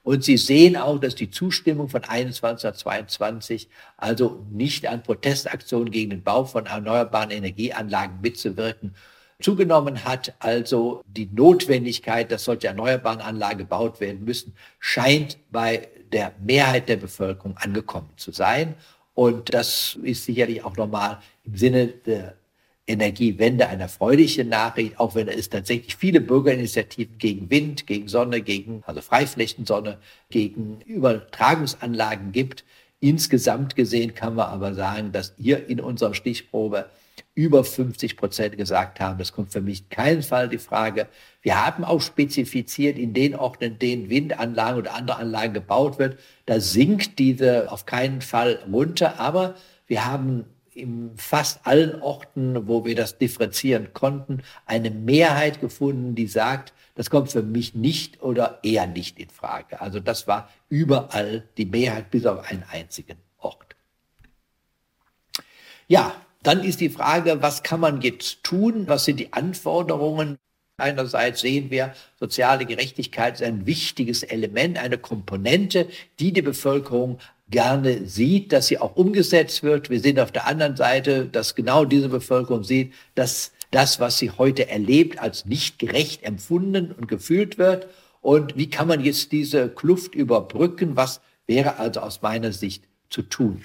Und 0.02 0.24
Sie 0.24 0.36
sehen 0.36 0.76
auch, 0.76 0.98
dass 0.98 1.14
die 1.14 1.30
Zustimmung 1.30 1.88
von 1.88 2.04
21 2.04 2.72
22 2.72 3.68
also 3.96 4.44
nicht 4.50 4.86
an 4.86 5.02
Protestaktionen 5.02 5.90
gegen 5.90 6.10
den 6.10 6.22
Bau 6.22 6.44
von 6.44 6.66
erneuerbaren 6.66 7.30
Energieanlagen 7.30 8.20
mitzuwirken 8.20 8.94
zugenommen 9.40 10.04
hat. 10.04 10.34
Also 10.38 11.02
die 11.06 11.28
Notwendigkeit, 11.32 12.30
dass 12.32 12.44
solche 12.44 12.68
erneuerbaren 12.68 13.20
Anlagen 13.20 13.58
gebaut 13.58 14.00
werden 14.00 14.24
müssen, 14.24 14.54
scheint 14.78 15.38
bei 15.50 15.88
der 16.12 16.32
Mehrheit 16.40 16.88
der 16.88 16.96
Bevölkerung 16.96 17.56
angekommen 17.56 18.10
zu 18.16 18.32
sein. 18.32 18.74
Und 19.14 19.52
das 19.52 19.98
ist 20.02 20.24
sicherlich 20.24 20.64
auch 20.64 20.76
nochmal 20.76 21.18
im 21.44 21.56
Sinne 21.56 21.88
der 21.88 22.34
Energiewende 22.86 23.68
eine 23.68 23.88
freudige 23.88 24.44
Nachricht, 24.44 24.98
auch 24.98 25.14
wenn 25.14 25.28
es 25.28 25.50
tatsächlich 25.50 25.96
viele 25.96 26.22
Bürgerinitiativen 26.22 27.18
gegen 27.18 27.50
Wind, 27.50 27.86
gegen 27.86 28.08
Sonne, 28.08 28.40
gegen, 28.40 28.82
also 28.86 29.02
Freiflächensonne, 29.02 29.98
gegen 30.30 30.80
Übertragungsanlagen 30.86 32.32
gibt. 32.32 32.64
Insgesamt 33.00 33.76
gesehen 33.76 34.14
kann 34.14 34.34
man 34.34 34.48
aber 34.48 34.74
sagen, 34.74 35.12
dass 35.12 35.34
hier 35.36 35.68
in 35.68 35.80
unserer 35.80 36.14
Stichprobe 36.14 36.86
über 37.38 37.62
50 37.62 38.16
Prozent 38.16 38.56
gesagt 38.56 38.98
haben, 38.98 39.16
das 39.16 39.32
kommt 39.32 39.52
für 39.52 39.60
mich 39.60 39.90
keinen 39.90 40.24
Fall 40.24 40.48
die 40.48 40.58
Frage. 40.58 41.06
Wir 41.40 41.64
haben 41.64 41.84
auch 41.84 42.00
spezifiziert 42.00 42.98
in 42.98 43.14
den 43.14 43.36
Orten, 43.36 43.62
in 43.62 43.78
denen 43.78 44.10
Windanlagen 44.10 44.80
oder 44.80 44.94
andere 44.94 45.18
Anlagen 45.18 45.54
gebaut 45.54 46.00
wird, 46.00 46.18
da 46.46 46.58
sinkt 46.58 47.20
diese 47.20 47.70
auf 47.70 47.86
keinen 47.86 48.22
Fall 48.22 48.58
runter, 48.68 49.20
aber 49.20 49.54
wir 49.86 50.04
haben 50.04 50.46
in 50.74 51.12
fast 51.14 51.64
allen 51.64 52.02
Orten, 52.02 52.66
wo 52.66 52.84
wir 52.84 52.96
das 52.96 53.18
differenzieren 53.18 53.92
konnten, 53.92 54.42
eine 54.66 54.90
Mehrheit 54.90 55.60
gefunden, 55.60 56.16
die 56.16 56.26
sagt, 56.26 56.72
das 56.96 57.08
kommt 57.08 57.30
für 57.30 57.44
mich 57.44 57.72
nicht 57.72 58.20
oder 58.20 58.58
eher 58.64 58.88
nicht 58.88 59.16
in 59.20 59.30
Frage. 59.30 59.80
Also 59.80 60.00
das 60.00 60.26
war 60.26 60.48
überall 60.70 61.44
die 61.56 61.66
Mehrheit 61.66 62.10
bis 62.10 62.26
auf 62.26 62.50
einen 62.50 62.64
einzigen 62.68 63.18
Ort. 63.38 63.76
Ja, 65.86 66.16
dann 66.48 66.64
ist 66.64 66.80
die 66.80 66.88
Frage, 66.88 67.42
was 67.42 67.62
kann 67.62 67.78
man 67.78 68.00
jetzt 68.00 68.42
tun? 68.42 68.84
Was 68.88 69.04
sind 69.04 69.20
die 69.20 69.34
Anforderungen? 69.34 70.38
Einerseits 70.78 71.42
sehen 71.42 71.70
wir, 71.70 71.92
soziale 72.18 72.64
Gerechtigkeit 72.64 73.34
ist 73.34 73.42
ein 73.42 73.66
wichtiges 73.66 74.22
Element, 74.22 74.78
eine 74.78 74.96
Komponente, 74.96 75.88
die 76.18 76.32
die 76.32 76.40
Bevölkerung 76.40 77.18
gerne 77.50 78.06
sieht, 78.06 78.54
dass 78.54 78.68
sie 78.68 78.78
auch 78.78 78.96
umgesetzt 78.96 79.62
wird. 79.62 79.90
Wir 79.90 80.00
sehen 80.00 80.18
auf 80.18 80.32
der 80.32 80.46
anderen 80.46 80.74
Seite, 80.74 81.26
dass 81.26 81.54
genau 81.54 81.84
diese 81.84 82.08
Bevölkerung 82.08 82.64
sieht, 82.64 82.94
dass 83.14 83.52
das, 83.70 84.00
was 84.00 84.16
sie 84.16 84.30
heute 84.30 84.70
erlebt, 84.70 85.18
als 85.18 85.44
nicht 85.44 85.78
gerecht 85.78 86.22
empfunden 86.22 86.92
und 86.92 87.08
gefühlt 87.08 87.58
wird. 87.58 87.88
Und 88.22 88.56
wie 88.56 88.70
kann 88.70 88.88
man 88.88 89.04
jetzt 89.04 89.32
diese 89.32 89.68
Kluft 89.68 90.14
überbrücken? 90.14 90.96
Was 90.96 91.20
wäre 91.46 91.76
also 91.76 92.00
aus 92.00 92.22
meiner 92.22 92.52
Sicht 92.52 92.84
zu 93.10 93.20
tun? 93.20 93.64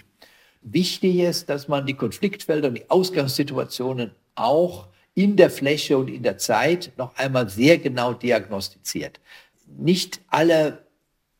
Wichtig 0.64 1.18
ist, 1.20 1.50
dass 1.50 1.68
man 1.68 1.86
die 1.86 1.94
Konfliktfelder 1.94 2.70
und 2.70 2.76
die 2.76 2.90
Ausgangssituationen 2.90 4.12
auch 4.36 4.88
in 5.14 5.36
der 5.36 5.50
Fläche 5.50 5.98
und 5.98 6.08
in 6.08 6.24
der 6.24 6.38
Zeit 6.38 6.92
noch 6.98 7.16
einmal 7.18 7.50
sehr 7.50 7.78
genau 7.78 8.14
diagnostiziert. 8.14 9.20
Nicht 9.78 10.22
alle 10.28 10.84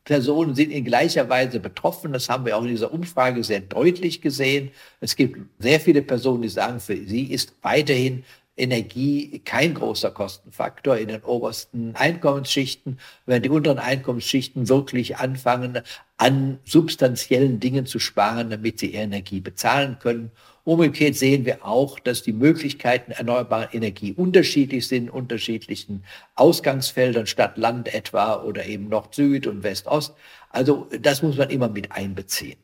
Personen 0.04 0.54
sind 0.54 0.72
in 0.72 0.84
gleicher 0.84 1.30
Weise 1.30 1.60
betroffen. 1.60 2.12
Das 2.12 2.28
haben 2.30 2.46
wir 2.46 2.58
auch 2.58 2.64
in 2.64 2.70
dieser 2.70 2.92
Umfrage 2.92 3.44
sehr 3.44 3.62
deutlich 3.62 4.22
gesehen. 4.22 4.72
Es 5.00 5.16
gibt 5.16 5.40
sehr 5.60 5.80
viele 5.80 6.02
Personen, 6.02 6.42
die 6.42 6.50
sagen, 6.50 6.80
für 6.80 6.98
sie 6.98 7.32
ist 7.32 7.54
weiterhin 7.62 8.26
Energie 8.56 9.40
kein 9.40 9.74
großer 9.74 10.12
Kostenfaktor 10.12 10.98
in 10.98 11.08
den 11.08 11.24
obersten 11.24 11.96
Einkommensschichten. 11.96 13.00
Wenn 13.26 13.42
die 13.42 13.50
unteren 13.50 13.80
Einkommensschichten 13.80 14.70
wirklich 14.70 15.18
anfangen, 15.18 15.80
an 16.18 16.60
substanziellen 16.64 17.60
Dingen 17.60 17.86
zu 17.86 18.00
sparen, 18.00 18.52
damit 18.52 18.80
sie 18.80 18.94
Energie 18.94 19.42
bezahlen 19.42 19.98
können. 20.00 20.32
Umgekehrt 20.64 21.16
sehen 21.16 21.46
wir 21.46 21.66
auch, 21.66 22.00
dass 22.00 22.24
die 22.24 22.32
Möglichkeiten 22.32 23.12
erneuerbarer 23.12 23.74
Energie 23.74 24.14
unterschiedlich 24.14 24.88
sind, 24.88 25.10
unterschiedlichen 25.10 26.06
Ausgangsfeldern, 26.36 27.28
Stadt, 27.28 27.58
Land 27.58 27.94
etwa 27.94 28.42
oder 28.42 28.66
eben 28.66 28.88
Nord-Süd 28.88 29.48
und 29.48 29.64
West-Ost. 29.64 30.14
Also 30.50 30.88
das 31.02 31.24
muss 31.24 31.38
man 31.38 31.50
immer 31.50 31.68
mit 31.68 31.92
einbeziehen. 31.92 32.58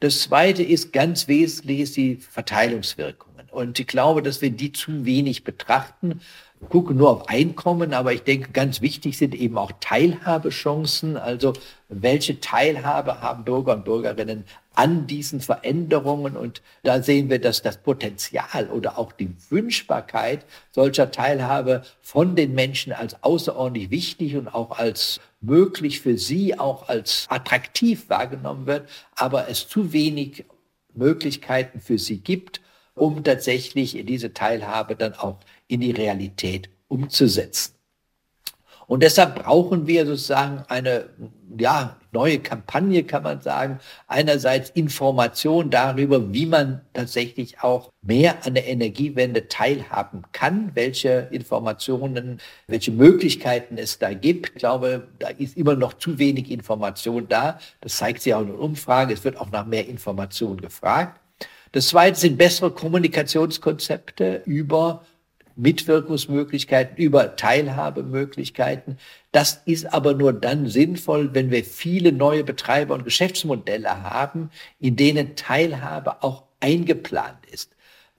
Das 0.00 0.22
Zweite 0.22 0.62
ist 0.62 0.92
ganz 0.92 1.28
wesentlich 1.28 1.80
ist 1.80 1.96
die 1.96 2.16
Verteilungswirkungen. 2.16 3.35
Und 3.56 3.80
ich 3.80 3.86
glaube, 3.86 4.22
dass 4.22 4.42
wir 4.42 4.50
die 4.50 4.72
zu 4.72 5.06
wenig 5.06 5.42
betrachten 5.42 6.20
gucken 6.68 6.96
nur 6.96 7.10
auf 7.10 7.28
Einkommen, 7.28 7.92
aber 7.92 8.12
ich 8.12 8.22
denke, 8.22 8.50
ganz 8.50 8.80
wichtig 8.80 9.18
sind 9.18 9.34
eben 9.34 9.58
auch 9.58 9.72
Teilhabechancen. 9.80 11.16
Also 11.16 11.52
welche 11.88 12.40
Teilhabe 12.40 13.20
haben 13.20 13.44
Bürger 13.44 13.74
und 13.74 13.84
Bürgerinnen 13.84 14.44
an 14.74 15.06
diesen 15.06 15.40
Veränderungen? 15.40 16.36
Und 16.36 16.62
da 16.82 17.02
sehen 17.02 17.30
wir, 17.30 17.40
dass 17.40 17.62
das 17.62 17.78
Potenzial 17.78 18.68
oder 18.72 18.98
auch 18.98 19.12
die 19.12 19.30
Wünschbarkeit 19.50 20.44
solcher 20.72 21.10
Teilhabe 21.10 21.82
von 22.00 22.36
den 22.36 22.54
Menschen 22.54 22.92
als 22.92 23.22
außerordentlich 23.22 23.90
wichtig 23.90 24.36
und 24.36 24.48
auch 24.48 24.78
als 24.78 25.20
möglich 25.40 26.00
für 26.00 26.18
sie, 26.18 26.58
auch 26.58 26.88
als 26.88 27.26
attraktiv 27.28 28.08
wahrgenommen 28.08 28.66
wird, 28.66 28.88
aber 29.14 29.48
es 29.48 29.68
zu 29.68 29.92
wenig 29.92 30.44
Möglichkeiten 30.94 31.80
für 31.80 31.98
sie 31.98 32.18
gibt, 32.18 32.60
um 32.96 33.22
tatsächlich 33.22 34.04
diese 34.04 34.32
Teilhabe 34.32 34.96
dann 34.96 35.14
auch 35.14 35.38
in 35.68 35.80
die 35.80 35.92
Realität 35.92 36.70
umzusetzen. 36.88 37.76
Und 38.88 39.02
deshalb 39.02 39.42
brauchen 39.42 39.88
wir 39.88 40.06
sozusagen 40.06 40.64
eine 40.68 41.06
ja, 41.58 41.96
neue 42.12 42.38
Kampagne, 42.38 43.02
kann 43.02 43.24
man 43.24 43.40
sagen. 43.40 43.80
Einerseits 44.06 44.70
Information 44.70 45.70
darüber, 45.70 46.32
wie 46.32 46.46
man 46.46 46.82
tatsächlich 46.92 47.60
auch 47.62 47.90
mehr 48.02 48.46
an 48.46 48.54
der 48.54 48.68
Energiewende 48.68 49.48
teilhaben 49.48 50.22
kann, 50.30 50.70
welche 50.74 51.28
Informationen, 51.32 52.40
welche 52.68 52.92
Möglichkeiten 52.92 53.76
es 53.76 53.98
da 53.98 54.12
gibt. 54.12 54.50
Ich 54.50 54.54
glaube, 54.54 55.08
da 55.18 55.28
ist 55.28 55.56
immer 55.56 55.74
noch 55.74 55.94
zu 55.94 56.18
wenig 56.18 56.50
Information 56.50 57.26
da. 57.28 57.58
Das 57.80 57.96
zeigt 57.96 58.22
sich 58.22 58.34
auch 58.34 58.42
in 58.42 58.48
der 58.48 58.60
Umfrage. 58.60 59.12
Es 59.14 59.24
wird 59.24 59.36
auch 59.36 59.50
nach 59.50 59.66
mehr 59.66 59.88
Information 59.88 60.60
gefragt. 60.60 61.20
Das 61.76 61.88
zweite 61.88 62.18
sind 62.18 62.38
bessere 62.38 62.70
Kommunikationskonzepte 62.70 64.40
über 64.46 65.04
Mitwirkungsmöglichkeiten, 65.56 66.96
über 66.96 67.36
Teilhabemöglichkeiten. 67.36 68.96
Das 69.30 69.60
ist 69.66 69.92
aber 69.92 70.14
nur 70.14 70.32
dann 70.32 70.68
sinnvoll, 70.68 71.34
wenn 71.34 71.50
wir 71.50 71.62
viele 71.64 72.12
neue 72.12 72.44
Betreiber 72.44 72.94
und 72.94 73.04
Geschäftsmodelle 73.04 74.04
haben, 74.04 74.48
in 74.80 74.96
denen 74.96 75.36
Teilhabe 75.36 76.22
auch 76.22 76.44
eingeplant 76.60 77.44
ist. 77.52 77.72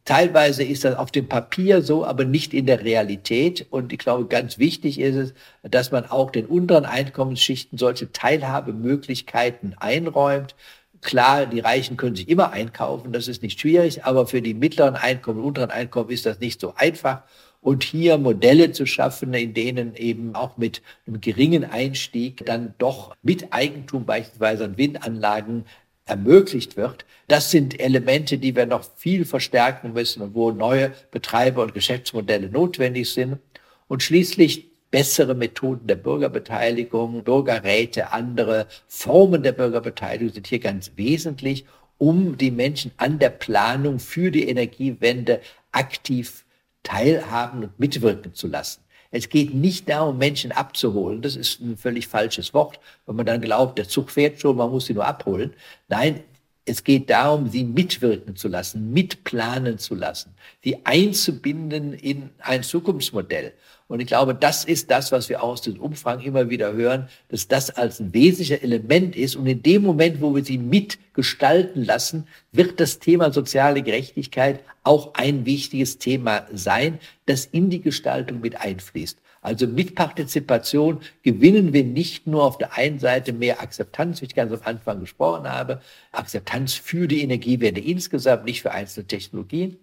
Teilweise 0.06 0.64
ist 0.64 0.86
das 0.86 0.96
auf 0.96 1.10
dem 1.10 1.28
Papier 1.28 1.82
so, 1.82 2.06
aber 2.06 2.26
nicht 2.26 2.54
in 2.54 2.68
der 2.68 2.84
Realität. 2.84 3.66
Und 3.72 3.92
ich 3.92 3.98
glaube, 3.98 4.28
ganz 4.28 4.60
wichtig 4.60 5.00
ist 5.00 5.16
es, 5.16 5.34
dass 5.64 5.92
man 5.92 6.06
auch 6.06 6.30
den 6.30 6.46
unteren 6.46 6.86
Einkommensschichten 6.86 7.80
solche 7.80 8.12
Teilhabemöglichkeiten 8.12 9.76
einräumt. 9.80 10.54
Klar, 11.02 11.46
die 11.46 11.60
Reichen 11.60 11.98
können 11.98 12.16
sich 12.16 12.28
immer 12.28 12.52
einkaufen, 12.52 13.14
das 13.14 13.28
ist 13.28 13.44
nicht 13.44 13.60
schwierig, 13.60 14.04
aber 14.04 14.28
für 14.28 14.42
die 14.42 14.54
mittleren 14.54 14.96
Einkommen, 14.96 15.44
unteren 15.44 15.70
Einkommen 15.70 16.10
ist 16.10 16.26
das 16.26 16.40
nicht 16.40 16.60
so 16.60 16.74
einfach. 16.76 17.24
Und 17.62 17.84
hier 17.84 18.18
Modelle 18.18 18.72
zu 18.72 18.86
schaffen, 18.86 19.34
in 19.34 19.54
denen 19.54 19.96
eben 19.96 20.36
auch 20.36 20.58
mit 20.58 20.82
einem 21.06 21.22
geringen 21.22 21.66
Einstieg 21.66 22.46
dann 22.46 22.76
doch 22.78 23.16
mit 23.24 23.52
Eigentum 23.52 24.06
beispielsweise 24.06 24.66
an 24.66 24.78
Windanlagen 24.78 25.66
ermöglicht 26.06 26.78
wird. 26.78 27.06
Das 27.28 27.52
sind 27.52 27.80
Elemente, 27.80 28.38
die 28.38 28.56
wir 28.56 28.66
noch 28.66 28.86
viel 28.96 29.26
verstärken 29.26 29.94
müssen 29.94 30.22
und 30.22 30.34
wo 30.34 30.52
neue 30.52 30.94
Betreiber 31.12 31.64
und 31.64 31.74
Geschäftsmodelle 31.74 32.50
notwendig 32.50 33.12
sind. 33.12 33.40
Und 33.88 34.04
schließlich 34.04 34.72
bessere 34.98 35.36
Methoden 35.36 35.86
der 35.86 35.96
Bürgerbeteiligung, 35.96 37.24
Bürgerräte, 37.24 38.14
andere 38.14 38.66
Formen 38.88 39.44
der 39.44 39.52
Bürgerbeteiligung 39.52 40.34
sind 40.34 40.48
hier 40.48 40.58
ganz 40.58 40.94
wesentlich, 40.96 41.66
um 42.00 42.36
die 42.36 42.50
Menschen 42.50 42.92
an 42.98 43.20
der 43.20 43.30
Planung 43.30 44.00
für 44.00 44.32
die 44.32 44.50
Energiewende 44.50 45.40
aktiv 45.72 46.46
teilhaben 46.82 47.66
und 47.66 47.80
mitwirken 47.80 48.34
zu 48.34 48.48
lassen. 48.48 48.82
Es 49.12 49.30
geht 49.30 49.54
nicht 49.54 49.88
darum, 49.88 50.18
Menschen 50.18 50.52
abzuholen. 50.52 51.22
Das 51.22 51.36
ist 51.36 51.62
ein 51.62 51.78
völlig 51.78 52.08
falsches 52.08 52.56
Wort, 52.56 52.80
wenn 53.06 53.18
man 53.18 53.28
dann 53.28 53.40
glaubt, 53.40 53.78
der 53.78 53.88
Zug 53.88 54.10
fährt 54.10 54.42
schon, 54.42 54.58
man 54.58 54.72
muss 54.72 54.88
sie 54.88 54.96
nur 54.96 55.06
abholen. 55.06 55.54
Nein, 55.90 56.24
es 56.66 56.84
geht 56.84 57.12
darum, 57.12 57.50
sie 57.50 57.64
mitwirken 57.64 58.36
zu 58.36 58.48
lassen, 58.48 58.92
mitplanen 58.94 59.78
zu 59.78 59.94
lassen, 59.94 60.34
sie 60.64 60.80
einzubinden 60.86 61.94
in 61.94 62.32
ein 62.40 62.64
Zukunftsmodell. 62.64 63.54
Und 63.88 64.02
ich 64.02 64.08
glaube, 64.08 64.36
das 64.36 64.66
ist 64.66 64.92
das, 64.92 65.12
was 65.14 65.30
wir 65.30 65.42
aus 65.42 65.62
den 65.62 65.78
Umfragen 65.80 66.22
immer 66.22 66.50
wieder 66.50 66.74
hören, 66.74 67.08
dass 67.30 67.48
das 67.48 67.70
als 67.70 68.02
ein 68.02 68.14
wesentlicher 68.14 68.62
Element 68.62 69.16
ist. 69.16 69.38
Und 69.38 69.48
in 69.48 69.64
dem 69.64 69.84
Moment, 69.84 70.22
wo 70.22 70.36
wir 70.36 70.44
sie 70.44 70.58
mitgestalten 70.58 71.86
lassen, 71.86 72.28
wird 72.52 72.82
das 72.82 73.00
Thema 73.00 73.32
soziale 73.32 73.82
Gerechtigkeit 73.82 74.60
auch 74.84 75.14
ein 75.14 75.46
wichtiges 75.46 76.00
Thema 76.00 76.48
sein, 76.54 77.00
das 77.26 77.46
in 77.46 77.70
die 77.70 77.82
Gestaltung 77.82 78.42
mit 78.42 78.60
einfließt. 78.60 79.20
Also 79.42 79.68
mit 79.68 79.96
Partizipation 79.96 81.00
gewinnen 81.24 81.72
wir 81.72 81.86
nicht 81.86 82.28
nur 82.28 82.44
auf 82.44 82.58
der 82.58 82.74
einen 82.76 83.00
Seite 83.00 83.32
mehr 83.32 83.62
Akzeptanz, 83.62 84.22
wie 84.22 84.26
ich 84.26 84.36
ganz 84.36 84.52
am 84.52 84.60
Anfang 84.66 85.00
gesprochen 85.00 85.50
habe, 85.50 85.82
Akzeptanz 86.12 86.74
für 86.74 87.08
die 87.08 87.22
Energiewende 87.22 87.80
insgesamt, 87.80 88.44
nicht 88.44 88.62
für 88.62 88.72
einzelne 88.72 89.08
Technologien, 89.08 89.78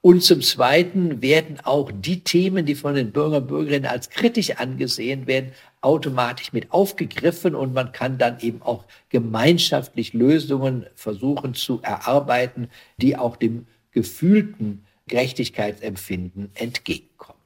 und 0.00 0.22
zum 0.22 0.42
Zweiten 0.42 1.22
werden 1.22 1.58
auch 1.64 1.90
die 1.92 2.22
Themen, 2.22 2.64
die 2.64 2.76
von 2.76 2.94
den 2.94 3.10
Bürgern 3.10 3.42
und 3.42 3.48
Bürgerinnen 3.48 3.86
als 3.86 4.10
kritisch 4.10 4.52
angesehen 4.52 5.26
werden, 5.26 5.52
automatisch 5.80 6.52
mit 6.52 6.70
aufgegriffen 6.70 7.54
und 7.54 7.74
man 7.74 7.90
kann 7.90 8.16
dann 8.16 8.38
eben 8.40 8.62
auch 8.62 8.84
gemeinschaftlich 9.08 10.12
Lösungen 10.12 10.86
versuchen 10.94 11.54
zu 11.54 11.80
erarbeiten, 11.82 12.68
die 12.98 13.16
auch 13.16 13.36
dem 13.36 13.66
gefühlten 13.90 14.84
Gerechtigkeitsempfinden 15.08 16.50
entgegenkommen. 16.54 17.40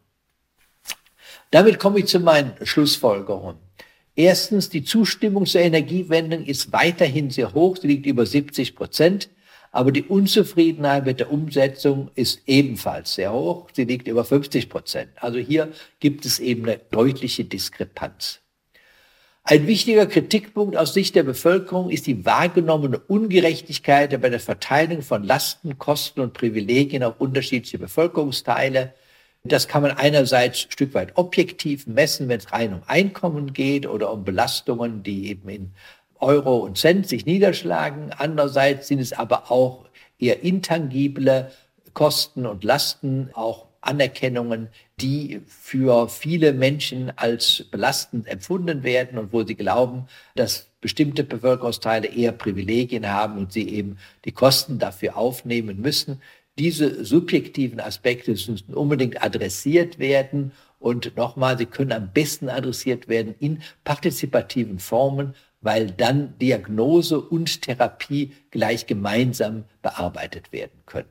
Damit 1.50 1.78
komme 1.78 2.00
ich 2.00 2.06
zu 2.06 2.20
meinen 2.20 2.52
Schlussfolgerungen. 2.62 3.56
Erstens, 4.14 4.68
die 4.68 4.84
Zustimmung 4.84 5.46
zur 5.46 5.62
Energiewende 5.62 6.36
ist 6.36 6.72
weiterhin 6.72 7.30
sehr 7.30 7.54
hoch, 7.54 7.78
sie 7.78 7.86
liegt 7.86 8.04
über 8.04 8.26
70 8.26 8.76
Prozent. 8.76 9.30
Aber 9.72 9.90
die 9.90 10.04
Unzufriedenheit 10.04 11.06
mit 11.06 11.18
der 11.18 11.32
Umsetzung 11.32 12.10
ist 12.14 12.42
ebenfalls 12.46 13.14
sehr 13.14 13.32
hoch. 13.32 13.70
Sie 13.72 13.84
liegt 13.84 14.06
über 14.06 14.22
50 14.22 14.68
Prozent. 14.68 15.10
Also 15.16 15.38
hier 15.38 15.72
gibt 15.98 16.26
es 16.26 16.38
eben 16.38 16.64
eine 16.64 16.78
deutliche 16.90 17.44
Diskrepanz. 17.44 18.40
Ein 19.44 19.66
wichtiger 19.66 20.06
Kritikpunkt 20.06 20.76
aus 20.76 20.94
Sicht 20.94 21.16
der 21.16 21.24
Bevölkerung 21.24 21.90
ist 21.90 22.06
die 22.06 22.24
wahrgenommene 22.24 22.98
Ungerechtigkeit 23.00 24.20
bei 24.20 24.28
der 24.28 24.38
Verteilung 24.38 25.02
von 25.02 25.24
Lasten, 25.24 25.78
Kosten 25.78 26.20
und 26.20 26.34
Privilegien 26.34 27.02
auf 27.02 27.18
unterschiedliche 27.18 27.78
Bevölkerungsteile. 27.78 28.92
Das 29.42 29.66
kann 29.66 29.82
man 29.82 29.90
einerseits 29.92 30.66
ein 30.66 30.70
Stück 30.70 30.94
weit 30.94 31.16
objektiv 31.16 31.88
messen, 31.88 32.28
wenn 32.28 32.38
es 32.38 32.52
rein 32.52 32.74
um 32.74 32.82
Einkommen 32.86 33.52
geht 33.52 33.88
oder 33.88 34.12
um 34.12 34.22
Belastungen, 34.22 35.02
die 35.02 35.30
eben 35.30 35.48
in 35.48 35.72
Euro 36.22 36.58
und 36.58 36.78
Cent 36.78 37.08
sich 37.08 37.26
niederschlagen. 37.26 38.10
Andererseits 38.16 38.88
sind 38.88 39.00
es 39.00 39.12
aber 39.12 39.50
auch 39.50 39.86
eher 40.18 40.42
intangible 40.42 41.50
Kosten 41.92 42.46
und 42.46 42.64
Lasten, 42.64 43.30
auch 43.34 43.66
Anerkennungen, 43.82 44.68
die 45.00 45.40
für 45.46 46.08
viele 46.08 46.52
Menschen 46.52 47.12
als 47.16 47.64
belastend 47.70 48.28
empfunden 48.28 48.84
werden 48.84 49.18
und 49.18 49.32
wo 49.32 49.42
sie 49.42 49.56
glauben, 49.56 50.06
dass 50.36 50.68
bestimmte 50.80 51.24
Bevölkerungsteile 51.24 52.06
eher 52.06 52.32
Privilegien 52.32 53.10
haben 53.10 53.38
und 53.38 53.52
sie 53.52 53.68
eben 53.68 53.98
die 54.24 54.32
Kosten 54.32 54.78
dafür 54.78 55.16
aufnehmen 55.16 55.80
müssen. 55.80 56.22
Diese 56.58 57.04
subjektiven 57.04 57.80
Aspekte 57.80 58.30
müssen 58.30 58.74
unbedingt 58.74 59.22
adressiert 59.22 59.98
werden 59.98 60.52
und 60.78 61.16
nochmal, 61.16 61.58
sie 61.58 61.66
können 61.66 61.92
am 61.92 62.12
besten 62.12 62.48
adressiert 62.48 63.08
werden 63.08 63.34
in 63.40 63.62
partizipativen 63.84 64.78
Formen, 64.78 65.34
weil 65.62 65.90
dann 65.90 66.38
Diagnose 66.38 67.20
und 67.20 67.62
Therapie 67.62 68.32
gleich 68.50 68.86
gemeinsam 68.86 69.64
bearbeitet 69.80 70.52
werden 70.52 70.82
können. 70.84 71.08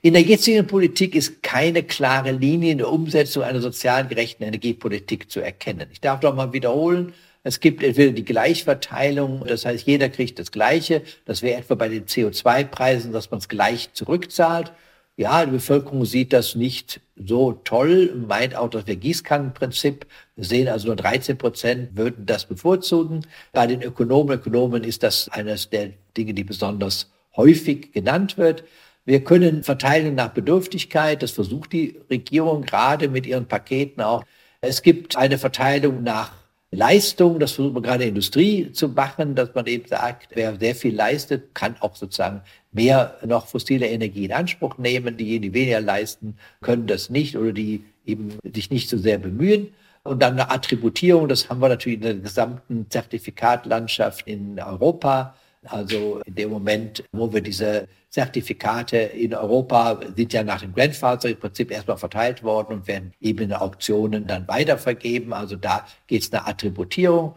In 0.00 0.14
der 0.14 0.22
jetzigen 0.22 0.66
Politik 0.66 1.14
ist 1.14 1.42
keine 1.42 1.82
klare 1.82 2.32
Linie 2.32 2.72
in 2.72 2.78
der 2.78 2.90
Umsetzung 2.90 3.42
einer 3.42 3.60
sozial 3.60 4.06
gerechten 4.06 4.44
Energiepolitik 4.44 5.30
zu 5.30 5.40
erkennen. 5.40 5.88
Ich 5.92 6.00
darf 6.00 6.20
doch 6.20 6.34
mal 6.34 6.52
wiederholen, 6.52 7.12
es 7.46 7.60
gibt 7.60 7.84
entweder 7.84 8.10
die 8.10 8.24
Gleichverteilung, 8.24 9.44
das 9.46 9.64
heißt, 9.64 9.86
jeder 9.86 10.08
kriegt 10.08 10.40
das 10.40 10.50
Gleiche. 10.50 11.02
Das 11.26 11.42
wäre 11.42 11.60
etwa 11.60 11.76
bei 11.76 11.88
den 11.88 12.06
CO2-Preisen, 12.06 13.12
dass 13.12 13.30
man 13.30 13.38
es 13.38 13.48
gleich 13.48 13.92
zurückzahlt. 13.92 14.72
Ja, 15.18 15.46
die 15.46 15.52
Bevölkerung 15.52 16.04
sieht 16.04 16.34
das 16.34 16.54
nicht 16.54 17.00
so 17.16 17.52
toll, 17.52 18.14
meint 18.28 18.54
auch 18.54 18.68
das 18.68 18.84
Gießkannenprinzip. 18.84 20.06
Wir 20.34 20.44
sehen 20.44 20.68
also 20.68 20.88
nur 20.88 20.96
13 20.96 21.38
Prozent 21.38 21.96
würden 21.96 22.26
das 22.26 22.44
bevorzugen. 22.44 23.22
Bei 23.52 23.66
den 23.66 23.80
Ökonomen, 23.80 24.38
Ökonomen 24.38 24.84
ist 24.84 25.02
das 25.02 25.30
eines 25.30 25.70
der 25.70 25.92
Dinge, 26.18 26.34
die 26.34 26.44
besonders 26.44 27.10
häufig 27.34 27.92
genannt 27.92 28.36
wird. 28.36 28.64
Wir 29.06 29.24
können 29.24 29.62
verteilen 29.62 30.16
nach 30.16 30.34
Bedürftigkeit. 30.34 31.22
Das 31.22 31.30
versucht 31.30 31.72
die 31.72 31.98
Regierung 32.10 32.62
gerade 32.62 33.08
mit 33.08 33.24
ihren 33.24 33.46
Paketen 33.46 34.02
auch. 34.02 34.22
Es 34.60 34.82
gibt 34.82 35.16
eine 35.16 35.38
Verteilung 35.38 36.02
nach 36.02 36.32
Leistung, 36.72 37.38
das 37.38 37.52
versucht 37.52 37.74
man 37.74 37.82
gerade 37.82 37.96
in 37.96 38.00
der 38.00 38.08
Industrie 38.08 38.72
zu 38.72 38.88
machen, 38.88 39.34
dass 39.34 39.54
man 39.54 39.66
eben 39.66 39.86
sagt, 39.86 40.28
wer 40.34 40.56
sehr 40.58 40.74
viel 40.74 40.94
leistet, 40.94 41.54
kann 41.54 41.76
auch 41.80 41.94
sozusagen 41.94 42.42
mehr 42.72 43.16
noch 43.24 43.46
fossile 43.46 43.86
Energie 43.86 44.24
in 44.24 44.32
Anspruch 44.32 44.76
nehmen. 44.76 45.16
Diejenigen, 45.16 45.52
die 45.52 45.58
weniger 45.58 45.80
leisten, 45.80 46.36
können 46.60 46.86
das 46.86 47.08
nicht 47.08 47.36
oder 47.36 47.52
die 47.52 47.84
eben 48.04 48.36
sich 48.52 48.70
nicht 48.70 48.88
so 48.88 48.98
sehr 48.98 49.18
bemühen. 49.18 49.68
Und 50.02 50.22
dann 50.22 50.34
eine 50.34 50.50
Attributierung, 50.50 51.28
das 51.28 51.48
haben 51.48 51.60
wir 51.60 51.68
natürlich 51.68 51.98
in 51.98 52.02
der 52.02 52.14
gesamten 52.14 52.86
Zertifikatlandschaft 52.90 54.26
in 54.26 54.60
Europa. 54.60 55.34
Also 55.68 56.20
in 56.24 56.34
dem 56.34 56.50
Moment, 56.50 57.04
wo 57.12 57.32
wir 57.32 57.40
diese 57.40 57.88
Zertifikate 58.10 58.96
in 58.96 59.34
Europa 59.34 60.00
sind 60.16 60.32
ja 60.32 60.42
nach 60.42 60.60
dem 60.60 60.74
Grandfather-Prinzip 60.74 61.70
erstmal 61.70 61.98
verteilt 61.98 62.42
worden 62.42 62.74
und 62.74 62.88
werden 62.88 63.12
eben 63.20 63.44
in 63.44 63.52
Auktionen 63.52 64.26
dann 64.26 64.48
weitervergeben. 64.48 65.32
Also 65.32 65.56
da 65.56 65.86
geht 66.06 66.22
es 66.22 66.32
eine 66.32 66.46
Attributierung. 66.46 67.34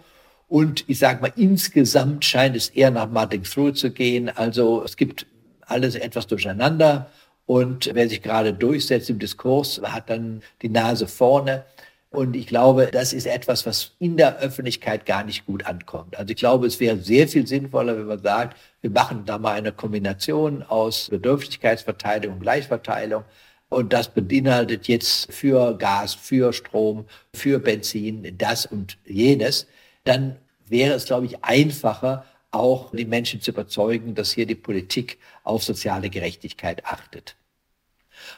Und 0.48 0.84
ich 0.88 0.98
sage 1.00 1.22
mal, 1.22 1.34
insgesamt 1.36 2.26
scheint 2.26 2.56
es 2.56 2.70
eher 2.70 2.92
nach 2.92 3.10
Martin 3.10 3.44
Through 3.44 3.74
zu 3.74 3.92
gehen. 3.92 4.30
Also 4.30 4.84
es 4.84 4.96
gibt 4.96 5.28
alles 5.62 5.96
etwas 5.96 6.28
durcheinander. 6.28 7.10
Und 7.46 7.90
wer 7.94 8.08
sich 8.08 8.22
gerade 8.22 8.54
durchsetzt 8.54 9.10
im 9.10 9.20
Diskurs, 9.20 9.82
hat 9.84 10.10
dann 10.10 10.42
die 10.62 10.70
Nase 10.70 11.08
vorne. 11.08 11.66
Und 12.12 12.36
ich 12.36 12.48
glaube, 12.48 12.88
das 12.92 13.14
ist 13.14 13.28
etwas, 13.28 13.68
was 13.68 13.92
in 14.00 14.18
der 14.18 14.40
Öffentlichkeit 14.40 15.06
gar 15.06 15.24
nicht 15.24 15.46
gut 15.46 15.66
ankommt. 15.68 16.18
Also 16.18 16.32
ich 16.32 16.38
glaube, 16.38 16.66
es 16.66 16.80
wäre 16.80 16.98
sehr 16.98 17.28
viel 17.28 17.46
sinnvoller, 17.46 17.96
wenn 17.98 18.08
man 18.08 18.22
sagt, 18.22 18.58
wir 18.82 18.90
machen 18.90 19.26
da 19.26 19.38
mal 19.38 19.54
eine 19.54 19.72
Kombination 19.72 20.64
aus 20.64 21.10
Bedürftigkeitsverteilung 21.10 22.34
und 22.34 22.40
Gleichverteilung. 22.42 23.26
Und 23.70 23.94
das 23.94 24.12
beinhaltet 24.12 24.88
jetzt 24.88 25.32
für 25.32 25.78
Gas, 25.78 26.16
für 26.16 26.52
Strom, 26.52 27.06
für 27.36 27.60
Benzin, 27.60 28.36
das 28.38 28.66
und 28.66 28.98
jenes. 29.06 29.68
Dann 30.04 30.38
wäre 30.66 30.96
es, 30.96 31.06
glaube 31.06 31.28
ich, 31.28 31.44
einfacher, 31.44 32.26
auch 32.50 32.92
die 32.92 33.06
Menschen 33.06 33.42
zu 33.42 33.52
überzeugen, 33.52 34.16
dass 34.16 34.32
hier 34.32 34.48
die 34.48 34.56
Politik 34.56 35.20
auf 35.44 35.64
soziale 35.64 36.10
Gerechtigkeit 36.10 36.84
achtet. 36.86 37.36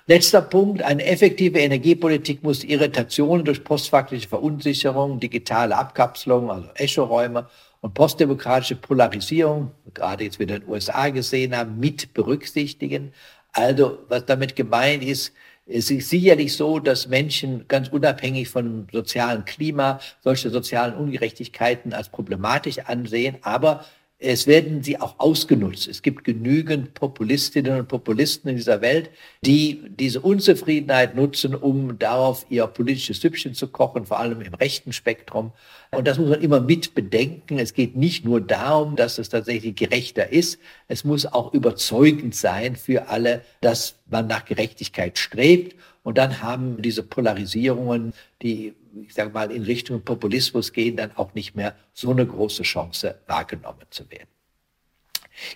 Letzter 0.07 0.41
Punkt, 0.41 0.81
eine 0.81 1.05
effektive 1.05 1.59
Energiepolitik 1.59 2.43
muss 2.43 2.63
Irritationen 2.63 3.45
durch 3.45 3.63
postfaktliche 3.63 4.27
Verunsicherung, 4.27 5.19
digitale 5.19 5.77
Abkapselung, 5.77 6.49
also 6.49 6.69
Echoräume 6.75 7.47
und 7.81 7.93
postdemokratische 7.93 8.75
Polarisierung, 8.75 9.71
gerade 9.93 10.23
jetzt 10.23 10.39
wieder 10.39 10.55
in 10.55 10.61
den 10.61 10.69
USA 10.69 11.09
gesehen 11.09 11.55
haben, 11.55 11.79
mit 11.79 12.13
berücksichtigen. 12.13 13.13
Also 13.53 13.99
was 14.07 14.25
damit 14.25 14.55
gemeint 14.55 15.03
ist, 15.03 15.33
es 15.67 15.89
ist 15.91 16.09
sicherlich 16.09 16.55
so, 16.55 16.79
dass 16.79 17.07
Menschen 17.07 17.65
ganz 17.67 17.87
unabhängig 17.89 18.49
von 18.49 18.87
sozialem 18.91 19.45
Klima 19.45 19.99
solche 20.21 20.49
sozialen 20.49 20.95
Ungerechtigkeiten 20.95 21.93
als 21.93 22.09
problematisch 22.09 22.79
ansehen, 22.79 23.37
aber 23.41 23.85
es 24.23 24.45
werden 24.45 24.83
sie 24.83 25.01
auch 25.01 25.15
ausgenutzt. 25.17 25.87
Es 25.87 26.03
gibt 26.03 26.23
genügend 26.23 26.93
Populistinnen 26.93 27.79
und 27.79 27.87
Populisten 27.87 28.51
in 28.51 28.55
dieser 28.55 28.79
Welt, 28.79 29.09
die 29.43 29.81
diese 29.99 30.21
Unzufriedenheit 30.21 31.15
nutzen, 31.15 31.55
um 31.55 31.97
darauf 31.97 32.45
ihr 32.49 32.67
politisches 32.67 33.19
Süppchen 33.19 33.55
zu 33.55 33.67
kochen, 33.67 34.05
vor 34.05 34.19
allem 34.19 34.41
im 34.41 34.53
rechten 34.53 34.93
Spektrum. 34.93 35.53
Und 35.89 36.07
das 36.07 36.19
muss 36.19 36.29
man 36.29 36.41
immer 36.41 36.61
mit 36.61 36.93
bedenken. 36.93 37.57
Es 37.57 37.73
geht 37.73 37.95
nicht 37.95 38.23
nur 38.23 38.41
darum, 38.41 38.95
dass 38.95 39.17
es 39.17 39.29
tatsächlich 39.29 39.75
gerechter 39.75 40.31
ist. 40.31 40.59
Es 40.87 41.03
muss 41.03 41.25
auch 41.25 41.51
überzeugend 41.55 42.35
sein 42.35 42.75
für 42.75 43.09
alle, 43.09 43.41
dass 43.61 43.95
man 44.07 44.27
nach 44.27 44.45
Gerechtigkeit 44.45 45.17
strebt. 45.17 45.75
Und 46.03 46.19
dann 46.19 46.43
haben 46.43 46.79
diese 46.79 47.01
Polarisierungen, 47.01 48.13
die 48.43 48.73
ich 48.95 49.13
sage 49.13 49.31
mal, 49.31 49.51
in 49.51 49.63
Richtung 49.63 50.01
Populismus 50.01 50.73
gehen, 50.73 50.97
dann 50.97 51.15
auch 51.15 51.33
nicht 51.33 51.55
mehr 51.55 51.75
so 51.93 52.11
eine 52.11 52.25
große 52.25 52.63
Chance 52.63 53.19
wahrgenommen 53.27 53.85
zu 53.89 54.09
werden. 54.11 54.27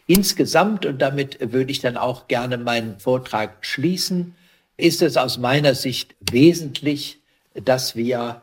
Insgesamt, 0.08 0.86
und 0.86 1.00
damit 1.02 1.52
würde 1.52 1.72
ich 1.72 1.80
dann 1.80 1.98
auch 1.98 2.28
gerne 2.28 2.58
meinen 2.58 3.00
Vortrag 3.00 3.66
schließen, 3.66 4.36
ist 4.78 5.02
es 5.02 5.18
aus 5.18 5.38
meiner 5.38 5.76
Sicht 5.76 6.16
wesentlich, 6.32 7.20
dass 7.54 7.96
wir 7.96 8.42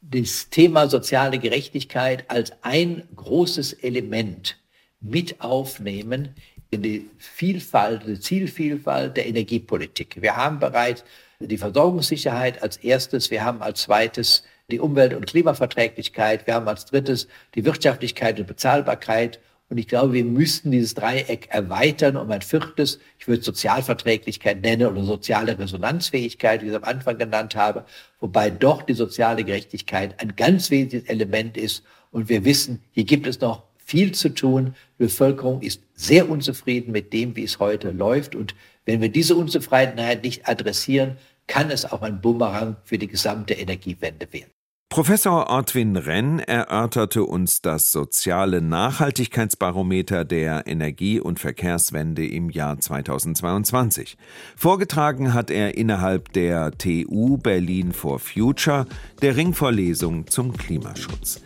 das 0.00 0.48
Thema 0.50 0.88
soziale 0.88 1.38
Gerechtigkeit 1.38 2.30
als 2.30 2.52
ein 2.62 3.02
großes 3.14 3.74
Element 3.74 4.58
mit 5.00 5.40
aufnehmen 5.40 6.34
in 6.70 6.82
die 6.82 7.10
Vielfalt, 7.18 8.02
die 8.06 8.20
Zielvielfalt 8.20 9.16
der 9.16 9.26
Energiepolitik. 9.26 10.20
Wir 10.20 10.36
haben 10.36 10.58
bereits 10.58 11.04
die 11.40 11.58
Versorgungssicherheit 11.58 12.62
als 12.62 12.78
erstes, 12.78 13.30
wir 13.30 13.44
haben 13.44 13.62
als 13.62 13.82
zweites 13.82 14.42
die 14.70 14.80
Umwelt- 14.80 15.14
und 15.14 15.26
Klimaverträglichkeit, 15.26 16.46
wir 16.46 16.54
haben 16.54 16.66
als 16.66 16.86
drittes 16.86 17.28
die 17.54 17.64
Wirtschaftlichkeit 17.64 18.40
und 18.40 18.46
Bezahlbarkeit. 18.46 19.38
Und 19.70 19.78
ich 19.78 19.86
glaube, 19.86 20.14
wir 20.14 20.24
müssten 20.24 20.72
dieses 20.72 20.94
Dreieck 20.94 21.48
erweitern 21.50 22.16
um 22.16 22.30
ein 22.30 22.42
viertes, 22.42 22.98
ich 23.18 23.28
würde 23.28 23.42
Sozialverträglichkeit 23.42 24.62
nennen 24.62 24.90
oder 24.90 25.04
soziale 25.04 25.58
Resonanzfähigkeit, 25.58 26.62
wie 26.62 26.66
ich 26.66 26.72
es 26.72 26.76
am 26.76 26.84
Anfang 26.84 27.18
genannt 27.18 27.54
habe, 27.54 27.84
wobei 28.18 28.50
doch 28.50 28.82
die 28.82 28.94
soziale 28.94 29.44
Gerechtigkeit 29.44 30.20
ein 30.20 30.34
ganz 30.36 30.70
wesentliches 30.70 31.08
Element 31.08 31.56
ist. 31.56 31.84
Und 32.10 32.28
wir 32.28 32.44
wissen, 32.44 32.82
hier 32.92 33.04
gibt 33.04 33.26
es 33.26 33.40
noch 33.40 33.62
viel 33.76 34.12
zu 34.12 34.30
tun. 34.30 34.74
Die 34.98 35.04
Bevölkerung 35.04 35.62
ist 35.62 35.82
sehr 35.94 36.28
unzufrieden 36.28 36.90
mit 36.90 37.12
dem, 37.12 37.36
wie 37.36 37.44
es 37.44 37.58
heute 37.58 37.90
läuft. 37.90 38.34
Und 38.34 38.54
wenn 38.88 39.02
wir 39.02 39.10
diese 39.10 39.36
Unzufriedenheit 39.36 40.22
nicht 40.22 40.48
adressieren, 40.48 41.18
kann 41.46 41.70
es 41.70 41.84
auch 41.84 42.00
ein 42.00 42.22
Bumerang 42.22 42.76
für 42.84 42.96
die 42.96 43.06
gesamte 43.06 43.52
Energiewende 43.52 44.32
werden. 44.32 44.50
Professor 44.88 45.50
Ortwin 45.50 45.96
Renn 45.96 46.38
erörterte 46.38 47.24
uns 47.24 47.60
das 47.60 47.92
soziale 47.92 48.62
Nachhaltigkeitsbarometer 48.62 50.24
der 50.24 50.66
Energie- 50.66 51.20
und 51.20 51.38
Verkehrswende 51.38 52.26
im 52.26 52.48
Jahr 52.48 52.80
2022. 52.80 54.16
Vorgetragen 54.56 55.34
hat 55.34 55.50
er 55.50 55.76
innerhalb 55.76 56.32
der 56.32 56.70
TU 56.70 57.36
Berlin 57.36 57.92
for 57.92 58.18
Future, 58.18 58.86
der 59.20 59.36
Ringvorlesung 59.36 60.28
zum 60.28 60.56
Klimaschutz. 60.56 61.42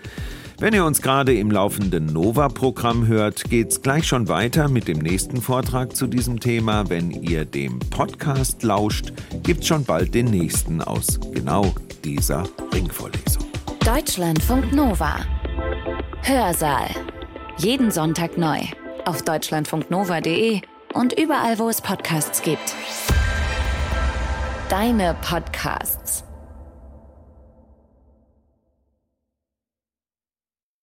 Wenn 0.63 0.75
ihr 0.75 0.85
uns 0.85 1.03
gerade 1.03 1.35
im 1.35 1.51
laufenden 1.51 2.07
Nova-Programm 2.07 3.09
hört, 3.09 3.51
geht's 3.51 3.83
gleich 3.83 4.07
schon 4.07 4.29
weiter 4.29 4.69
mit 4.69 4.87
dem 4.87 5.01
nächsten 5.01 5.43
Vortrag 5.43 5.97
zu 5.97 6.07
diesem 6.07 6.39
Thema. 6.39 6.89
Wenn 6.89 7.11
ihr 7.11 7.45
dem 7.45 7.81
Podcast 7.81 8.63
lauscht, 8.63 9.13
gibt's 9.43 9.67
schon 9.67 9.85
bald 9.85 10.15
den 10.15 10.27
nächsten 10.27 10.81
aus 10.81 11.19
genau 11.33 11.75
dieser 12.05 12.45
Ringvorlesung. 12.73 13.43
Deutschlandfunk 13.85 14.73
Nova. 14.73 15.17
Hörsaal. 16.23 16.91
Jeden 17.59 17.91
Sonntag 17.91 18.39
neu. 18.39 18.61
Auf 19.05 19.23
deutschlandfunknova.de 19.23 20.61
und 20.95 21.19
überall, 21.19 21.59
wo 21.59 21.71
es 21.71 21.81
Podcasts 21.81 22.41
gibt. 22.41 22.77
Deine 24.69 25.17
Podcasts. 25.29 26.23